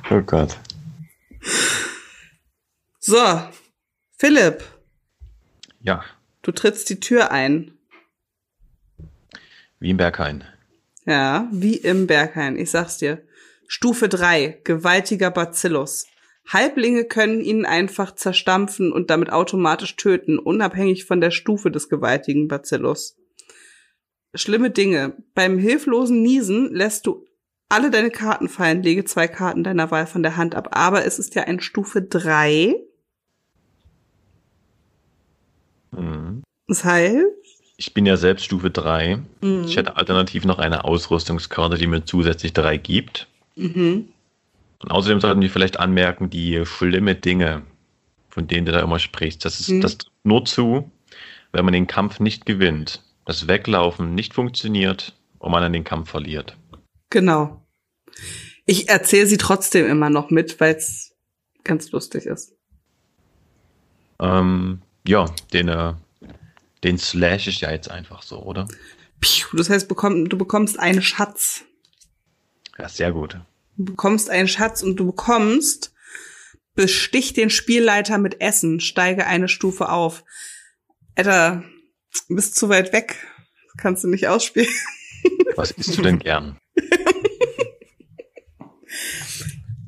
Oh 0.10 0.22
Gott. 0.22 0.58
So, 3.00 3.18
Philipp, 4.18 4.64
Ja, 5.82 6.04
du 6.46 6.52
trittst 6.52 6.90
die 6.90 7.00
Tür 7.00 7.32
ein. 7.32 7.72
wie 9.80 9.90
im 9.90 9.98
Berghain. 9.98 10.44
Ja, 11.06 11.50
wie 11.52 11.76
im 11.76 12.08
Berghain, 12.08 12.58
ich 12.58 12.72
sag's 12.72 12.98
dir. 12.98 13.22
Stufe 13.68 14.08
3, 14.08 14.62
gewaltiger 14.64 15.32
Bacillus. 15.32 16.08
Halblinge 16.48 17.06
können 17.06 17.42
ihn 17.42 17.66
einfach 17.66 18.14
zerstampfen 18.14 18.92
und 18.92 19.10
damit 19.10 19.32
automatisch 19.32 19.96
töten, 19.96 20.38
unabhängig 20.38 21.06
von 21.06 21.20
der 21.20 21.32
Stufe 21.32 21.72
des 21.72 21.90
gewaltigen 21.90 22.48
Bacillus. 22.48 23.18
Schlimme 24.36 24.70
Dinge. 24.70 25.16
Beim 25.34 25.58
hilflosen 25.58 26.22
Niesen 26.22 26.74
lässt 26.74 27.08
du 27.08 27.26
alle 27.70 27.90
deine 27.90 28.12
Karten 28.12 28.48
fallen, 28.48 28.84
lege 28.84 29.06
zwei 29.06 29.28
Karten 29.28 29.64
deiner 29.64 29.90
Wahl 29.90 30.06
von 30.06 30.22
der 30.22 30.38
Hand 30.38 30.54
ab, 30.54 30.70
aber 30.72 31.06
es 31.06 31.18
ist 31.18 31.34
ja 31.34 31.44
ein 31.44 31.60
Stufe 31.60 32.04
3. 32.04 32.76
Mhm. 35.92 36.25
Das 36.68 36.84
heißt, 36.84 37.18
Ich 37.78 37.94
bin 37.94 38.06
ja 38.06 38.16
selbst 38.18 38.46
Stufe 38.46 38.70
3. 38.72 39.20
Mhm. 39.42 39.66
Ich 39.66 39.76
hätte 39.76 39.98
alternativ 39.98 40.46
noch 40.46 40.60
eine 40.60 40.86
Ausrüstungskarte, 40.86 41.78
die 41.78 41.88
mir 41.88 42.06
zusätzlich 42.06 42.54
drei 42.54 42.78
gibt. 42.78 43.28
mhm. 43.56 44.10
Und 44.80 44.92
außerdem 44.92 45.20
sollten 45.22 45.42
wir 45.42 45.50
vielleicht 45.50 45.80
anmerken, 45.80 46.30
die 46.30 46.64
schlimme 46.66 47.16
Dinge, 47.16 47.64
von 48.30 48.46
denen 48.48 48.66
du 48.66 48.72
da 48.74 48.82
immer 48.82 49.00
sprichst, 49.00 49.44
das 49.46 49.60
ist 49.60 49.70
Mhm. 49.70 49.82
das 49.82 49.98
nur 50.24 50.44
zu, 50.46 50.92
wenn 51.54 51.64
man 51.66 51.74
den 51.74 51.88
Kampf 51.88 52.20
nicht 52.20 52.46
gewinnt, 52.46 53.02
das 53.26 53.48
Weglaufen 53.48 54.14
nicht 54.14 54.34
funktioniert 54.34 55.14
und 55.40 55.52
man 55.52 55.62
dann 55.62 55.74
den 55.74 55.86
Kampf 55.86 56.10
verliert. 56.12 56.56
Genau. 57.10 57.62
Ich 58.66 58.90
erzähle 58.90 59.28
sie 59.28 59.38
trotzdem 59.38 59.86
immer 59.88 60.10
noch 60.10 60.30
mit, 60.30 60.60
weil 60.60 60.76
es 60.76 61.16
ganz 61.64 61.92
lustig 61.92 62.26
ist. 62.26 62.54
Ähm, 64.20 64.82
ja, 65.08 65.26
den, 65.54 65.68
äh, 65.70 65.94
den 66.86 67.00
slash 67.00 67.48
ich 67.48 67.62
ja 67.62 67.72
jetzt 67.72 67.90
einfach 67.90 68.22
so, 68.22 68.42
oder? 68.44 68.68
Piu, 69.20 69.58
das 69.58 69.70
heißt, 69.70 69.88
bekomm, 69.88 70.30
du 70.30 70.38
bekommst 70.38 70.80
einen 70.80 71.02
Schatz. 71.02 71.64
Ja, 72.78 72.88
sehr 72.88 73.12
gut. 73.12 73.40
Du 73.76 73.86
bekommst 73.86 74.30
einen 74.30 74.48
Schatz 74.48 74.84
und 74.84 74.96
du 74.98 75.08
bekommst 75.08 75.94
bestich 76.76 77.34
den 77.34 77.50
Spielleiter 77.50 78.20
mit 78.20 78.40
Essen, 78.40 78.80
steige 78.80 79.26
eine 79.26 79.48
Stufe 79.48 79.90
auf. 79.90 80.24
Alter, 81.16 81.64
du 82.28 82.36
bist 82.36 82.56
zu 82.56 82.70
weit 82.70 82.94
weg. 82.94 83.16
Das 83.66 83.78
kannst 83.78 84.04
du 84.04 84.08
nicht 84.08 84.28
ausspielen. 84.28 84.70
Was 85.56 85.72
isst 85.72 85.98
du 85.98 86.04
denn 86.04 86.20
gern? 86.20 86.58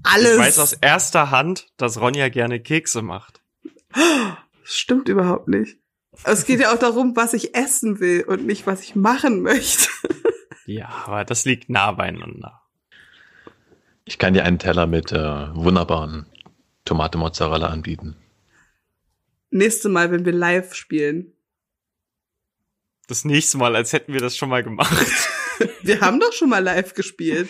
Alles. 0.03 0.31
Ich 0.31 0.39
weiß 0.39 0.59
aus 0.59 0.73
erster 0.73 1.29
Hand, 1.29 1.67
dass 1.77 2.01
Ronja 2.01 2.29
gerne 2.29 2.59
Kekse 2.59 3.03
macht. 3.03 3.41
Das 4.63 4.75
stimmt 4.75 5.07
überhaupt 5.07 5.47
nicht. 5.47 5.77
Es 6.23 6.45
geht 6.45 6.59
ja 6.59 6.73
auch 6.73 6.79
darum, 6.79 7.15
was 7.15 7.33
ich 7.33 7.55
essen 7.55 7.99
will 7.99 8.23
und 8.23 8.45
nicht, 8.45 8.67
was 8.67 8.81
ich 8.81 8.95
machen 8.95 9.41
möchte. 9.41 9.89
Ja, 10.69 10.89
aber 11.05 11.23
das 11.23 11.45
liegt 11.45 11.69
nah 11.69 11.93
beieinander. 11.93 12.61
Ich 14.03 14.17
kann 14.17 14.33
dir 14.33 14.43
einen 14.43 14.59
Teller 14.59 14.85
mit 14.85 15.13
äh, 15.13 15.55
wunderbaren 15.55 16.25
Tomate-Mozzarella 16.83 17.67
anbieten. 17.67 18.17
Nächste 19.49 19.87
Mal, 19.87 20.11
wenn 20.11 20.25
wir 20.25 20.33
live 20.33 20.73
spielen. 20.73 21.31
Das 23.07 23.23
nächste 23.23 23.57
Mal, 23.57 23.77
als 23.77 23.93
hätten 23.93 24.11
wir 24.11 24.19
das 24.19 24.35
schon 24.35 24.49
mal 24.49 24.61
gemacht. 24.61 24.91
Wir 25.81 26.01
haben 26.01 26.19
doch 26.19 26.33
schon 26.33 26.49
mal 26.49 26.61
live 26.61 26.93
gespielt. 26.93 27.49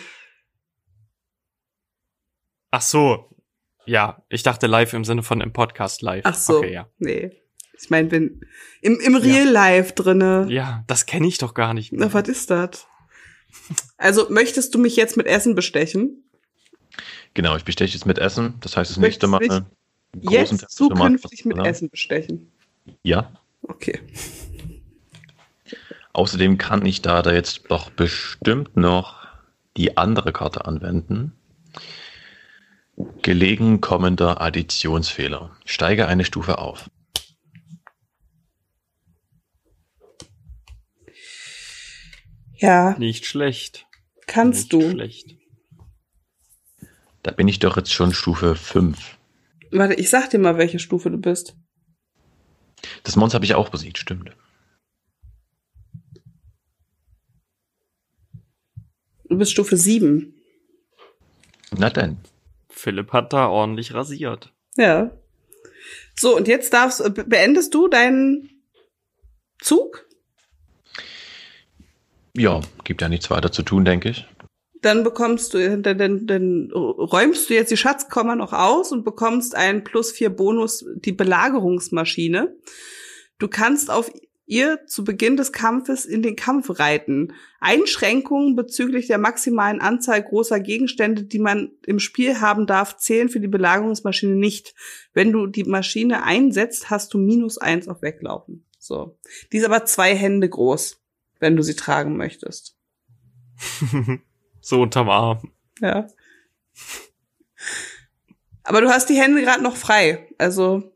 Ach 2.70 2.80
so. 2.80 3.36
Ja, 3.84 4.22
ich 4.28 4.42
dachte 4.42 4.66
live 4.66 4.92
im 4.92 5.04
Sinne 5.04 5.22
von 5.22 5.40
im 5.40 5.52
Podcast 5.52 6.00
live. 6.02 6.22
Ach 6.24 6.34
so. 6.34 6.58
Okay, 6.58 6.72
ja. 6.72 6.88
Nee. 6.98 7.42
Ich 7.80 7.90
meine, 7.90 8.10
wenn 8.10 8.40
im, 8.80 8.98
im 9.00 9.14
Real 9.14 9.48
Life 9.48 9.92
drinne. 9.92 10.46
Ja, 10.50 10.84
das 10.86 11.06
kenne 11.06 11.26
ich 11.26 11.38
doch 11.38 11.54
gar 11.54 11.74
nicht. 11.74 11.92
Na, 11.92 12.12
was 12.12 12.28
ist 12.28 12.50
das? 12.50 12.86
Also, 13.96 14.26
möchtest 14.30 14.74
du 14.74 14.78
mich 14.78 14.96
jetzt 14.96 15.16
mit 15.16 15.26
Essen 15.26 15.54
bestechen? 15.54 16.24
Genau, 17.34 17.56
ich 17.56 17.64
besteche 17.64 17.94
jetzt 17.94 18.06
mit 18.06 18.18
Essen. 18.18 18.54
Das 18.60 18.76
heißt, 18.76 18.90
das 18.90 18.98
Möchtest 18.98 19.22
nächste 19.22 19.26
Mal. 19.28 19.64
einen 20.12 20.26
großen 20.26 20.58
Jetzt 20.58 20.70
zukünftig 20.76 21.44
mit 21.44 21.58
Essen 21.58 21.88
bestechen. 21.90 22.50
Ja. 23.02 23.32
Okay. 23.62 24.00
Außerdem 26.12 26.58
kann 26.58 26.84
ich 26.84 27.02
da, 27.02 27.22
da 27.22 27.32
jetzt 27.32 27.62
doch 27.68 27.90
bestimmt 27.90 28.76
noch 28.76 29.28
die 29.76 29.96
andere 29.96 30.32
Karte 30.32 30.64
anwenden. 30.64 31.32
Gelegen 33.22 33.80
kommender 33.80 34.40
Additionsfehler. 34.40 35.56
Steige 35.64 36.08
eine 36.08 36.24
Stufe 36.24 36.58
auf. 36.58 36.90
Ja, 42.58 42.96
Nicht 42.98 43.24
schlecht. 43.26 43.86
kannst 44.26 44.72
nicht 44.72 44.72
du. 44.72 44.90
Schlecht. 44.90 45.36
Da 47.22 47.30
bin 47.32 47.48
ich 47.48 47.58
doch 47.58 47.76
jetzt 47.76 47.92
schon 47.92 48.12
Stufe 48.12 48.54
5. 48.54 49.18
Warte, 49.70 49.94
ich 49.94 50.08
sag 50.10 50.30
dir 50.30 50.38
mal, 50.38 50.56
welche 50.58 50.78
Stufe 50.78 51.10
du 51.10 51.18
bist. 51.18 51.56
Das 53.04 53.16
Monster 53.16 53.36
habe 53.36 53.44
ich 53.44 53.54
auch 53.54 53.68
besiegt, 53.68 53.98
stimmt. 53.98 54.30
Du 59.28 59.36
bist 59.36 59.52
Stufe 59.52 59.76
7. 59.76 60.34
Na 61.76 61.90
denn. 61.90 62.18
Philipp 62.70 63.12
hat 63.12 63.32
da 63.32 63.48
ordentlich 63.48 63.92
rasiert. 63.92 64.54
Ja. 64.76 65.10
So, 66.18 66.36
und 66.36 66.48
jetzt 66.48 66.72
darfst, 66.72 67.02
be- 67.14 67.24
beendest 67.24 67.74
du 67.74 67.88
deinen 67.88 68.62
Zug? 69.60 70.07
Ja, 72.38 72.60
gibt 72.84 73.02
ja 73.02 73.08
nichts 73.08 73.30
weiter 73.30 73.50
zu 73.50 73.62
tun, 73.62 73.84
denke 73.84 74.10
ich. 74.10 74.26
Dann 74.80 75.02
bekommst 75.02 75.54
du, 75.54 75.78
dann, 75.80 75.98
dann, 75.98 76.26
dann 76.26 76.70
räumst 76.72 77.50
du 77.50 77.54
jetzt 77.54 77.72
die 77.72 77.76
Schatzkomma 77.76 78.36
noch 78.36 78.52
aus 78.52 78.92
und 78.92 79.04
bekommst 79.04 79.56
einen 79.56 79.82
plus 79.82 80.12
vier 80.12 80.30
Bonus, 80.30 80.84
die 80.94 81.12
Belagerungsmaschine. 81.12 82.56
Du 83.40 83.48
kannst 83.48 83.90
auf 83.90 84.10
ihr 84.46 84.86
zu 84.86 85.04
Beginn 85.04 85.36
des 85.36 85.52
Kampfes 85.52 86.06
in 86.06 86.22
den 86.22 86.36
Kampf 86.36 86.78
reiten. 86.78 87.34
Einschränkungen 87.60 88.54
bezüglich 88.56 89.08
der 89.08 89.18
maximalen 89.18 89.80
Anzahl 89.80 90.22
großer 90.22 90.60
Gegenstände, 90.60 91.24
die 91.24 91.38
man 91.38 91.72
im 91.84 91.98
Spiel 91.98 92.40
haben 92.40 92.66
darf, 92.66 92.96
zählen 92.96 93.28
für 93.28 93.40
die 93.40 93.48
Belagerungsmaschine 93.48 94.36
nicht. 94.36 94.74
Wenn 95.12 95.32
du 95.32 95.46
die 95.48 95.64
Maschine 95.64 96.22
einsetzt, 96.22 96.88
hast 96.88 97.12
du 97.12 97.18
minus 97.18 97.58
eins 97.58 97.88
auf 97.88 98.00
Weglaufen. 98.00 98.64
So. 98.78 99.18
Die 99.52 99.58
ist 99.58 99.66
aber 99.66 99.84
zwei 99.84 100.14
Hände 100.14 100.48
groß, 100.48 100.98
wenn 101.40 101.56
du 101.56 101.62
sie 101.62 101.74
tragen 101.76 102.16
möchtest. 102.16 102.76
so 104.60 104.82
unterm 104.82 105.08
Arm. 105.08 105.52
Ja. 105.80 106.06
Aber 108.62 108.80
du 108.80 108.88
hast 108.88 109.08
die 109.08 109.16
Hände 109.20 109.42
gerade 109.42 109.62
noch 109.62 109.76
frei. 109.76 110.28
Also, 110.38 110.92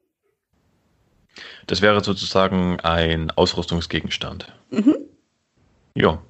Das 1.66 1.80
wäre 1.82 2.02
sozusagen 2.04 2.78
ein 2.80 3.30
Ausrüstungsgegenstand. 3.30 4.52
mhm. 4.70 4.96
Ja. 5.94 6.22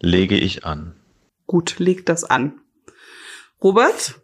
Lege 0.00 0.36
ich 0.36 0.64
an. 0.64 0.96
gut, 1.46 1.78
leg 1.78 2.06
das 2.06 2.24
an. 2.24 2.60
Robert, 3.62 4.18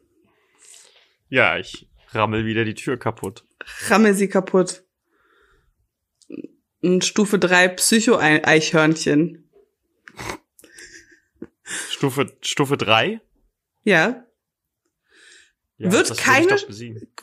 Ja, 1.28 1.58
ich 1.58 1.88
rammel 2.12 2.46
wieder 2.46 2.64
die 2.64 2.74
Tür 2.74 2.98
kaputt. 2.98 3.44
rammel 3.90 4.14
sie 4.14 4.28
kaputt. 4.28 4.84
Und 6.86 7.04
Stufe 7.04 7.38
3 7.40 7.66
Psycho-Eichhörnchen. 7.68 9.50
Stufe, 11.90 12.32
Stufe 12.42 12.76
3? 12.76 13.20
Ja. 13.82 14.24
Ja, 15.78 15.92
Wird 15.92 16.16
keine-. 16.16 16.56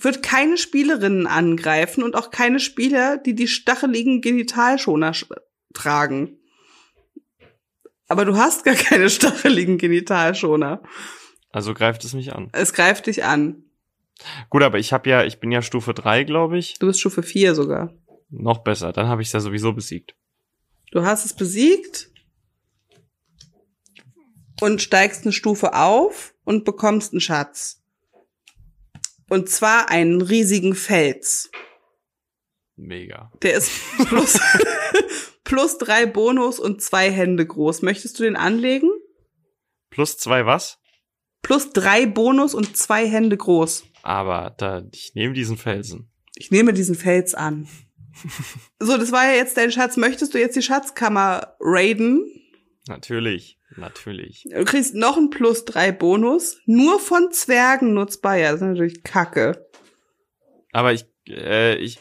Wird 0.02 0.22
keine 0.22 0.58
Spielerinnen 0.58 1.28
angreifen 1.28 2.04
und 2.04 2.16
auch 2.16 2.30
keine 2.30 2.60
Spieler, 2.60 3.18
die 3.18 3.36
die 3.36 3.48
stacheligen 3.48 4.20
Genitalschoner 4.20 5.12
sch- 5.14 5.32
tragen. 5.74 6.38
Aber 8.10 8.26
du 8.26 8.36
hast 8.36 8.66
gar 8.66 8.76
keine 8.76 9.10
stacheligen 9.10 9.78
Genitalschoner. 9.78 10.84
Also 11.52 11.74
greift 11.74 12.04
es 12.04 12.14
mich 12.14 12.34
an. 12.34 12.50
Es 12.52 12.74
greift 12.74 13.08
dich 13.08 13.24
an. 13.24 13.64
Gut, 14.50 14.62
aber 14.62 14.78
ich 14.78 14.92
habe 14.92 15.10
ja, 15.10 15.24
ich 15.24 15.40
bin 15.40 15.52
ja 15.54 15.62
Stufe 15.62 15.94
3, 15.94 16.26
glaube 16.26 16.58
ich. 16.58 16.78
Du 16.80 16.88
bist 16.88 17.00
Stufe 17.00 17.24
4 17.24 17.56
sogar. 17.56 17.94
Noch 18.36 18.64
besser. 18.64 18.92
Dann 18.92 19.08
habe 19.08 19.22
ich 19.22 19.28
es 19.28 19.34
ja 19.34 19.40
sowieso 19.40 19.74
besiegt. 19.74 20.16
Du 20.92 21.04
hast 21.04 21.24
es 21.24 21.34
besiegt 21.34 22.10
und 24.60 24.82
steigst 24.82 25.24
eine 25.24 25.34
Stufe 25.34 25.76
auf 25.76 26.34
und 26.44 26.66
bekommst 26.66 27.14
einen 27.14 27.22
Schatz. 27.22 27.84
Und 29.30 29.50
zwar 29.50 29.90
einen 29.90 30.22
riesigen 30.22 30.74
Fels. 30.74 31.52
Mega. 32.76 33.32
Der 33.44 33.54
ist 33.54 33.72
plus, 34.08 34.40
plus 35.44 35.78
drei 35.78 36.08
Bonus 36.08 36.60
und 36.60 36.82
zwei 36.82 37.12
Hände 37.12 37.46
groß. 37.46 37.84
Möchtest 37.84 38.20
du 38.20 38.24
den 38.24 38.36
anlegen? 38.36 38.90
Plus 39.92 40.18
zwei 40.18 40.48
was? 40.48 40.80
Plus 41.44 41.72
drei 41.72 42.08
Bonus 42.08 42.56
und 42.56 42.76
zwei 42.78 43.08
Hände 43.08 43.38
groß. 43.38 43.84
Aber 44.02 44.56
da, 44.58 44.84
ich 44.92 45.14
nehme 45.14 45.34
diesen 45.36 45.58
Felsen. 45.58 46.12
Ich 46.36 46.50
nehme 46.50 46.74
diesen 46.74 46.96
Fels 46.96 47.36
an. 47.36 47.68
So, 48.80 48.98
das 48.98 49.12
war 49.12 49.26
ja 49.26 49.36
jetzt 49.36 49.58
dein 49.58 49.72
Schatz. 49.72 49.98
Möchtest 49.98 50.34
du 50.34 50.40
jetzt 50.40 50.56
die 50.56 50.62
Schatzkammer 50.62 51.56
raiden? 51.60 52.26
Natürlich, 52.88 53.58
natürlich. 53.78 54.46
Du 54.52 54.66
kriegst 54.66 54.94
noch 54.94 55.18
einen 55.18 55.30
plus 55.30 55.66
drei 55.66 55.92
Bonus. 55.92 56.58
Nur 56.66 57.00
von 57.00 57.32
Zwergen 57.32 57.94
nutzbar. 57.94 58.36
Ja, 58.38 58.52
das 58.52 58.62
ist 58.62 58.68
natürlich 58.68 59.04
kacke. 59.04 59.70
Aber 60.74 60.92
ich, 60.92 61.06
äh, 61.30 61.76
ich 61.76 62.00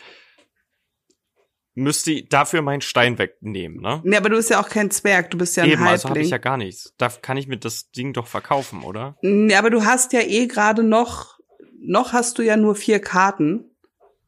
müsste 1.75 2.23
dafür 2.25 2.63
meinen 2.63 2.81
Stein 2.81 3.19
wegnehmen, 3.19 3.81
ne? 3.81 4.01
Nee, 4.05 4.17
aber 4.17 4.29
du 4.29 4.37
bist 4.37 4.51
ja 4.51 4.61
auch 4.61 4.69
kein 4.69 4.91
Zwerg. 4.91 5.31
Du 5.31 5.39
bist 5.39 5.57
ja 5.57 5.63
ein 5.63 5.71
Eben, 5.71 5.83
also 5.83 6.05
habe 6.05 6.11
Halbling. 6.11 6.25
ich 6.25 6.31
ja 6.31 6.39
gar 6.39 6.57
nichts. 6.57 6.95
Da 6.99 7.09
kann 7.09 7.37
ich 7.37 7.47
mir 7.47 7.59
das 7.59 7.91
Ding 7.93 8.13
doch 8.13 8.27
verkaufen, 8.27 8.83
oder? 8.83 9.17
nee, 9.23 9.55
aber 9.55 9.71
du 9.71 9.85
hast 9.85 10.13
ja 10.13 10.21
eh 10.21 10.47
gerade 10.47 10.83
noch, 10.83 11.39
noch 11.81 12.13
hast 12.13 12.39
du 12.39 12.43
ja 12.43 12.57
nur 12.57 12.75
vier 12.75 13.01
Karten. 13.01 13.71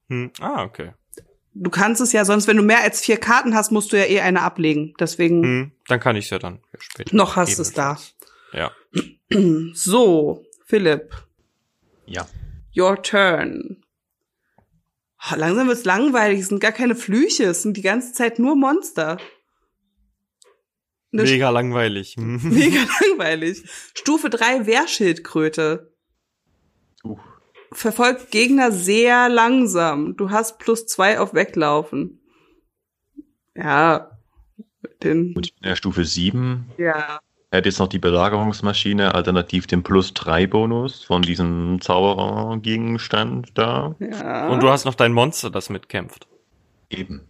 Hm. 0.09 0.31
Ah, 0.41 0.63
okay. 0.65 0.93
Du 1.55 1.71
kannst 1.71 2.01
es 2.01 2.13
ja 2.13 2.25
sonst, 2.25 2.49
wenn 2.49 2.57
du 2.57 2.63
mehr 2.65 2.81
als 2.83 3.01
vier 3.01 3.17
Karten 3.17 3.55
hast, 3.55 3.71
musst 3.71 3.93
du 3.93 3.97
ja 3.97 4.05
eh 4.05 4.21
eine 4.21 4.43
ablegen. 4.43 4.95
Deswegen, 4.99 5.43
Hm. 5.43 5.73
Dann 5.87 6.01
kann 6.01 6.17
ich 6.17 6.25
es 6.25 6.31
ja 6.31 6.39
dann 6.39 6.61
später. 6.79 7.15
Noch 7.15 7.37
hast 7.37 7.59
du's 7.59 7.73
da. 7.73 7.99
Ja. 8.53 8.73
so, 9.75 10.45
Philipp. 10.67 11.15
Ja. 12.07 12.27
Your 12.77 13.01
turn. 13.03 13.85
Oh, 15.31 15.37
langsam 15.37 15.69
wird's 15.69 15.85
langweilig, 15.85 16.41
es 16.41 16.49
sind 16.49 16.61
gar 16.61 16.73
keine 16.73 16.95
Flüche, 16.95 17.45
es 17.45 17.63
sind 17.63 17.77
die 17.77 17.83
ganze 17.83 18.13
Zeit 18.13 18.39
nur 18.39 18.57
Monster. 18.57 19.17
Eine 21.13 21.23
Mega 21.23 21.51
langweilig. 21.51 22.17
Mega 22.19 22.81
langweilig. 23.01 23.63
Stufe 23.95 24.29
3 24.29 24.67
Wehrschildkröte. 24.67 25.94
Verfolgt 27.75 28.31
Gegner 28.31 28.73
sehr 28.73 29.29
langsam. 29.29 30.17
Du 30.17 30.31
hast 30.31 30.59
plus 30.59 30.87
zwei 30.87 31.21
auf 31.21 31.35
Weglaufen. 31.35 32.21
Ja. 33.57 34.11
Den, 35.03 35.35
Gut, 35.35 35.47
ich 35.47 35.55
bin 35.57 35.69
ja 35.69 35.77
Stufe 35.77 36.05
7. 36.05 36.71
ja. 36.79 37.21
Hätte 37.51 37.69
jetzt 37.69 37.79
noch 37.79 37.87
die 37.87 38.01
Belagerungsmaschine, 38.01 39.15
alternativ 39.15 39.69
den 39.69 39.85
Plus 39.85 40.13
3 40.13 40.49
Bonus 40.49 41.05
von 41.05 41.23
diesem 41.23 41.81
Zauberergegenstand 41.81 43.51
da. 43.55 43.95
Ja. 44.01 44.49
Und 44.49 44.61
du 44.61 44.71
hast 44.71 44.87
noch 44.87 44.97
dein 44.97 45.13
Monster, 45.13 45.51
das 45.51 45.71
mitkämpft. 45.71 46.27
Eben. 46.91 47.29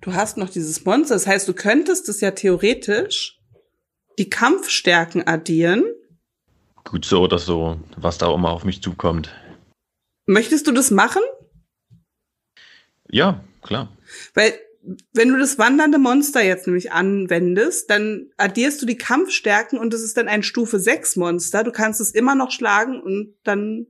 Du 0.00 0.14
hast 0.14 0.38
noch 0.38 0.48
dieses 0.48 0.86
Monster. 0.86 1.14
Das 1.14 1.26
heißt, 1.26 1.46
du 1.46 1.52
könntest 1.52 2.08
es 2.08 2.22
ja 2.22 2.30
theoretisch 2.30 3.38
die 4.18 4.30
Kampfstärken 4.30 5.26
addieren. 5.26 5.84
Gut 6.84 7.04
so 7.04 7.22
oder 7.22 7.38
so, 7.38 7.80
was 7.96 8.18
da 8.18 8.26
auch 8.26 8.38
mal 8.38 8.50
auf 8.50 8.64
mich 8.64 8.82
zukommt. 8.82 9.34
Möchtest 10.26 10.66
du 10.66 10.72
das 10.72 10.90
machen? 10.90 11.22
Ja, 13.08 13.44
klar. 13.62 13.96
Weil, 14.34 14.58
wenn 15.12 15.28
du 15.28 15.38
das 15.38 15.58
wandernde 15.58 15.98
Monster 15.98 16.42
jetzt 16.42 16.66
nämlich 16.66 16.92
anwendest, 16.92 17.90
dann 17.90 18.30
addierst 18.36 18.82
du 18.82 18.86
die 18.86 18.96
Kampfstärken 18.96 19.78
und 19.78 19.94
es 19.94 20.02
ist 20.02 20.16
dann 20.16 20.28
ein 20.28 20.42
Stufe 20.42 20.78
6 20.78 21.16
Monster. 21.16 21.64
Du 21.64 21.72
kannst 21.72 22.00
es 22.00 22.10
immer 22.10 22.34
noch 22.34 22.50
schlagen 22.50 23.00
und 23.00 23.34
dann 23.44 23.86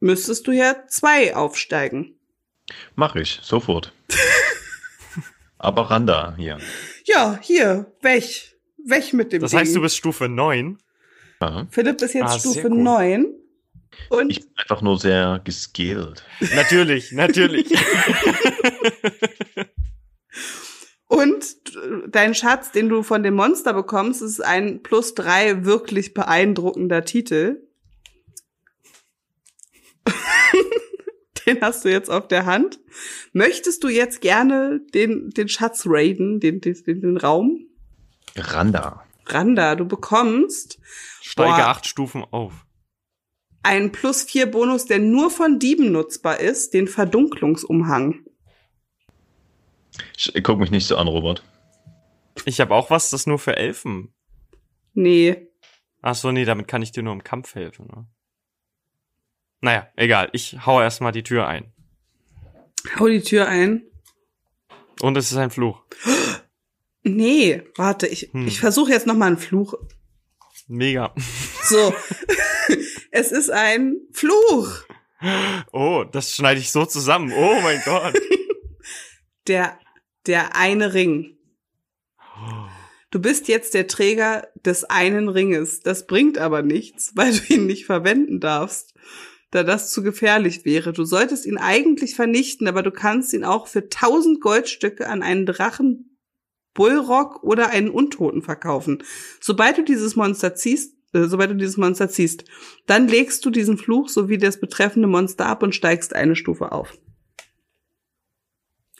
müsstest 0.00 0.46
du 0.46 0.52
ja 0.52 0.86
zwei 0.88 1.36
aufsteigen. 1.36 2.18
Mach 2.94 3.16
ich, 3.16 3.40
sofort. 3.42 3.92
Aber 5.58 5.90
Randa 5.90 6.34
hier. 6.36 6.58
Ja, 7.04 7.38
hier, 7.42 7.92
weg. 8.00 8.49
Weg 8.86 9.12
mit 9.12 9.32
dem 9.32 9.42
Das 9.42 9.50
Ding. 9.50 9.60
heißt, 9.60 9.74
du 9.76 9.80
bist 9.80 9.96
Stufe 9.96 10.28
9. 10.28 10.78
Ja. 11.40 11.66
Philipp 11.70 12.00
ist 12.02 12.14
jetzt 12.14 12.24
Ah, 12.24 12.38
Stufe 12.38 12.68
gut. 12.68 12.78
9. 12.78 13.26
Und 14.08 14.30
Ich 14.30 14.40
bin 14.40 14.48
einfach 14.56 14.82
nur 14.82 14.98
sehr 14.98 15.40
geskillt. 15.44 16.24
Natürlich, 16.54 17.12
natürlich. 17.12 17.66
Und 21.06 21.56
dein 22.08 22.34
Schatz, 22.34 22.70
den 22.72 22.88
du 22.88 23.02
von 23.02 23.22
dem 23.22 23.34
Monster 23.34 23.72
bekommst, 23.74 24.22
ist 24.22 24.40
ein 24.44 24.82
plus 24.82 25.14
drei 25.14 25.64
wirklich 25.64 26.14
beeindruckender 26.14 27.04
Titel. 27.04 27.66
den 31.46 31.60
hast 31.60 31.84
du 31.84 31.88
jetzt 31.90 32.10
auf 32.10 32.28
der 32.28 32.46
Hand. 32.46 32.78
Möchtest 33.32 33.82
du 33.82 33.88
jetzt 33.88 34.20
gerne 34.20 34.80
den, 34.94 35.30
den 35.30 35.48
Schatz 35.48 35.84
raiden, 35.86 36.38
den, 36.38 36.60
den, 36.60 36.74
den, 36.86 37.00
den 37.00 37.16
Raum? 37.16 37.66
Randa. 38.36 39.04
Randa, 39.26 39.76
du 39.76 39.86
bekommst 39.86 40.78
Steige 41.20 41.50
Boah. 41.50 41.66
acht 41.66 41.86
Stufen 41.86 42.24
auf. 42.30 42.52
einen 43.62 43.92
plus 43.92 44.22
vier 44.22 44.50
Bonus, 44.50 44.86
der 44.86 44.98
nur 44.98 45.30
von 45.30 45.58
Dieben 45.58 45.92
nutzbar 45.92 46.40
ist, 46.40 46.74
den 46.74 46.88
Verdunklungsumhang. 46.88 48.24
Ich, 50.16 50.32
guck 50.42 50.58
mich 50.58 50.70
nicht 50.70 50.86
so 50.86 50.96
an, 50.96 51.08
Robert. 51.08 51.42
Ich 52.46 52.60
habe 52.60 52.74
auch 52.74 52.90
was, 52.90 53.10
das 53.10 53.26
nur 53.26 53.38
für 53.38 53.56
Elfen. 53.56 54.14
Nee. 54.94 55.48
Ach 56.02 56.14
so, 56.14 56.32
nee, 56.32 56.44
damit 56.44 56.68
kann 56.68 56.82
ich 56.82 56.92
dir 56.92 57.02
nur 57.02 57.12
im 57.12 57.22
Kampf 57.24 57.54
helfen. 57.54 57.86
Ne? 57.86 58.06
Naja, 59.60 59.88
egal. 59.96 60.30
Ich 60.32 60.64
hau 60.64 60.80
erstmal 60.80 61.12
die 61.12 61.22
Tür 61.22 61.46
ein. 61.46 61.72
Hau 62.98 63.08
die 63.08 63.20
Tür 63.20 63.46
ein. 63.46 63.82
Und 65.02 65.16
es 65.16 65.30
ist 65.30 65.38
ein 65.38 65.50
Fluch. 65.50 65.82
Nee, 67.02 67.62
warte, 67.76 68.06
ich, 68.06 68.30
Hm. 68.32 68.46
ich 68.46 68.60
versuche 68.60 68.90
jetzt 68.92 69.06
noch 69.06 69.16
mal 69.16 69.26
einen 69.26 69.38
Fluch. 69.38 69.74
Mega. 70.68 71.14
So. 71.64 71.94
es 73.10 73.32
ist 73.32 73.50
ein 73.50 73.96
Fluch. 74.12 74.84
Oh, 75.72 76.04
das 76.10 76.34
schneide 76.34 76.60
ich 76.60 76.70
so 76.70 76.86
zusammen. 76.86 77.32
Oh 77.36 77.60
mein 77.62 77.80
Gott. 77.84 78.14
Der, 79.46 79.78
der 80.26 80.54
eine 80.54 80.94
Ring. 80.94 81.36
Du 83.10 83.18
bist 83.20 83.48
jetzt 83.48 83.74
der 83.74 83.88
Träger 83.88 84.46
des 84.64 84.84
einen 84.84 85.28
Ringes. 85.28 85.80
Das 85.80 86.06
bringt 86.06 86.38
aber 86.38 86.62
nichts, 86.62 87.12
weil 87.16 87.32
du 87.32 87.54
ihn 87.54 87.66
nicht 87.66 87.86
verwenden 87.86 88.38
darfst, 88.38 88.94
da 89.50 89.64
das 89.64 89.90
zu 89.90 90.02
gefährlich 90.04 90.64
wäre. 90.64 90.92
Du 90.92 91.04
solltest 91.04 91.46
ihn 91.46 91.58
eigentlich 91.58 92.14
vernichten, 92.14 92.68
aber 92.68 92.82
du 92.84 92.92
kannst 92.92 93.32
ihn 93.32 93.44
auch 93.44 93.66
für 93.66 93.88
tausend 93.88 94.40
Goldstücke 94.40 95.08
an 95.08 95.22
einen 95.22 95.46
Drachen, 95.46 96.09
Bullrock 96.74 97.42
oder 97.42 97.70
einen 97.70 97.90
Untoten 97.90 98.42
verkaufen. 98.42 99.02
Sobald 99.40 99.78
du 99.78 99.82
dieses 99.82 100.16
Monster 100.16 100.54
ziehst, 100.54 100.94
äh, 101.12 101.24
sobald 101.24 101.50
du 101.50 101.54
dieses 101.56 101.76
Monster 101.76 102.08
ziehst, 102.08 102.44
dann 102.86 103.08
legst 103.08 103.44
du 103.44 103.50
diesen 103.50 103.76
Fluch 103.78 104.08
sowie 104.08 104.38
das 104.38 104.60
betreffende 104.60 105.08
Monster 105.08 105.46
ab 105.46 105.62
und 105.62 105.74
steigst 105.74 106.14
eine 106.14 106.36
Stufe 106.36 106.72
auf. 106.72 106.96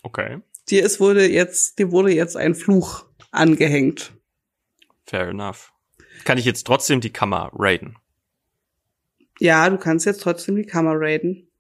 Okay, 0.03 0.41
Dir 0.69 0.85
ist 0.85 1.01
wurde 1.01 1.29
jetzt, 1.29 1.79
dir 1.79 1.91
wurde 1.91 2.13
jetzt 2.13 2.37
ein 2.37 2.55
Fluch 2.55 3.07
angehängt. 3.33 4.13
fair 5.05 5.29
enough. 5.29 5.73
Kann 6.25 6.39
ich 6.39 6.45
jetzt 6.45 6.65
trotzdem 6.67 7.01
die 7.01 7.13
Kammer 7.13 7.51
raiden? 7.55 7.97
Ja, 9.41 9.69
du 9.69 9.79
kannst 9.79 10.07
jetzt 10.07 10.23
trotzdem 10.23 10.55
die 10.55 10.67
Kammer 10.67 10.93
raiden. 10.95 11.51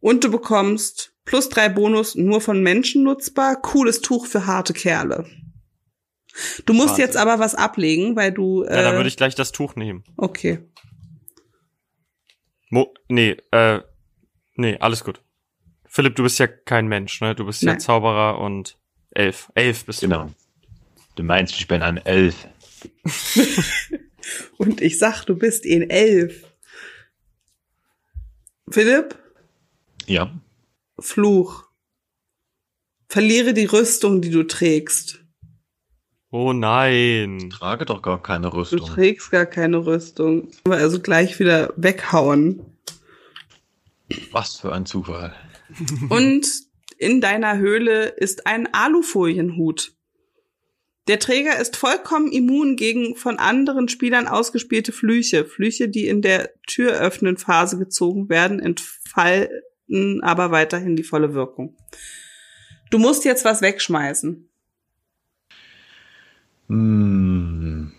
Und 0.00 0.24
du 0.24 0.30
bekommst 0.30 1.13
plus 1.24 1.48
drei 1.48 1.68
Bonus 1.68 2.14
nur 2.14 2.40
von 2.40 2.62
Menschen 2.62 3.02
nutzbar. 3.02 3.60
Cooles 3.60 4.00
Tuch 4.00 4.26
für 4.26 4.46
harte 4.46 4.72
Kerle. 4.72 5.26
Du 6.66 6.72
musst 6.72 6.90
Warte. 6.90 7.02
jetzt 7.02 7.16
aber 7.16 7.38
was 7.38 7.54
ablegen, 7.54 8.16
weil 8.16 8.32
du. 8.32 8.64
Äh, 8.64 8.74
Ja, 8.76 8.82
dann 8.82 8.96
würde 8.96 9.08
ich 9.08 9.16
gleich 9.16 9.34
das 9.34 9.52
Tuch 9.52 9.76
nehmen. 9.76 10.02
Okay. 10.16 10.58
Mo 12.70 12.92
nee, 13.08 13.36
äh, 13.52 13.80
nee, 14.56 14.76
alles 14.78 15.04
gut. 15.04 15.20
Philipp, 15.86 16.16
du 16.16 16.24
bist 16.24 16.40
ja 16.40 16.48
kein 16.48 16.88
Mensch, 16.88 17.20
ne? 17.20 17.36
Du 17.36 17.46
bist 17.46 17.62
ja 17.62 17.72
Nein. 17.72 17.80
Zauberer 17.80 18.40
und 18.40 18.76
Elf. 19.12 19.52
Elf 19.54 19.84
bist 19.84 20.00
Genau. 20.00 20.28
Du 21.14 21.22
meinst, 21.22 21.54
ich 21.54 21.68
bin 21.68 21.82
ein 21.82 21.98
Elf. 21.98 22.48
Und 24.56 24.80
ich 24.80 24.98
sag, 24.98 25.24
du 25.26 25.36
bist 25.36 25.64
in 25.66 25.88
elf. 25.90 26.44
Philipp, 28.70 29.16
Ja. 30.06 30.32
Fluch. 31.04 31.64
Verliere 33.08 33.52
die 33.54 33.66
Rüstung, 33.66 34.22
die 34.22 34.30
du 34.30 34.42
trägst. 34.44 35.14
du. 35.14 35.18
Oh 36.30 36.52
nein. 36.52 37.50
Trage 37.50 37.84
doch 37.84 38.02
gar 38.02 38.20
keine 38.22 38.50
Du 38.50 38.56
Rüstung. 38.56 38.80
trägst 38.80 39.30
gar 39.30 39.46
keine 39.46 39.86
Rüstung. 39.86 40.48
Also 40.68 41.00
gleich 41.00 41.38
wieder 41.38 41.72
weghauen. 41.76 42.64
Was 44.32 44.56
für 44.56 44.72
ein 44.72 44.86
Zufall. 44.86 45.34
Und 46.08 46.46
in 46.98 47.20
deiner 47.20 47.58
Höhle 47.58 48.06
ist 48.06 48.46
ein 48.46 48.72
Alufolienhut. 48.72 49.92
Der 51.06 51.18
Träger 51.18 51.58
ist 51.60 51.76
vollkommen 51.76 52.32
immun 52.32 52.76
gegen 52.76 53.14
von 53.14 53.38
anderen 53.38 53.88
Spielern 53.88 54.26
ausgespielte 54.26 54.90
Flüche. 54.90 55.44
Flüche, 55.44 55.88
die 55.88 56.08
in 56.08 56.22
der 56.22 56.50
türöffnen 56.66 57.36
Phase 57.36 57.78
gezogen 57.78 58.28
werden, 58.30 58.58
entfalten 58.58 59.60
aber 60.22 60.50
weiterhin 60.50 60.96
die 60.96 61.04
volle 61.04 61.34
Wirkung. 61.34 61.76
Du 62.90 62.98
musst 62.98 63.24
jetzt 63.24 63.44
was 63.44 63.60
wegschmeißen. 63.62 64.48
Hm. 66.68 67.92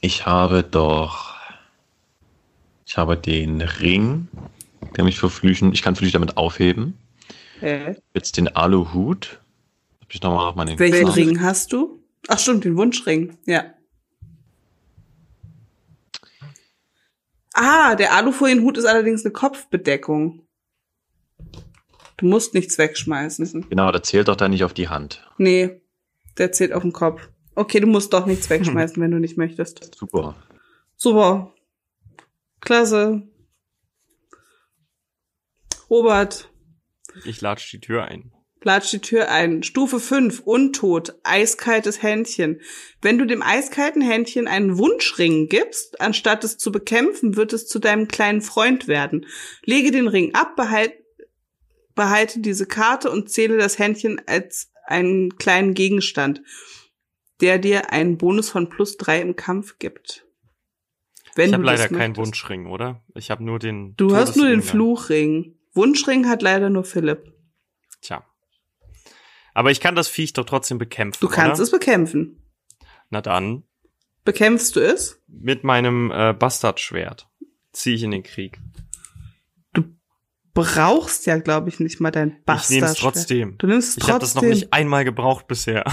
Ich 0.00 0.26
habe 0.26 0.62
doch. 0.62 1.34
Ich 2.86 2.96
habe 2.96 3.16
den 3.16 3.60
Ring, 3.60 4.28
der 4.96 5.04
mich 5.04 5.18
für 5.18 5.30
Flüchen. 5.30 5.72
Ich 5.72 5.82
kann 5.82 5.96
Flüche 5.96 6.12
damit 6.12 6.36
aufheben. 6.36 6.98
Äh, 7.60 7.94
Jetzt 8.12 8.36
den 8.36 8.48
Aluhut. 8.48 9.40
Hab 10.00 10.12
ich 10.12 10.22
nochmal 10.22 10.48
auf 10.48 10.54
meinen 10.54 10.78
welchen 10.78 11.04
Kram. 11.04 11.14
Ring 11.14 11.40
hast 11.40 11.72
du? 11.72 12.02
Ach 12.28 12.38
stimmt, 12.38 12.64
den 12.64 12.76
Wunschring. 12.76 13.36
Ja. 13.46 13.64
Ah, 17.54 17.94
der 17.94 18.14
Alufolienhut 18.14 18.78
ist 18.78 18.84
allerdings 18.84 19.24
eine 19.24 19.32
Kopfbedeckung. 19.32 20.43
Du 22.24 22.30
musst 22.30 22.54
nichts 22.54 22.78
wegschmeißen. 22.78 23.68
Genau, 23.68 23.92
der 23.92 24.02
zählt 24.02 24.28
doch 24.28 24.36
da 24.36 24.48
nicht 24.48 24.64
auf 24.64 24.72
die 24.72 24.88
Hand. 24.88 25.22
Nee, 25.36 25.82
der 26.38 26.52
zählt 26.52 26.72
auf 26.72 26.80
den 26.80 26.94
Kopf. 26.94 27.20
Okay, 27.54 27.80
du 27.80 27.86
musst 27.86 28.14
doch 28.14 28.24
nichts 28.24 28.48
wegschmeißen, 28.48 29.02
wenn 29.02 29.10
du 29.10 29.18
nicht 29.18 29.36
möchtest. 29.36 29.94
Super. 29.94 30.34
Super. 30.96 31.52
Klasse. 32.62 33.28
Robert, 35.90 36.50
Ich 37.26 37.42
latsch 37.42 37.70
die 37.70 37.80
Tür 37.80 38.04
ein. 38.04 38.32
Platsch 38.60 38.90
die 38.92 39.00
Tür 39.00 39.30
ein. 39.30 39.62
Stufe 39.62 40.00
5, 40.00 40.40
Untot, 40.40 41.16
eiskaltes 41.24 42.02
Händchen. 42.02 42.62
Wenn 43.02 43.18
du 43.18 43.26
dem 43.26 43.42
eiskalten 43.42 44.00
Händchen 44.00 44.48
einen 44.48 44.78
Wunschring 44.78 45.50
gibst, 45.50 46.00
anstatt 46.00 46.42
es 46.42 46.56
zu 46.56 46.72
bekämpfen, 46.72 47.36
wird 47.36 47.52
es 47.52 47.66
zu 47.66 47.78
deinem 47.78 48.08
kleinen 48.08 48.40
Freund 48.40 48.88
werden. 48.88 49.26
Lege 49.66 49.90
den 49.90 50.08
Ring 50.08 50.34
ab, 50.34 50.56
behalte, 50.56 51.03
behalte 51.94 52.40
diese 52.40 52.66
Karte 52.66 53.10
und 53.10 53.30
zähle 53.30 53.56
das 53.56 53.78
Händchen 53.78 54.20
als 54.26 54.72
einen 54.86 55.36
kleinen 55.36 55.74
Gegenstand, 55.74 56.42
der 57.40 57.58
dir 57.58 57.92
einen 57.92 58.18
Bonus 58.18 58.50
von 58.50 58.68
plus 58.68 58.96
drei 58.96 59.20
im 59.20 59.36
Kampf 59.36 59.78
gibt. 59.78 60.26
Wenn 61.34 61.48
ich 61.48 61.54
habe 61.54 61.64
leider 61.64 61.88
keinen. 61.88 62.16
Wunschring, 62.16 62.66
oder? 62.66 63.02
Ich 63.14 63.30
habe 63.30 63.42
nur 63.42 63.58
den. 63.58 63.96
Du 63.96 64.14
hast 64.14 64.36
nur 64.36 64.48
den. 64.48 64.62
Fluchring. 64.62 65.58
Wunschring 65.72 66.28
hat 66.28 66.42
leider 66.42 66.70
nur 66.70 66.84
Philipp. 66.84 67.32
Tja. 68.00 68.24
Aber 69.52 69.70
ich 69.70 69.80
kann 69.80 69.96
das 69.96 70.08
Viech 70.08 70.32
doch 70.32 70.44
trotzdem 70.44 70.78
bekämpfen. 70.78 71.18
Du 71.20 71.28
kannst 71.28 71.56
oder? 71.58 71.64
es 71.64 71.70
bekämpfen. 71.70 72.40
Na 73.10 73.20
dann, 73.20 73.64
Bekämpfst 74.24 74.74
du 74.76 74.80
es? 74.80 75.20
mit 75.26 75.64
meinem 75.64 76.10
äh, 76.10 76.32
Bastardschwert 76.32 77.28
ziehe 77.72 77.96
ich 77.96 78.02
in 78.02 78.10
den 78.10 78.22
Krieg. 78.22 78.58
Brauchst 80.54 81.26
ja, 81.26 81.36
glaube 81.38 81.68
ich, 81.68 81.80
nicht 81.80 82.00
mal 82.00 82.10
dein 82.12 82.30
Ich 82.38 82.44
Bastard. 82.44 82.70
nehme 82.70 82.86
es 82.86 82.94
trotzdem. 82.94 83.58
Du 83.58 83.66
nimmst 83.66 83.88
es 83.90 83.96
Ich 83.96 84.02
trotzdem. 84.04 84.14
habe 84.14 84.20
das 84.24 84.34
noch 84.36 84.42
nicht 84.44 84.72
einmal 84.72 85.04
gebraucht 85.04 85.46
bisher. 85.48 85.84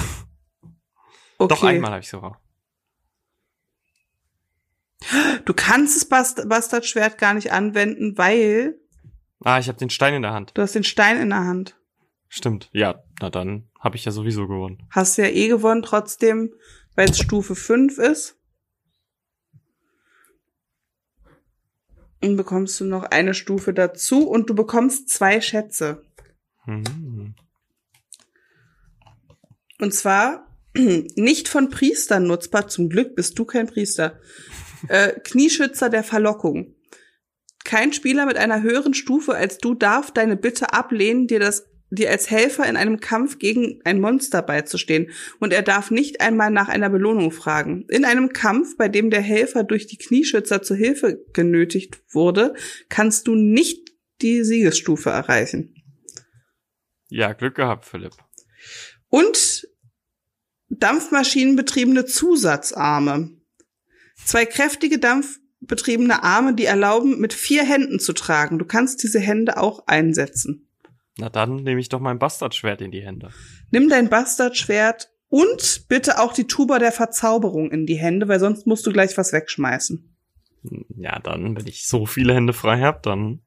okay. 1.40 1.50
Doch 1.56 1.64
einmal 1.64 1.92
habe 1.92 2.02
ich 2.02 2.10
sogar. 2.10 2.40
Du 5.46 5.54
kannst 5.56 5.96
das 5.96 6.06
Bast 6.06 6.48
Bastardschwert 6.48 7.18
gar 7.18 7.34
nicht 7.34 7.52
anwenden, 7.52 8.18
weil 8.18 8.78
Ah, 9.44 9.58
ich 9.58 9.68
habe 9.68 9.80
den 9.80 9.90
Stein 9.90 10.14
in 10.14 10.22
der 10.22 10.34
Hand. 10.34 10.52
du 10.54 10.62
hast 10.62 10.76
den 10.76 10.84
Stein 10.84 11.20
in 11.20 11.30
der 11.30 11.40
Hand. 11.44 11.76
Stimmt. 12.30 12.70
Ja, 12.72 13.04
na 13.20 13.32
dann 13.32 13.68
habe 13.80 13.96
ich 13.98 14.06
ja 14.06 14.12
sowieso 14.12 14.48
gewonnen. 14.48 14.88
Hast 14.92 15.18
ja 15.18 15.26
eh 15.26 15.48
gewonnen 15.48 15.82
trotzdem, 15.82 16.54
weil 16.96 17.10
es 17.10 17.18
Stufe 17.18 17.56
5 17.56 17.98
ist. 17.98 18.38
Und 22.22 22.38
bekommst 22.38 22.80
du 22.80 22.86
noch 22.86 23.04
eine 23.04 23.34
Stufe 23.34 23.74
dazu 23.74 24.28
und 24.30 24.50
du 24.50 24.56
bekommst 24.56 25.10
zwei 25.10 25.42
Schätze. 25.42 26.04
Hm. 26.66 27.34
Und 29.80 29.94
zwar 29.94 30.48
nicht 30.76 31.48
von 31.48 31.70
Priestern 31.70 32.28
nutzbar. 32.28 32.68
Zum 32.68 32.90
Glück 32.90 33.16
bist 33.16 33.38
du 33.40 33.46
kein 33.46 33.68
Priester. 33.68 34.20
Äh, 34.88 35.20
Knieschützer 35.20 35.90
der 35.90 36.04
Verlockung. 36.04 36.76
Kein 37.64 37.94
Spieler 37.94 38.26
mit 38.26 38.38
einer 38.38 38.62
höheren 38.62 38.94
Stufe 38.94 39.36
als 39.36 39.58
du 39.58 39.74
darf 39.76 40.12
deine 40.12 40.36
Bitte 40.36 40.74
ablehnen, 40.74 41.28
dir 41.28 41.40
das 41.40 41.71
dir 41.92 42.10
als 42.10 42.32
Helfer 42.32 42.68
in 42.68 42.78
einem 42.78 43.00
Kampf 43.00 43.38
gegen 43.38 43.82
ein 43.84 44.00
Monster 44.00 44.42
beizustehen. 44.42 45.12
Und 45.40 45.54
er 45.54 45.62
darf 45.62 45.92
nicht 45.92 46.22
einmal 46.22 46.50
nach 46.50 46.70
einer 46.70 46.90
Belohnung 46.90 47.32
fragen. 47.32 47.86
In 47.90 48.06
einem 48.06 48.30
Kampf, 48.30 48.78
bei 48.78 48.88
dem 48.88 49.10
der 49.10 49.22
Helfer 49.22 49.64
durch 49.64 49.88
die 49.88 49.98
Knieschützer 49.98 50.62
zur 50.64 50.78
Hilfe 50.78 51.24
genötigt 51.34 52.02
wurde, 52.10 52.56
kannst 52.90 53.28
du 53.28 53.36
nicht 53.36 53.92
die 54.22 54.44
Siegesstufe 54.44 55.10
erreichen. 55.10 55.76
Ja, 57.10 57.34
Glück 57.34 57.56
gehabt, 57.56 57.86
Philipp. 57.86 58.14
Und 59.10 59.68
dampfmaschinenbetriebene 60.70 62.06
Zusatzarme. 62.06 63.32
Zwei 64.26 64.46
kräftige 64.46 64.98
dampfbetriebene 64.98 66.24
Arme, 66.24 66.56
die 66.56 66.66
erlauben, 66.66 67.20
mit 67.20 67.34
vier 67.34 67.64
Händen 67.66 68.00
zu 68.00 68.14
tragen. 68.14 68.60
Du 68.60 68.66
kannst 68.66 69.04
diese 69.04 69.20
Hände 69.20 69.58
auch 69.58 69.88
einsetzen. 69.88 70.71
Na 71.18 71.30
dann 71.30 71.58
nehme 71.58 71.80
ich 71.80 71.90
doch 71.90 72.00
mein 72.00 72.20
Bastardschwert 72.20 72.82
in 72.82 72.92
die 72.92 73.02
Hände. 73.04 73.32
Nimm 73.72 73.90
dein 73.90 74.10
Bastardschwert 74.10 75.12
und 75.28 75.86
bitte 75.88 76.20
auch 76.20 76.34
die 76.34 76.48
Tuba 76.48 76.80
der 76.80 76.92
Verzauberung 76.92 77.72
in 77.72 77.86
die 77.86 77.96
Hände, 77.98 78.28
weil 78.28 78.40
sonst 78.40 78.66
musst 78.68 78.86
du 78.86 78.92
gleich 78.92 79.18
was 79.18 79.34
wegschmeißen. 79.34 80.08
Ja, 80.98 81.20
dann, 81.20 81.56
wenn 81.58 81.68
ich 81.68 81.88
so 81.88 82.06
viele 82.06 82.34
Hände 82.36 82.54
frei 82.54 82.80
habe, 82.82 83.00
dann. 83.04 83.42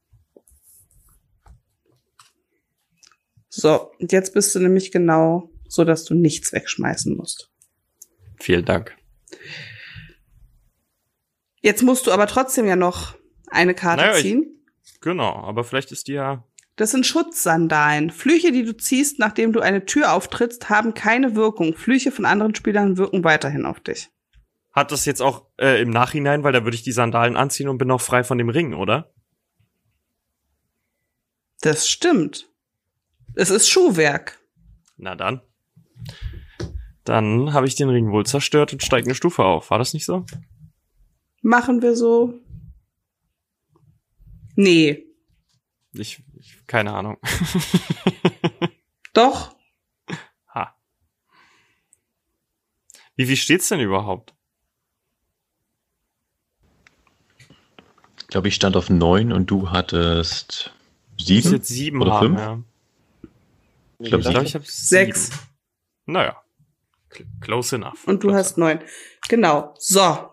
So, 3.49 3.93
und 4.01 4.12
jetzt 4.12 4.35
bist 4.35 4.55
du 4.55 4.59
nämlich 4.59 4.91
genau 4.91 5.51
so, 5.69 5.85
dass 5.85 6.05
du 6.05 6.15
nichts 6.15 6.53
wegschmeißen 6.53 7.17
musst. 7.17 7.51
Vielen 8.41 8.65
Dank. 8.65 8.97
Jetzt 11.61 11.83
musst 11.83 12.07
du 12.07 12.11
aber 12.12 12.27
trotzdem 12.27 12.67
ja 12.67 12.77
noch 12.77 13.17
eine 13.47 13.75
Karte 13.75 14.03
Naja, 14.03 14.17
ich- 14.17 14.23
ziehen. 14.23 14.51
Genau, 15.01 15.35
aber 15.35 15.65
vielleicht 15.65 15.93
ist 15.93 16.09
die 16.09 16.12
ja. 16.15 16.45
Das 16.77 16.91
sind 16.91 17.07
Schutzsandalen. 17.07 18.11
Flüche, 18.11 18.51
die 18.51 18.64
du 18.64 18.77
ziehst, 18.77 19.18
nachdem 19.18 19.53
du 19.53 19.61
eine 19.61 19.85
Tür 19.85 20.12
auftrittst, 20.12 20.68
haben 20.70 20.95
keine 20.95 21.37
Wirkung. 21.37 21.75
Flüche 21.75 22.11
von 22.11 22.25
anderen 22.25 22.55
Spielern 22.55 22.97
wirken 22.97 23.22
weiterhin 23.22 23.64
auf 23.64 23.81
dich. 23.81 24.11
Hat 24.72 24.91
das 24.91 25.05
jetzt 25.05 25.22
auch 25.22 25.47
äh, 25.57 25.81
im 25.81 25.91
Nachhinein, 25.91 26.43
weil 26.43 26.53
da 26.53 26.64
würde 26.64 26.75
ich 26.75 26.83
die 26.83 26.91
Sandalen 26.91 27.37
anziehen 27.37 27.68
und 27.68 27.79
bin 27.79 27.91
auch 27.93 28.01
frei 28.01 28.25
von 28.25 28.39
dem 28.39 28.49
Ring, 28.49 28.75
oder? 28.75 29.12
Das 31.61 31.89
stimmt. 31.89 32.51
Es 33.37 33.51
ist 33.51 33.68
Schuhwerk. 33.68 34.41
Na 34.97 35.14
dann. 35.14 35.41
Dann 37.05 37.53
habe 37.53 37.66
ich 37.66 37.77
den 37.77 37.89
Ring 37.89 38.11
wohl 38.11 38.27
zerstört 38.27 38.72
und 38.72 38.83
steige 38.83 39.07
eine 39.07 39.14
Stufe 39.14 39.45
auf. 39.45 39.70
War 39.70 39.79
das 39.79 39.95
nicht 39.95 40.07
so? 40.07 40.25
Machen 41.41 41.83
wir 41.83 41.95
so? 41.95 42.35
Nee. 44.57 45.05
Ich, 45.95 46.23
ich 46.39 46.67
keine 46.67 46.93
Ahnung. 46.93 47.19
Doch. 49.13 49.55
ha. 50.53 50.77
Wie 53.17 53.27
viel 53.27 53.37
steht's 53.37 53.69
denn 53.69 53.81
überhaupt? 53.81 54.35
Ich 58.21 58.27
glaube, 58.29 58.49
ich 58.49 58.55
stand 58.57 58.77
auf 58.77 58.91
neun 58.91 59.33
und 59.33 59.47
du 59.51 59.71
hattest 59.71 60.73
Ich 61.17 61.27
sieben. 61.27 61.53
jetzt 61.53 61.69
sieben 61.69 62.03
Oder 62.03 62.15
haben, 62.15 62.37
fünf? 62.37 62.41
ja. 62.41 62.59
Ich 64.01 64.09
glaube, 64.09 64.23
Ich 64.23 64.27
sieben. 64.29 64.45
ich 64.47 64.55
habe 64.57 64.65
Sechs. 64.67 65.31
Naja. 66.07 66.43
Cl- 67.11 67.27
Close 67.41 67.77
enough. 67.77 68.05
Und 68.09 68.25
du 68.25 68.29
Close 68.29 68.39
hast 68.39 68.59
neun. 68.59 68.81
Genau. 69.29 69.75
So. 69.79 70.31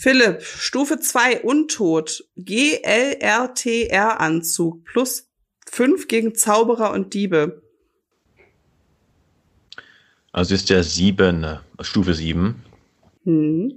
Philipp, 0.00 0.40
Stufe 0.42 0.98
2, 0.98 1.42
Untot. 1.42 2.24
GLRTR-Anzug. 2.36 4.82
Plus 4.86 5.28
5 5.68 6.08
gegen 6.08 6.34
Zauberer 6.34 6.92
und 6.92 7.12
Diebe. 7.12 7.62
Also 10.32 10.54
ist 10.54 10.70
der 10.70 10.84
sieben, 10.84 11.44
äh, 11.44 11.58
Stufe 11.82 12.14
sieben. 12.14 12.64
Hm. 13.24 13.74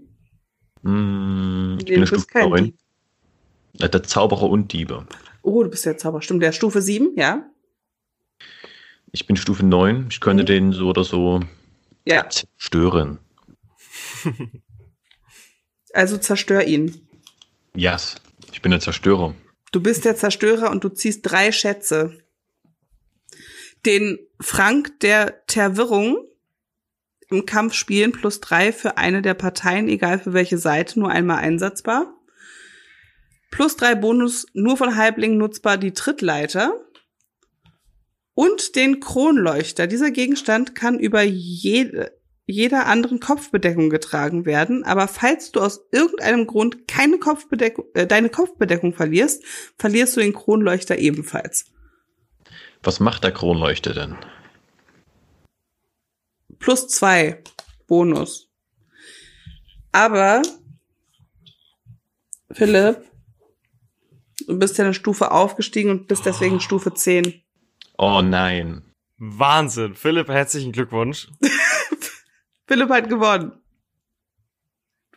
Hm, 0.84 1.76
ich 1.80 1.84
Nee, 1.84 1.91
bin 1.91 1.95
du 1.95 1.97
eine 1.97 2.07
Stufe 2.07 2.28
kein 2.28 2.49
neun. 2.49 2.63
Dieb. 2.63 2.78
Äh, 3.82 3.89
Der 3.89 4.03
Zauberer 4.03 4.49
und 4.49 4.71
Diebe. 4.71 5.05
Oh, 5.41 5.61
du 5.61 5.69
bist 5.69 5.86
der 5.86 5.97
Zauberer. 5.97 6.21
Stimmt, 6.21 6.41
der 6.41 6.53
Stufe 6.53 6.82
7, 6.82 7.17
ja? 7.17 7.43
Ich 9.11 9.28
bin 9.28 9.36
Stufe 9.36 9.65
neun. 9.65 10.07
Ich 10.09 10.21
könnte 10.21 10.43
Mhm. 10.43 10.47
den 10.47 10.71
so 10.71 10.88
oder 10.88 11.03
so 11.03 11.41
Ja. 12.05 12.30
zerstören. 12.30 13.19
Also 15.93 16.17
zerstör 16.17 16.65
ihn. 16.65 17.07
Yes. 17.75 18.15
Ich 18.51 18.61
bin 18.61 18.71
der 18.71 18.81
Zerstörer. 18.81 19.35
Du 19.71 19.81
bist 19.81 20.05
der 20.05 20.15
Zerstörer 20.15 20.69
und 20.69 20.83
du 20.83 20.89
ziehst 20.89 21.21
drei 21.23 21.51
Schätze. 21.51 22.17
Den 23.85 24.19
Frank 24.39 24.99
der 24.99 25.45
Terwirrung 25.47 26.27
im 27.29 27.45
Kampf 27.45 27.73
spielen 27.73 28.11
plus 28.11 28.39
drei 28.39 28.71
für 28.71 28.97
eine 28.97 29.21
der 29.21 29.33
Parteien, 29.33 29.87
egal 29.87 30.19
für 30.19 30.33
welche 30.33 30.57
Seite, 30.57 30.99
nur 30.99 31.09
einmal 31.09 31.37
einsatzbar. 31.37 32.13
Plus 33.49 33.75
drei 33.75 33.95
Bonus 33.95 34.45
nur 34.53 34.77
von 34.77 34.95
Halblingen 34.95 35.37
nutzbar 35.37 35.77
die 35.77 35.93
Trittleiter. 35.93 36.73
Und 38.35 38.75
den 38.75 38.99
Kronleuchter. 38.99 39.85
Dieser 39.85 40.09
Gegenstand 40.09 40.73
kann 40.73 40.99
über 40.99 41.21
jede, 41.21 42.17
jeder 42.45 42.87
anderen 42.87 43.19
Kopfbedeckung 43.19 43.89
getragen 43.89 44.45
werden, 44.45 44.83
aber 44.83 45.07
falls 45.07 45.51
du 45.51 45.61
aus 45.61 45.87
irgendeinem 45.91 46.45
Grund 46.45 46.87
keine 46.87 47.17
Kopfbedeckung, 47.17 47.85
äh, 47.93 48.05
deine 48.05 48.29
Kopfbedeckung 48.29 48.93
verlierst, 48.93 49.43
verlierst 49.77 50.17
du 50.17 50.21
den 50.21 50.33
Kronleuchter 50.33 50.97
ebenfalls. 50.97 51.65
Was 52.81 52.99
macht 52.99 53.23
der 53.23 53.31
Kronleuchter 53.31 53.93
denn? 53.93 54.17
Plus 56.59 56.87
zwei 56.89 57.41
Bonus. 57.87 58.49
Aber, 59.93 60.41
Philipp, 62.51 63.05
du 64.47 64.59
bist 64.59 64.77
ja 64.77 64.83
eine 64.83 64.93
Stufe 64.93 65.31
aufgestiegen 65.31 65.91
und 65.91 66.07
bist 66.07 66.25
deswegen 66.25 66.59
Stufe 66.59 66.93
10. 66.93 67.41
Oh 67.97 68.21
nein. 68.21 68.93
Wahnsinn. 69.17 69.95
Philipp, 69.95 70.27
herzlichen 70.27 70.71
Glückwunsch. 70.73 71.29
Philipp 72.66 72.89
hat 72.89 73.09
gewonnen. 73.09 73.53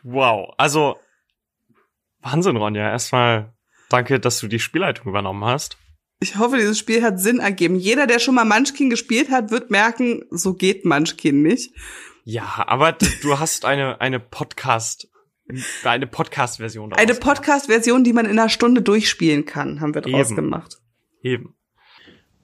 Wow. 0.03 0.53
Also, 0.57 0.97
Wahnsinn, 2.21 2.57
Ronja. 2.57 2.89
Erstmal 2.89 3.53
danke, 3.89 4.19
dass 4.19 4.39
du 4.39 4.47
die 4.47 4.59
Spielleitung 4.59 5.07
übernommen 5.07 5.45
hast. 5.45 5.77
Ich 6.19 6.37
hoffe, 6.37 6.57
dieses 6.57 6.79
Spiel 6.79 7.03
hat 7.03 7.19
Sinn 7.19 7.39
ergeben. 7.39 7.75
Jeder, 7.75 8.07
der 8.07 8.19
schon 8.19 8.35
mal 8.35 8.45
Munchkin 8.45 8.89
gespielt 8.89 9.29
hat, 9.29 9.51
wird 9.51 9.69
merken, 9.69 10.23
so 10.31 10.53
geht 10.53 10.83
Munchkin 10.83 11.43
nicht. 11.43 11.71
Ja, 12.23 12.65
aber 12.67 12.93
du 13.21 13.39
hast 13.39 13.65
eine, 13.65 14.01
eine 14.01 14.19
Podcast, 14.19 15.07
eine 15.83 16.07
Podcast-Version. 16.07 16.93
Eine 16.93 17.13
Podcast-Version, 17.13 18.03
die 18.03 18.13
man 18.13 18.25
in 18.25 18.39
einer 18.39 18.49
Stunde 18.49 18.81
durchspielen 18.81 19.45
kann, 19.45 19.79
haben 19.79 19.93
wir 19.93 20.01
draus 20.01 20.31
Eben. 20.31 20.35
gemacht. 20.35 20.77
Eben. 21.21 21.55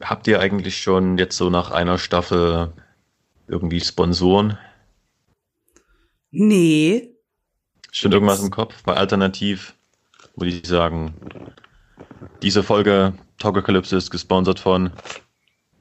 Habt 0.01 0.27
ihr 0.27 0.39
eigentlich 0.39 0.81
schon 0.81 1.17
jetzt 1.17 1.35
so 1.35 1.49
nach 1.49 1.71
einer 1.71 1.97
Staffel 1.97 2.73
irgendwie 3.47 3.81
Sponsoren? 3.81 4.57
Nee. 6.35 7.09
Schon 7.91 8.11
irgendwas 8.11 8.41
im 8.41 8.49
Kopf? 8.49 8.73
Weil 8.85 8.95
alternativ 8.97 9.75
würde 10.35 10.49
ich 10.51 10.65
sagen, 10.65 11.13
diese 12.41 12.63
Folge 12.63 13.13
Togokalypse 13.37 13.95
ist 13.95 14.09
gesponsert 14.09 14.59
von 14.59 14.91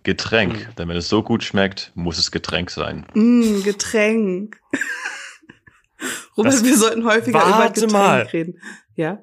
Getränk. 0.02 0.54
Mhm. 0.68 0.74
Denn 0.76 0.88
wenn 0.88 0.96
es 0.96 1.08
so 1.08 1.22
gut 1.22 1.42
schmeckt, 1.42 1.90
muss 1.94 2.18
es 2.18 2.30
Getränk 2.30 2.70
sein. 2.70 3.06
Mm, 3.14 3.62
Getränk. 3.62 4.60
Robert, 6.36 6.52
Das- 6.52 6.64
wir 6.64 6.76
sollten 6.76 7.04
häufiger 7.06 7.46
über 7.46 7.70
Getränk 7.70 7.92
mal. 7.92 8.22
reden. 8.22 8.60
Ja? 8.94 9.22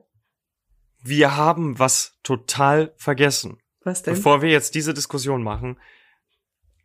Wir 1.04 1.36
haben 1.38 1.78
was 1.78 2.18
total 2.24 2.94
vergessen. 2.98 3.60
Was 3.84 4.02
denn? 4.04 4.16
Bevor 4.16 4.42
wir 4.42 4.50
jetzt 4.50 4.74
diese 4.76 4.94
Diskussion 4.96 5.44
machen, 5.44 5.78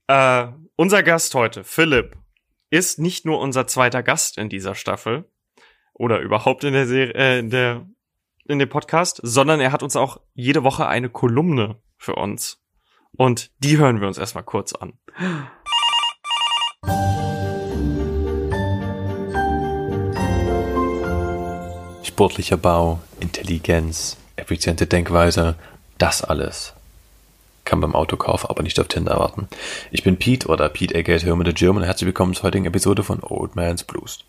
äh, 0.07 0.49
unser 0.77 1.03
Gast 1.03 1.35
heute, 1.35 1.65
Philipp, 1.65 2.17
ist 2.75 2.99
nicht 2.99 3.25
nur 3.25 3.39
unser 3.39 3.69
zweiter 3.69 4.03
Gast 4.03 4.37
in 4.37 4.49
dieser 4.49 4.75
Staffel 4.75 5.31
oder 5.93 6.19
überhaupt 6.19 6.65
in 6.65 6.73
der 6.73 6.89
Serie, 6.89 7.15
äh, 7.15 7.39
in 7.39 7.51
der 7.51 7.87
in 8.47 8.59
dem 8.59 8.69
Podcast, 8.69 9.21
sondern 9.23 9.61
er 9.61 9.73
hat 9.73 9.83
uns 9.83 9.95
auch 9.97 10.21
jede 10.35 10.65
Woche 10.65 10.87
eine 10.87 11.09
Kolumne 11.09 11.77
für 11.97 12.17
uns. 12.17 12.61
Und 13.17 13.53
die 13.59 13.79
hören 13.79 14.01
wir 14.01 14.09
uns 14.09 14.19
erstmal 14.19 14.45
kurz 14.45 14.75
an. 14.75 14.99
Sportlicher 22.03 22.57
Bau, 22.59 23.01
Intelligenz, 23.21 24.19
effiziente 24.37 24.87
Denkweise, 24.87 25.55
das 25.97 26.23
alles 26.23 26.74
kann 27.65 27.81
beim 27.81 27.95
Autokauf 27.95 28.49
aber 28.49 28.63
nicht 28.63 28.79
auf 28.79 28.89
Tinder 28.89 29.13
erwarten. 29.13 29.49
Ich 29.91 30.03
bin 30.03 30.17
Pete 30.17 30.49
oder 30.49 30.69
Pete 30.69 30.99
aka 30.99 31.13
Herman 31.13 31.47
the 31.47 31.55
German 31.55 31.83
und 31.83 31.87
herzlich 31.87 32.07
willkommen 32.07 32.35
zur 32.35 32.45
heutigen 32.45 32.67
Episode 32.67 33.03
von 33.03 33.21
Old 33.23 33.57
Man's 33.57 33.85
Blues. 33.85 34.25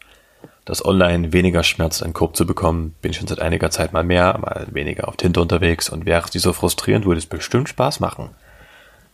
Dass 0.63 0.83
online 0.83 1.31
weniger 1.31 1.63
schmerzt, 1.63 2.01
einen 2.01 2.13
Korb 2.13 2.35
zu 2.35 2.47
bekommen, 2.47 2.95
bin 3.01 3.11
ich 3.11 3.17
schon 3.17 3.27
seit 3.27 3.39
einiger 3.39 3.69
Zeit 3.69 3.93
mal 3.93 4.03
mehr, 4.03 4.37
mal 4.39 4.67
weniger 4.71 5.07
auf 5.07 5.17
Tinder 5.17 5.41
unterwegs 5.41 5.89
und 5.89 6.05
wäre 6.05 6.23
es 6.23 6.33
nicht 6.33 6.43
so 6.43 6.53
frustrierend, 6.53 7.05
würde 7.05 7.19
es 7.19 7.27
bestimmt 7.27 7.69
Spaß 7.69 7.99
machen. 7.99 8.29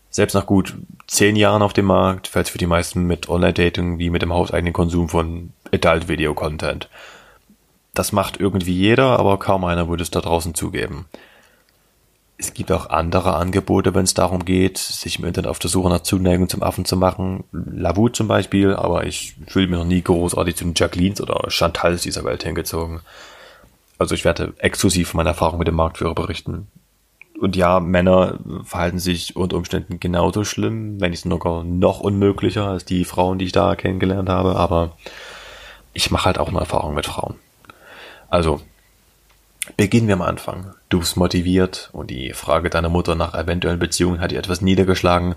Selbst 0.09 0.33
nach 0.33 0.45
gut 0.45 0.75
zehn 1.07 1.35
Jahren 1.35 1.61
auf 1.61 1.73
dem 1.73 1.85
Markt 1.85 2.27
fällt 2.27 2.45
es 2.45 2.51
für 2.51 2.57
die 2.57 2.67
meisten 2.67 3.07
mit 3.07 3.29
Online-Dating 3.29 3.97
wie 3.97 4.09
mit 4.09 4.21
dem 4.21 4.33
hauseigenen 4.33 4.73
Konsum 4.73 5.09
von 5.09 5.51
Adult-Video-Content. 5.73 6.89
Das 7.93 8.11
macht 8.11 8.39
irgendwie 8.39 8.75
jeder, 8.75 9.19
aber 9.19 9.37
kaum 9.39 9.63
einer 9.65 9.89
würde 9.89 10.03
es 10.03 10.11
da 10.11 10.21
draußen 10.21 10.53
zugeben. 10.53 11.05
Es 12.41 12.55
gibt 12.55 12.71
auch 12.71 12.89
andere 12.89 13.35
Angebote, 13.35 13.93
wenn 13.93 14.03
es 14.03 14.15
darum 14.15 14.45
geht, 14.45 14.79
sich 14.79 15.19
im 15.19 15.25
Internet 15.25 15.47
auf 15.47 15.59
der 15.59 15.69
Suche 15.69 15.89
nach 15.89 16.01
Zuneigung 16.01 16.49
zum 16.49 16.63
Affen 16.63 16.85
zu 16.85 16.97
machen. 16.97 17.43
Lavu 17.51 18.09
zum 18.09 18.27
Beispiel, 18.27 18.73
aber 18.73 19.05
ich 19.05 19.35
fühle 19.45 19.67
mich 19.67 19.77
noch 19.77 19.85
nie 19.85 20.01
großartig 20.01 20.55
zum 20.55 20.73
Jacquelines 20.75 21.21
oder 21.21 21.51
Chantals 21.51 22.01
dieser 22.01 22.23
Welt 22.23 22.41
hingezogen. 22.41 23.01
Also 23.99 24.15
ich 24.15 24.25
werde 24.25 24.55
exklusiv 24.57 25.09
von 25.09 25.19
meiner 25.19 25.29
Erfahrung 25.29 25.59
mit 25.59 25.67
dem 25.67 25.75
Marktführer 25.75 26.15
berichten. 26.15 26.67
Und 27.39 27.55
ja, 27.55 27.79
Männer 27.79 28.39
verhalten 28.63 28.97
sich 28.97 29.35
unter 29.35 29.57
Umständen 29.57 29.99
genauso 29.99 30.43
schlimm, 30.43 30.99
wenn 30.99 31.11
nicht 31.11 31.21
sogar 31.21 31.63
noch 31.63 31.99
unmöglicher 31.99 32.65
als 32.65 32.85
die 32.85 33.05
Frauen, 33.05 33.37
die 33.37 33.45
ich 33.45 33.51
da 33.51 33.75
kennengelernt 33.75 34.29
habe, 34.29 34.55
aber 34.55 34.97
ich 35.93 36.09
mache 36.09 36.25
halt 36.25 36.39
auch 36.39 36.49
eine 36.49 36.59
Erfahrung 36.59 36.95
mit 36.95 37.05
Frauen. 37.05 37.35
Also, 38.31 38.61
beginnen 39.77 40.07
wir 40.07 40.15
am 40.15 40.23
Anfang. 40.23 40.73
Du 40.91 40.99
bist 40.99 41.15
motiviert 41.15 41.89
und 41.93 42.11
die 42.11 42.33
Frage 42.33 42.69
deiner 42.69 42.89
Mutter 42.89 43.15
nach 43.15 43.33
eventuellen 43.33 43.79
Beziehungen 43.79 44.19
hat 44.19 44.31
dir 44.31 44.39
etwas 44.39 44.59
niedergeschlagen. 44.59 45.35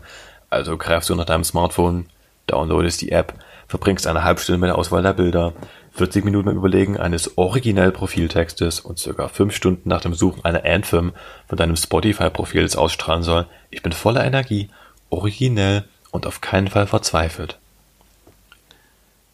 Also 0.51 0.77
greifst 0.77 1.11
du 1.11 1.15
nach 1.15 1.27
deinem 1.27 1.45
Smartphone, 1.45 2.07
downloadest 2.49 3.01
die 3.01 3.13
App, 3.13 3.35
verbringst 3.69 4.09
eine 4.09 4.25
halbe 4.25 4.41
Stunde 4.41 4.59
mit 4.59 4.71
der 4.71 4.77
Auswahl 4.77 5.05
der 5.05 5.13
Bilder, 5.13 5.53
40 5.93 6.25
Minuten 6.25 6.47
beim 6.47 6.57
Überlegen 6.57 6.99
eines 6.99 7.39
originell 7.39 7.93
Profiltextes 7.93 8.81
und 8.81 8.99
circa 8.99 9.29
5 9.29 9.55
Stunden 9.55 9.89
nach 9.89 10.01
dem 10.01 10.13
Suchen 10.13 10.45
einer 10.45 10.65
Anthem 10.65 11.13
von 11.47 11.57
deinem 11.57 11.77
Spotify-Profils 11.77 12.75
ausstrahlen 12.75 13.23
soll. 13.23 13.47
Ich 13.71 13.85
bin 13.85 13.93
voller 13.93 14.25
Energie, 14.25 14.71
originell 15.09 15.85
und 16.11 16.27
auf 16.27 16.41
keinen 16.41 16.67
Fall 16.67 16.89
verzweifelt. 16.89 17.61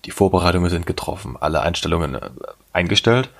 Die 0.05 0.11
Vorbereitungen 0.11 0.68
sind 0.68 0.87
getroffen, 0.87 1.39
alle 1.41 1.62
Einstellungen 1.62 2.16
äh, 2.16 2.29
eingestellt 2.75 3.31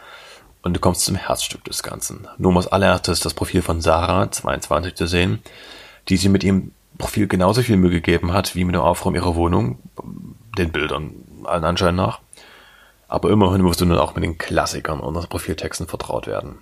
und 0.63 0.75
du 0.75 0.81
kommst 0.81 1.03
zum 1.03 1.17
Herzstück 1.17 1.65
des 1.65 1.83
Ganzen. 1.83 2.29
Um 2.39 2.57
als 2.57 2.67
allererstes 2.67 3.21
das 3.21 3.35
Profil 3.35 3.63
von 3.63 3.81
Sarah, 3.81 4.31
22, 4.31 4.95
zu 4.95 5.07
sehen, 5.07 5.41
die 6.09 6.17
sie 6.17 6.29
mit 6.29 6.45
ihrem 6.45 6.73
Profil 6.99 7.27
genauso 7.29 7.63
viel 7.63 7.77
Mühe 7.77 7.91
gegeben 7.91 8.33
hat, 8.33 8.55
wie 8.55 8.65
mit 8.65 8.75
dem 8.75 8.83
Aufräumen 8.83 9.17
ihrer 9.17 9.35
Wohnung, 9.35 9.79
den 10.59 10.71
Bildern 10.71 11.15
allen 11.45 11.65
Anschein 11.65 11.95
nach. 11.95 12.21
Aber 13.09 13.31
immerhin 13.31 13.63
musst 13.63 13.81
du 13.81 13.87
nun 13.87 13.99
auch 13.99 14.15
mit 14.15 14.23
den 14.23 14.39
Klassikern 14.39 15.01
unserer 15.01 15.27
Profiltexten 15.27 15.89
vertraut 15.89 16.27
werden. 16.27 16.59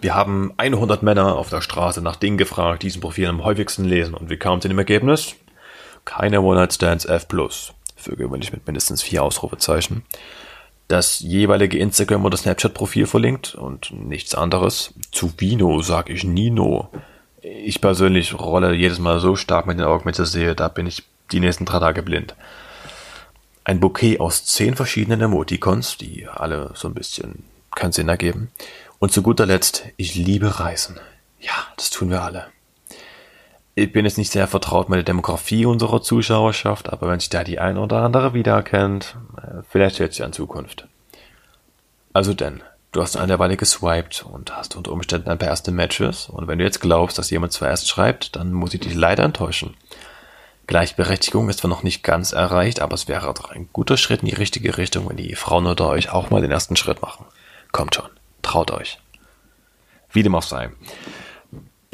Wir 0.00 0.14
haben 0.14 0.52
100 0.56 1.02
Männer 1.02 1.36
auf 1.36 1.50
der 1.50 1.60
Straße 1.60 2.02
nach 2.02 2.16
Dingen 2.16 2.36
gefragt, 2.36 2.82
die 2.82 2.88
diesen 2.88 3.00
Profil 3.00 3.28
am 3.28 3.44
häufigsten 3.44 3.84
lesen 3.84 4.14
und 4.14 4.28
wie 4.28 4.36
kam 4.36 4.58
es 4.58 4.64
in 4.64 4.70
dem 4.70 4.78
Ergebnis? 4.78 5.36
Keine 6.04 6.42
One-Night-Stands 6.42 7.06
F+, 7.06 7.26
für 7.96 8.16
gewöhnlich 8.16 8.52
mit 8.52 8.66
mindestens 8.66 9.02
vier 9.02 9.22
Ausrufezeichen 9.22 10.04
das 10.88 11.20
jeweilige 11.20 11.78
Instagram- 11.78 12.24
oder 12.24 12.36
Snapchat-Profil 12.36 13.06
verlinkt 13.06 13.54
und 13.54 13.90
nichts 13.92 14.34
anderes. 14.34 14.92
Zu 15.12 15.32
Vino 15.38 15.80
sag 15.82 16.10
ich 16.10 16.24
Nino. 16.24 16.90
Ich 17.42 17.80
persönlich 17.80 18.38
rolle 18.38 18.74
jedes 18.74 18.98
Mal 18.98 19.20
so 19.20 19.36
stark 19.36 19.66
mit 19.66 19.78
den 19.78 19.86
Augen, 19.86 20.04
wenn 20.04 20.12
ich 20.12 20.16
das 20.16 20.32
sehe, 20.32 20.54
da 20.54 20.68
bin 20.68 20.86
ich 20.86 21.02
die 21.32 21.40
nächsten 21.40 21.64
drei 21.64 21.78
Tage 21.78 22.02
blind. 22.02 22.34
Ein 23.64 23.80
Bouquet 23.80 24.20
aus 24.20 24.44
zehn 24.44 24.76
verschiedenen 24.76 25.22
Emoticons, 25.22 25.96
die 25.96 26.28
alle 26.28 26.72
so 26.74 26.88
ein 26.88 26.94
bisschen 26.94 27.44
keinen 27.74 27.92
Sinn 27.92 28.08
ergeben. 28.08 28.50
Und 28.98 29.12
zu 29.12 29.22
guter 29.22 29.46
Letzt, 29.46 29.84
ich 29.96 30.14
liebe 30.14 30.60
Reisen. 30.60 31.00
Ja, 31.40 31.52
das 31.76 31.90
tun 31.90 32.10
wir 32.10 32.22
alle. 32.22 32.46
Ich 33.76 33.92
bin 33.92 34.04
jetzt 34.04 34.18
nicht 34.18 34.30
sehr 34.30 34.46
vertraut 34.46 34.88
mit 34.88 34.98
der 34.98 35.04
Demografie 35.04 35.66
unserer 35.66 36.00
Zuschauerschaft, 36.00 36.92
aber 36.92 37.08
wenn 37.08 37.18
sich 37.18 37.28
da 37.28 37.42
die 37.42 37.58
ein 37.58 37.76
oder 37.76 38.02
andere 38.02 38.32
wiedererkennt, 38.32 39.16
äh, 39.36 39.62
vielleicht 39.68 39.98
wird's 39.98 40.18
ja 40.18 40.26
in 40.26 40.32
Zukunft. 40.32 40.86
Also 42.12 42.34
denn, 42.34 42.62
du 42.92 43.02
hast 43.02 43.16
eine 43.16 43.40
Weile 43.40 43.56
geswiped 43.56 44.24
und 44.30 44.56
hast 44.56 44.76
unter 44.76 44.92
Umständen 44.92 45.28
ein 45.28 45.38
paar 45.38 45.48
erste 45.48 45.72
Matches 45.72 46.28
und 46.28 46.46
wenn 46.46 46.58
du 46.58 46.64
jetzt 46.64 46.80
glaubst, 46.80 47.18
dass 47.18 47.30
jemand 47.30 47.52
zuerst 47.52 47.88
schreibt, 47.88 48.36
dann 48.36 48.52
muss 48.52 48.74
ich 48.74 48.80
dich 48.80 48.94
leider 48.94 49.24
enttäuschen. 49.24 49.74
Gleichberechtigung 50.68 51.48
ist 51.48 51.58
zwar 51.58 51.68
noch 51.68 51.82
nicht 51.82 52.04
ganz 52.04 52.32
erreicht, 52.32 52.80
aber 52.80 52.94
es 52.94 53.08
wäre 53.08 53.34
doch 53.34 53.50
ein 53.50 53.68
guter 53.72 53.96
Schritt 53.96 54.22
in 54.22 54.28
die 54.28 54.34
richtige 54.34 54.78
Richtung, 54.78 55.08
wenn 55.08 55.16
die 55.16 55.34
Frauen 55.34 55.66
unter 55.66 55.88
euch 55.88 56.10
auch 56.10 56.30
mal 56.30 56.40
den 56.40 56.52
ersten 56.52 56.76
Schritt 56.76 57.02
machen. 57.02 57.26
Kommt 57.72 57.96
schon, 57.96 58.08
traut 58.40 58.70
euch. 58.70 58.98
Wie 60.12 60.22
dem 60.22 60.36
auch 60.36 60.42
sei. 60.44 60.70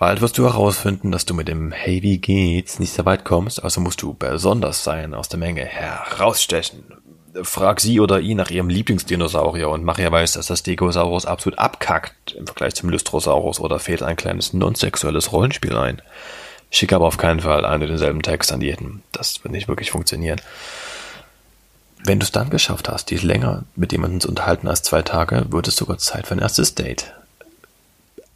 Bald 0.01 0.22
wirst 0.22 0.38
du 0.38 0.44
herausfinden, 0.44 1.12
dass 1.12 1.26
du 1.26 1.34
mit 1.34 1.46
dem 1.46 1.72
Hey, 1.72 2.03
wie 2.03 2.16
geht's 2.16 2.78
nicht 2.78 2.94
sehr 2.94 3.05
weit 3.05 3.26
kommst, 3.26 3.62
also 3.62 3.82
musst 3.82 4.01
du 4.01 4.14
besonders 4.14 4.82
sein, 4.82 5.12
aus 5.12 5.28
der 5.28 5.38
Menge 5.38 5.62
herausstechen. 5.62 6.84
Frag 7.42 7.80
sie 7.80 8.01
oder 8.01 8.18
ihn 8.18 8.38
nach 8.38 8.48
ihrem 8.48 8.70
Lieblingsdinosaurier 8.70 9.68
und 9.68 9.84
mach 9.84 9.98
ihr 9.98 10.11
weiß, 10.11 10.32
dass 10.32 10.46
das 10.46 10.61
Stegosaurus 10.61 11.26
absolut 11.26 11.59
abkackt 11.59 12.32
im 12.32 12.46
Vergleich 12.46 12.74
zum 12.76 12.88
Lystrosaurus 12.88 13.61
oder 13.61 13.78
fehlt 13.78 14.03
ein 14.03 14.16
kleines 14.16 14.55
non-sexuelles 14.55 15.32
Rollenspiel 15.32 15.76
ein. 15.76 16.01
Schick 16.70 16.94
aber 16.94 17.05
auf 17.05 17.18
keinen 17.18 17.40
Fall 17.40 17.66
einen 17.66 17.82
und 17.82 17.90
denselben 17.90 18.22
Text 18.22 18.53
an 18.53 18.62
jeden. 18.62 19.03
Das 19.12 19.44
wird 19.44 19.53
nicht 19.53 19.68
wirklich 19.68 19.90
funktionieren. 19.90 20.40
Wenn 22.05 22.20
du 22.20 22.24
es 22.24 22.32
dann 22.32 22.48
geschafft 22.48 22.88
hast, 22.88 23.11
dich 23.11 23.22
länger 23.22 23.64
mit 23.76 23.92
jemandem 23.92 24.20
zu 24.20 24.30
unterhalten 24.30 24.66
als 24.66 24.82
zwei 24.82 25.03
Tage, 25.03 25.44
wird 25.51 25.68
es 25.68 25.76
sogar 25.76 25.98
Zeit 25.98 26.26
für 26.26 26.32
ein 26.32 26.40
erstes 26.40 26.74
Date 26.74 27.12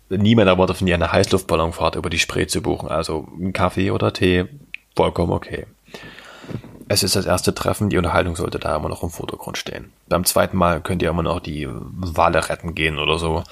niemand 0.09 0.49
erwartet 0.49 0.77
von 0.77 0.87
dir 0.87 0.95
eine 0.95 1.13
Heißluftballonfahrt 1.13 1.97
über 1.97 2.11
die 2.11 2.19
Spree 2.19 2.47
zu 2.47 2.63
buchen. 2.63 2.89
Also 2.89 3.29
ein 3.39 3.53
Kaffee 3.53 3.91
oder 3.91 4.13
Tee, 4.13 4.47
vollkommen 4.95 5.33
okay. 5.33 5.67
Es 6.87 7.03
ist 7.03 7.17
das 7.17 7.27
erste 7.27 7.55
Treffen, 7.55 7.89
die 7.89 7.97
Unterhaltung 7.97 8.37
sollte 8.37 8.59
da 8.59 8.77
immer 8.77 8.91
noch 8.91 9.03
im 9.03 9.11
Vordergrund 9.11 9.57
stehen. 9.57 9.93
Beim 10.09 10.25
zweiten 10.25 10.57
Mal 10.57 10.81
könnt 10.83 11.03
ihr 11.03 11.09
immer 11.09 11.23
noch 11.23 11.41
die 11.41 11.67
Wale 11.69 12.49
retten 12.49 12.75
gehen 12.75 12.99
oder 12.99 13.19
so. 13.19 13.43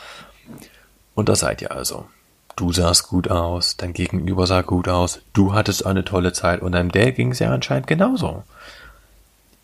Und 1.14 1.28
da 1.28 1.36
seid 1.36 1.62
ihr 1.62 1.72
also. 1.72 2.06
Du 2.56 2.72
sahst 2.72 3.08
gut 3.08 3.30
aus, 3.30 3.78
dein 3.78 3.94
Gegenüber 3.94 4.46
sah 4.46 4.60
gut 4.60 4.86
aus, 4.86 5.22
du 5.32 5.54
hattest 5.54 5.86
eine 5.86 6.04
tolle 6.04 6.34
Zeit 6.34 6.60
und 6.60 6.72
deinem 6.72 6.92
Date 6.92 7.16
ging 7.16 7.32
es 7.32 7.38
ja 7.38 7.50
anscheinend 7.50 7.86
genauso. 7.86 8.44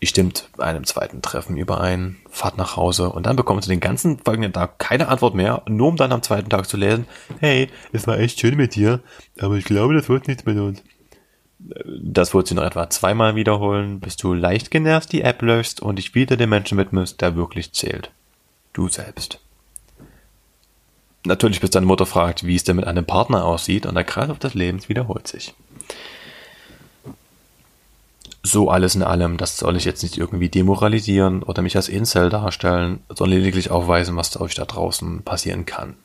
Ihr 0.01 0.07
stimmt 0.07 0.49
bei 0.55 0.63
einem 0.63 0.85
zweiten 0.85 1.21
Treffen 1.21 1.57
überein, 1.57 2.17
fahrt 2.29 2.57
nach 2.57 2.77
Hause 2.77 3.09
und 3.09 3.25
dann 3.25 3.35
bekommt 3.35 3.65
ihr 3.65 3.69
den 3.69 3.81
ganzen 3.81 4.17
folgenden 4.19 4.53
Tag 4.53 4.79
keine 4.79 5.09
Antwort 5.09 5.35
mehr, 5.35 5.61
nur 5.67 5.89
um 5.89 5.97
dann 5.97 6.13
am 6.13 6.23
zweiten 6.23 6.49
Tag 6.49 6.69
zu 6.69 6.77
lesen, 6.77 7.05
hey, 7.39 7.67
es 7.91 8.07
war 8.07 8.17
echt 8.17 8.39
schön 8.39 8.55
mit 8.55 8.75
dir, 8.75 9.01
aber 9.39 9.55
ich 9.55 9.65
glaube, 9.65 9.93
das 9.93 10.07
wird 10.07 10.27
nichts 10.29 10.45
mit 10.45 10.57
uns. 10.57 10.81
Das 11.59 12.33
wird 12.33 12.47
sie 12.47 12.55
noch 12.55 12.63
etwa 12.63 12.89
zweimal 12.89 13.35
wiederholen, 13.35 13.99
bis 13.99 14.15
du 14.15 14.33
leicht 14.33 14.71
genervt 14.71 15.11
die 15.11 15.23
App 15.23 15.41
löschst 15.41 15.81
und 15.81 15.97
dich 15.97 16.15
wieder 16.15 16.37
dem 16.37 16.51
Menschen 16.51 16.77
widmest, 16.77 17.19
der 17.19 17.35
wirklich 17.35 17.73
zählt. 17.73 18.11
Du 18.71 18.87
selbst. 18.87 19.41
Natürlich 21.25 21.59
bis 21.59 21.71
deine 21.71 21.85
Mutter 21.85 22.05
fragt, 22.05 22.45
wie 22.45 22.55
es 22.55 22.63
denn 22.63 22.77
mit 22.77 22.87
einem 22.87 23.03
Partner 23.03 23.43
aussieht 23.43 23.85
und 23.85 23.95
der 23.95 24.05
Kreislauf 24.05 24.39
des 24.39 24.53
Lebens 24.53 24.87
wiederholt 24.87 25.27
sich 25.27 25.53
so 28.43 28.69
alles 28.69 28.95
in 28.95 29.03
allem, 29.03 29.37
das 29.37 29.57
soll 29.57 29.75
ich 29.75 29.85
jetzt 29.85 30.03
nicht 30.03 30.17
irgendwie 30.17 30.49
demoralisieren 30.49 31.43
oder 31.43 31.61
mich 31.61 31.75
als 31.75 31.89
Incel 31.89 32.29
darstellen, 32.29 33.03
sondern 33.09 33.37
lediglich 33.37 33.69
aufweisen, 33.69 34.15
was 34.15 34.39
euch 34.39 34.55
da 34.55 34.65
draußen 34.65 35.23
passieren 35.23 35.65
kann. 35.65 35.95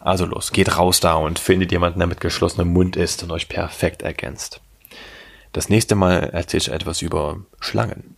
Also 0.00 0.26
los, 0.26 0.52
geht 0.52 0.76
raus 0.76 1.00
da 1.00 1.14
und 1.14 1.38
findet 1.38 1.72
jemanden, 1.72 1.98
der 1.98 2.08
mit 2.08 2.20
geschlossenem 2.20 2.72
Mund 2.72 2.96
ist 2.96 3.22
und 3.22 3.32
euch 3.32 3.48
perfekt 3.48 4.02
ergänzt. 4.02 4.60
Das 5.52 5.68
nächste 5.68 5.94
Mal 5.94 6.30
erzähle 6.30 6.60
ich 6.60 6.70
etwas 6.70 7.02
über 7.02 7.40
Schlangen. 7.58 8.16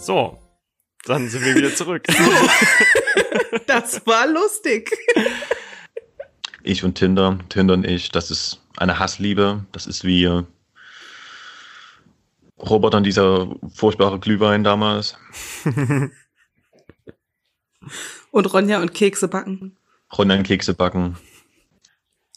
So, 0.00 0.38
dann 1.04 1.28
sind 1.28 1.44
wir 1.44 1.54
wieder 1.54 1.74
zurück. 1.74 2.04
Das 3.66 4.06
war 4.06 4.26
lustig. 4.26 4.90
Ich 6.62 6.84
und 6.84 6.94
Tinder, 6.94 7.38
Tinder 7.48 7.74
und 7.74 7.86
ich, 7.86 8.10
das 8.10 8.30
ist 8.30 8.60
eine 8.76 8.98
Hassliebe. 8.98 9.64
Das 9.72 9.86
ist 9.86 10.04
wie 10.04 10.28
Robert 12.58 12.94
an 12.94 13.04
dieser 13.04 13.48
furchtbare 13.72 14.18
Glühwein 14.18 14.64
damals. 14.64 15.16
Und 18.30 18.52
Ronja 18.52 18.80
und 18.80 18.92
Kekse 18.92 19.28
backen. 19.28 19.76
Ronja 20.16 20.36
und 20.36 20.42
Kekse 20.42 20.74
backen. 20.74 21.16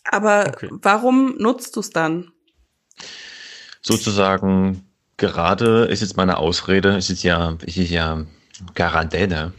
Aber 0.06 0.48
Okay. 0.48 0.70
warum 0.72 1.36
nutzt 1.38 1.76
du 1.76 1.82
es 1.82 1.90
dann? 1.90 2.32
Sozusagen, 3.82 4.86
gerade 5.18 5.86
ist 5.86 6.02
jetzt 6.02 6.16
meine 6.18 6.38
Ausrede, 6.38 6.96
ist 6.96 7.10
jetzt 7.10 7.24
ja, 7.24 7.58
ist 7.66 7.76
jetzt 7.76 7.90
ja 7.92 8.26
Quarantäne, 8.76 9.54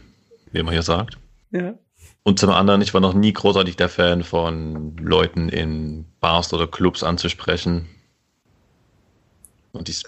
wie 0.51 0.63
man 0.63 0.73
hier 0.73 0.81
sagt. 0.83 1.17
Ja. 1.51 1.75
Und 2.23 2.39
zum 2.39 2.49
anderen, 2.51 2.81
ich 2.81 2.93
war 2.93 3.01
noch 3.01 3.13
nie 3.13 3.33
großartig 3.33 3.75
der 3.75 3.89
Fan 3.89 4.23
von 4.23 4.95
Leuten 4.97 5.49
in 5.49 6.05
Bars 6.21 6.53
oder 6.53 6.67
Clubs 6.67 7.03
anzusprechen. 7.03 7.89
Und 9.73 9.89
dies, 9.89 10.03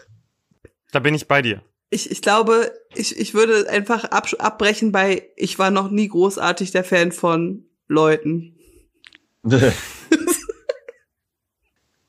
Da 0.91 0.99
bin 0.99 1.13
ich 1.13 1.27
bei 1.27 1.41
dir. 1.41 1.61
Ich, 1.89 2.09
ich 2.09 2.21
glaube, 2.21 2.71
ich, 2.93 3.17
ich 3.17 3.33
würde 3.33 3.69
einfach 3.69 4.05
ab, 4.05 4.27
abbrechen 4.39 4.91
bei, 4.91 5.29
ich 5.35 5.59
war 5.59 5.71
noch 5.71 5.91
nie 5.91 6.07
großartig 6.07 6.71
der 6.71 6.85
Fan 6.85 7.11
von 7.11 7.65
Leuten. 7.87 8.55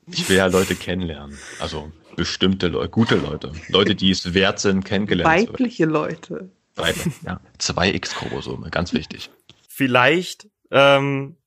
ich 0.07 0.29
will 0.29 0.37
ja 0.37 0.47
Leute 0.47 0.75
kennenlernen. 0.75 1.37
Also 1.59 1.91
bestimmte 2.15 2.69
Leute, 2.69 2.89
gute 2.89 3.15
Leute. 3.15 3.51
Leute, 3.67 3.93
die 3.93 4.11
es 4.11 4.33
wert 4.33 4.59
sind, 4.59 4.85
kennengelernt 4.85 5.29
zu 5.29 5.47
werden. 5.47 5.53
Weibliche 5.53 5.85
Leute. 5.85 6.49
Beide, 6.75 6.99
ja. 7.25 7.41
Zwei 7.57 7.93
X-Chromosome, 7.93 8.69
ganz 8.69 8.93
wichtig. 8.93 9.29
Vielleicht, 9.77 10.49
ähm, 10.71 11.37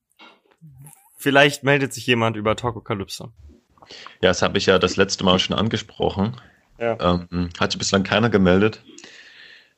vielleicht 1.17 1.65
meldet 1.65 1.91
sich 1.91 2.07
jemand 2.07 2.37
über 2.37 2.55
Tokokalypse. 2.55 3.33
Ja, 4.21 4.29
das 4.29 4.41
habe 4.41 4.57
ich 4.57 4.67
ja 4.67 4.79
das 4.79 4.95
letzte 4.95 5.25
Mal 5.25 5.37
schon 5.37 5.57
angesprochen. 5.57 6.39
Ja. 6.79 6.97
Ähm, 7.01 7.49
hat 7.59 7.73
sich 7.73 7.79
bislang 7.79 8.03
keiner 8.03 8.29
gemeldet. 8.29 8.85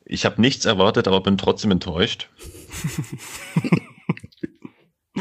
Ich 0.05 0.23
habe 0.23 0.39
nichts 0.39 0.65
erwartet, 0.65 1.07
aber 1.07 1.21
bin 1.21 1.39
trotzdem 1.39 1.71
enttäuscht. 1.71 2.29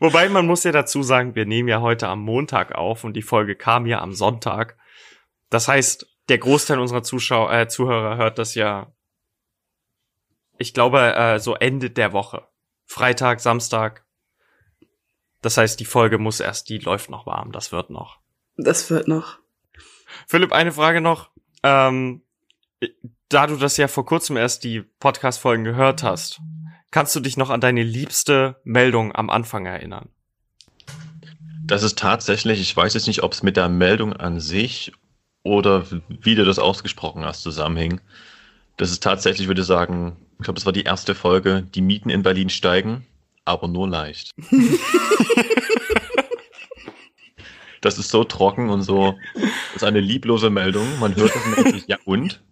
Wobei 0.00 0.28
man 0.28 0.48
muss 0.48 0.64
ja 0.64 0.72
dazu 0.72 1.04
sagen, 1.04 1.36
wir 1.36 1.46
nehmen 1.46 1.68
ja 1.68 1.80
heute 1.80 2.08
am 2.08 2.18
Montag 2.22 2.74
auf 2.74 3.04
und 3.04 3.12
die 3.14 3.22
Folge 3.22 3.54
kam 3.54 3.86
ja 3.86 4.00
am 4.00 4.12
Sonntag. 4.12 4.76
Das 5.50 5.68
heißt, 5.68 6.08
der 6.28 6.38
Großteil 6.38 6.80
unserer 6.80 7.04
Zuschauer, 7.04 7.52
äh, 7.52 7.68
Zuhörer 7.68 8.16
hört 8.16 8.40
das 8.40 8.56
ja, 8.56 8.92
ich 10.58 10.74
glaube, 10.74 11.14
äh, 11.14 11.38
so 11.38 11.54
Ende 11.54 11.88
der 11.88 12.12
Woche. 12.12 12.48
Freitag, 12.92 13.40
Samstag. 13.40 14.04
Das 15.40 15.56
heißt, 15.56 15.80
die 15.80 15.86
Folge 15.86 16.18
muss 16.18 16.40
erst, 16.40 16.68
die 16.68 16.78
läuft 16.78 17.08
noch 17.08 17.24
warm, 17.24 17.50
das 17.50 17.72
wird 17.72 17.88
noch. 17.88 18.20
Das 18.58 18.90
wird 18.90 19.08
noch. 19.08 19.38
Philipp, 20.26 20.52
eine 20.52 20.72
Frage 20.72 21.00
noch. 21.00 21.30
Ähm, 21.62 22.22
da 23.30 23.46
du 23.46 23.56
das 23.56 23.78
ja 23.78 23.88
vor 23.88 24.04
kurzem 24.04 24.36
erst 24.36 24.62
die 24.64 24.82
Podcast-Folgen 24.82 25.64
gehört 25.64 26.02
hast, 26.02 26.40
kannst 26.90 27.16
du 27.16 27.20
dich 27.20 27.38
noch 27.38 27.48
an 27.48 27.62
deine 27.62 27.82
liebste 27.82 28.60
Meldung 28.62 29.14
am 29.14 29.30
Anfang 29.30 29.64
erinnern? 29.64 30.10
Das 31.64 31.82
ist 31.82 31.98
tatsächlich, 31.98 32.60
ich 32.60 32.76
weiß 32.76 32.92
jetzt 32.92 33.06
nicht, 33.06 33.22
ob 33.22 33.32
es 33.32 33.42
mit 33.42 33.56
der 33.56 33.70
Meldung 33.70 34.12
an 34.12 34.38
sich 34.38 34.92
oder 35.42 35.86
wie 36.08 36.34
du 36.34 36.44
das 36.44 36.58
ausgesprochen 36.58 37.24
hast, 37.24 37.42
zusammenhing. 37.42 38.02
Das 38.76 38.90
ist 38.90 39.02
tatsächlich, 39.02 39.48
würde 39.48 39.62
ich 39.62 39.66
sagen, 39.66 40.18
ich 40.42 40.44
glaube, 40.44 40.58
das 40.58 40.66
war 40.66 40.72
die 40.72 40.82
erste 40.82 41.14
Folge, 41.14 41.62
die 41.72 41.82
Mieten 41.82 42.10
in 42.10 42.24
Berlin 42.24 42.50
steigen, 42.50 43.06
aber 43.44 43.68
nur 43.68 43.88
leicht. 43.88 44.32
das 47.80 47.96
ist 47.96 48.10
so 48.10 48.24
trocken 48.24 48.68
und 48.68 48.82
so, 48.82 49.16
das 49.34 49.76
ist 49.76 49.84
eine 49.84 50.00
lieblose 50.00 50.50
Meldung. 50.50 50.98
Man 50.98 51.14
hört 51.14 51.30
das 51.56 51.72
sich, 51.72 51.86
ja 51.86 51.96
und? 52.04 52.42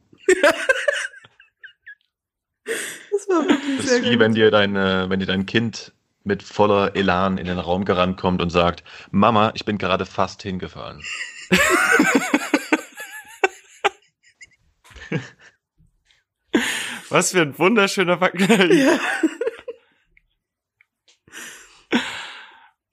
Das 3.11 3.29
war 3.29 3.49
wirklich 3.49 3.77
Das 3.79 3.87
sehr 3.87 3.99
ist 3.99 4.05
wie 4.05 4.11
gut. 4.11 4.21
wenn 4.21 4.35
dir 4.35 4.53
dein, 4.53 4.77
äh, 4.77 5.11
wenn 5.11 5.19
dir 5.19 5.27
dein 5.27 5.47
Kind 5.47 5.93
mit 6.23 6.45
voller 6.45 6.95
Elan 6.95 7.39
in 7.39 7.47
den 7.47 7.59
Raum 7.59 7.85
gerannt 7.85 8.19
kommt 8.19 8.41
und 8.41 8.51
sagt, 8.51 8.85
Mama, 9.11 9.51
ich 9.55 9.65
bin 9.65 9.79
gerade 9.79 10.07
fast 10.07 10.43
hingefallen. 10.43 11.03
Was 17.11 17.33
für 17.33 17.43
ein 17.43 17.59
wunderschöner 17.59 18.19
Vergleich. 18.19 18.73
Ja. 18.73 18.99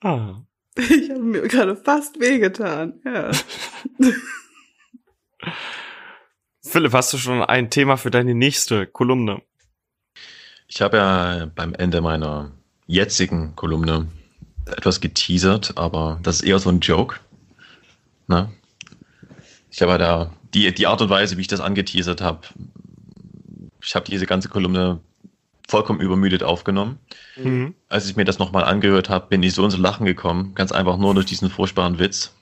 Ah. 0.01 0.43
Ich 0.75 1.09
habe 1.09 1.23
mir 1.23 1.41
gerade 1.47 1.75
fast 1.75 2.19
wehgetan. 2.19 3.01
Ja. 3.03 3.31
Philipp, 6.61 6.93
hast 6.93 7.13
du 7.13 7.17
schon 7.17 7.41
ein 7.41 7.71
Thema 7.71 7.97
für 7.97 8.11
deine 8.11 8.35
nächste 8.35 8.85
Kolumne? 8.85 9.41
Ich 10.67 10.81
habe 10.81 10.97
ja 10.97 11.49
beim 11.55 11.73
Ende 11.73 12.01
meiner 12.01 12.51
jetzigen 12.85 13.55
Kolumne 13.55 14.07
etwas 14.65 15.01
geteasert, 15.01 15.73
aber 15.77 16.19
das 16.21 16.37
ist 16.37 16.43
eher 16.43 16.59
so 16.59 16.69
ein 16.69 16.81
Joke. 16.81 17.19
Ne? 18.27 18.51
Ich 19.71 19.81
habe 19.81 19.93
ja 19.93 19.97
da 19.97 20.33
die, 20.53 20.73
die 20.73 20.87
Art 20.87 21.01
und 21.01 21.09
Weise, 21.09 21.37
wie 21.37 21.41
ich 21.41 21.47
das 21.47 21.61
angeteasert 21.61 22.21
habe, 22.21 22.41
ich 23.87 23.95
habe 23.95 24.05
diese 24.05 24.25
ganze 24.25 24.49
Kolumne 24.49 24.99
vollkommen 25.69 26.01
übermüdet 26.01 26.43
aufgenommen. 26.43 26.99
Mhm. 27.37 27.73
Als 27.87 28.09
ich 28.09 28.17
mir 28.17 28.25
das 28.25 28.37
nochmal 28.37 28.65
angehört 28.65 29.09
habe, 29.09 29.27
bin 29.27 29.41
ich 29.43 29.53
so 29.53 29.63
ins 29.63 29.77
Lachen 29.77 30.05
gekommen, 30.05 30.53
ganz 30.55 30.73
einfach 30.73 30.97
nur 30.97 31.13
durch 31.13 31.25
diesen 31.25 31.49
furchtbaren 31.49 31.97
Witz. 31.97 32.35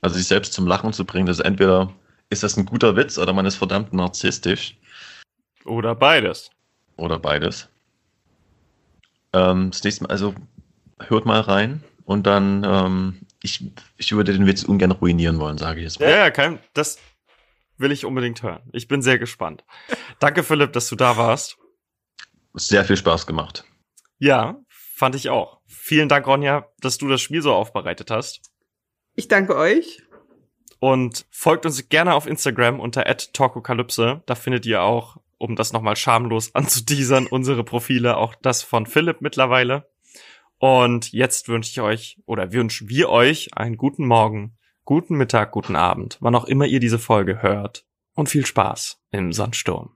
Also 0.00 0.16
sich 0.16 0.26
selbst 0.26 0.52
zum 0.52 0.66
Lachen 0.66 0.92
zu 0.92 1.04
bringen, 1.04 1.26
das 1.26 1.38
ist 1.38 1.44
entweder 1.44 1.92
ist 2.30 2.42
das 2.42 2.56
ein 2.56 2.66
guter 2.66 2.96
Witz 2.96 3.16
oder 3.16 3.32
man 3.32 3.46
ist 3.46 3.54
verdammt 3.54 3.92
narzisstisch. 3.92 4.76
Oder 5.64 5.94
beides. 5.94 6.50
Oder 6.96 7.18
beides. 7.20 7.68
Ähm, 9.32 9.70
das 9.70 9.84
nächste 9.84 10.02
Mal, 10.02 10.10
also 10.10 10.34
hört 11.00 11.26
mal 11.26 11.40
rein 11.40 11.82
und 12.04 12.26
dann, 12.26 12.64
ähm, 12.64 13.20
ich, 13.42 13.64
ich 13.98 14.12
würde 14.12 14.32
den 14.32 14.46
Witz 14.46 14.64
ungern 14.64 14.90
ruinieren 14.90 15.38
wollen, 15.38 15.58
sage 15.58 15.78
ich 15.78 15.84
jetzt 15.84 16.00
Ja, 16.00 16.08
mal. 16.08 16.16
ja, 16.16 16.30
kein, 16.30 16.58
das 16.74 16.98
will 17.76 17.92
ich 17.92 18.04
unbedingt 18.04 18.42
hören. 18.42 18.62
Ich 18.72 18.88
bin 18.88 19.02
sehr 19.02 19.18
gespannt. 19.18 19.64
Danke, 20.18 20.42
Philipp, 20.42 20.72
dass 20.72 20.88
du 20.88 20.96
da 20.96 21.16
warst. 21.16 21.58
Sehr 22.54 22.84
viel 22.84 22.96
Spaß 22.96 23.26
gemacht. 23.26 23.64
Ja, 24.18 24.56
fand 24.68 25.14
ich 25.16 25.28
auch. 25.28 25.60
Vielen 25.66 26.08
Dank, 26.08 26.26
Ronja, 26.26 26.68
dass 26.80 26.98
du 26.98 27.08
das 27.08 27.20
Spiel 27.20 27.42
so 27.42 27.52
aufbereitet 27.52 28.10
hast. 28.10 28.40
Ich 29.14 29.28
danke 29.28 29.56
euch. 29.56 30.02
Und 30.78 31.26
folgt 31.30 31.66
uns 31.66 31.88
gerne 31.88 32.14
auf 32.14 32.26
Instagram 32.26 32.78
unter 32.78 33.04
@talkokalypse. 33.04 34.22
Da 34.26 34.34
findet 34.34 34.66
ihr 34.66 34.82
auch, 34.82 35.16
um 35.38 35.56
das 35.56 35.72
nochmal 35.72 35.96
schamlos 35.96 36.54
anzuteasern, 36.54 37.26
unsere 37.26 37.64
Profile, 37.64 38.16
auch 38.16 38.34
das 38.34 38.62
von 38.62 38.86
Philipp 38.86 39.20
mittlerweile. 39.20 39.88
Und 40.58 41.12
jetzt 41.12 41.48
wünsche 41.48 41.70
ich 41.70 41.80
euch 41.80 42.18
oder 42.26 42.52
wünschen 42.52 42.88
wir 42.88 43.08
euch 43.08 43.56
einen 43.56 43.76
guten 43.76 44.06
Morgen, 44.06 44.56
guten 44.84 45.16
Mittag, 45.16 45.52
guten 45.52 45.76
Abend, 45.76 46.18
wann 46.20 46.34
auch 46.34 46.44
immer 46.44 46.66
ihr 46.66 46.80
diese 46.80 46.98
Folge 46.98 47.42
hört. 47.42 47.86
Und 48.16 48.28
viel 48.28 48.46
Spaß 48.46 49.00
im 49.10 49.32
Sandsturm. 49.32 49.90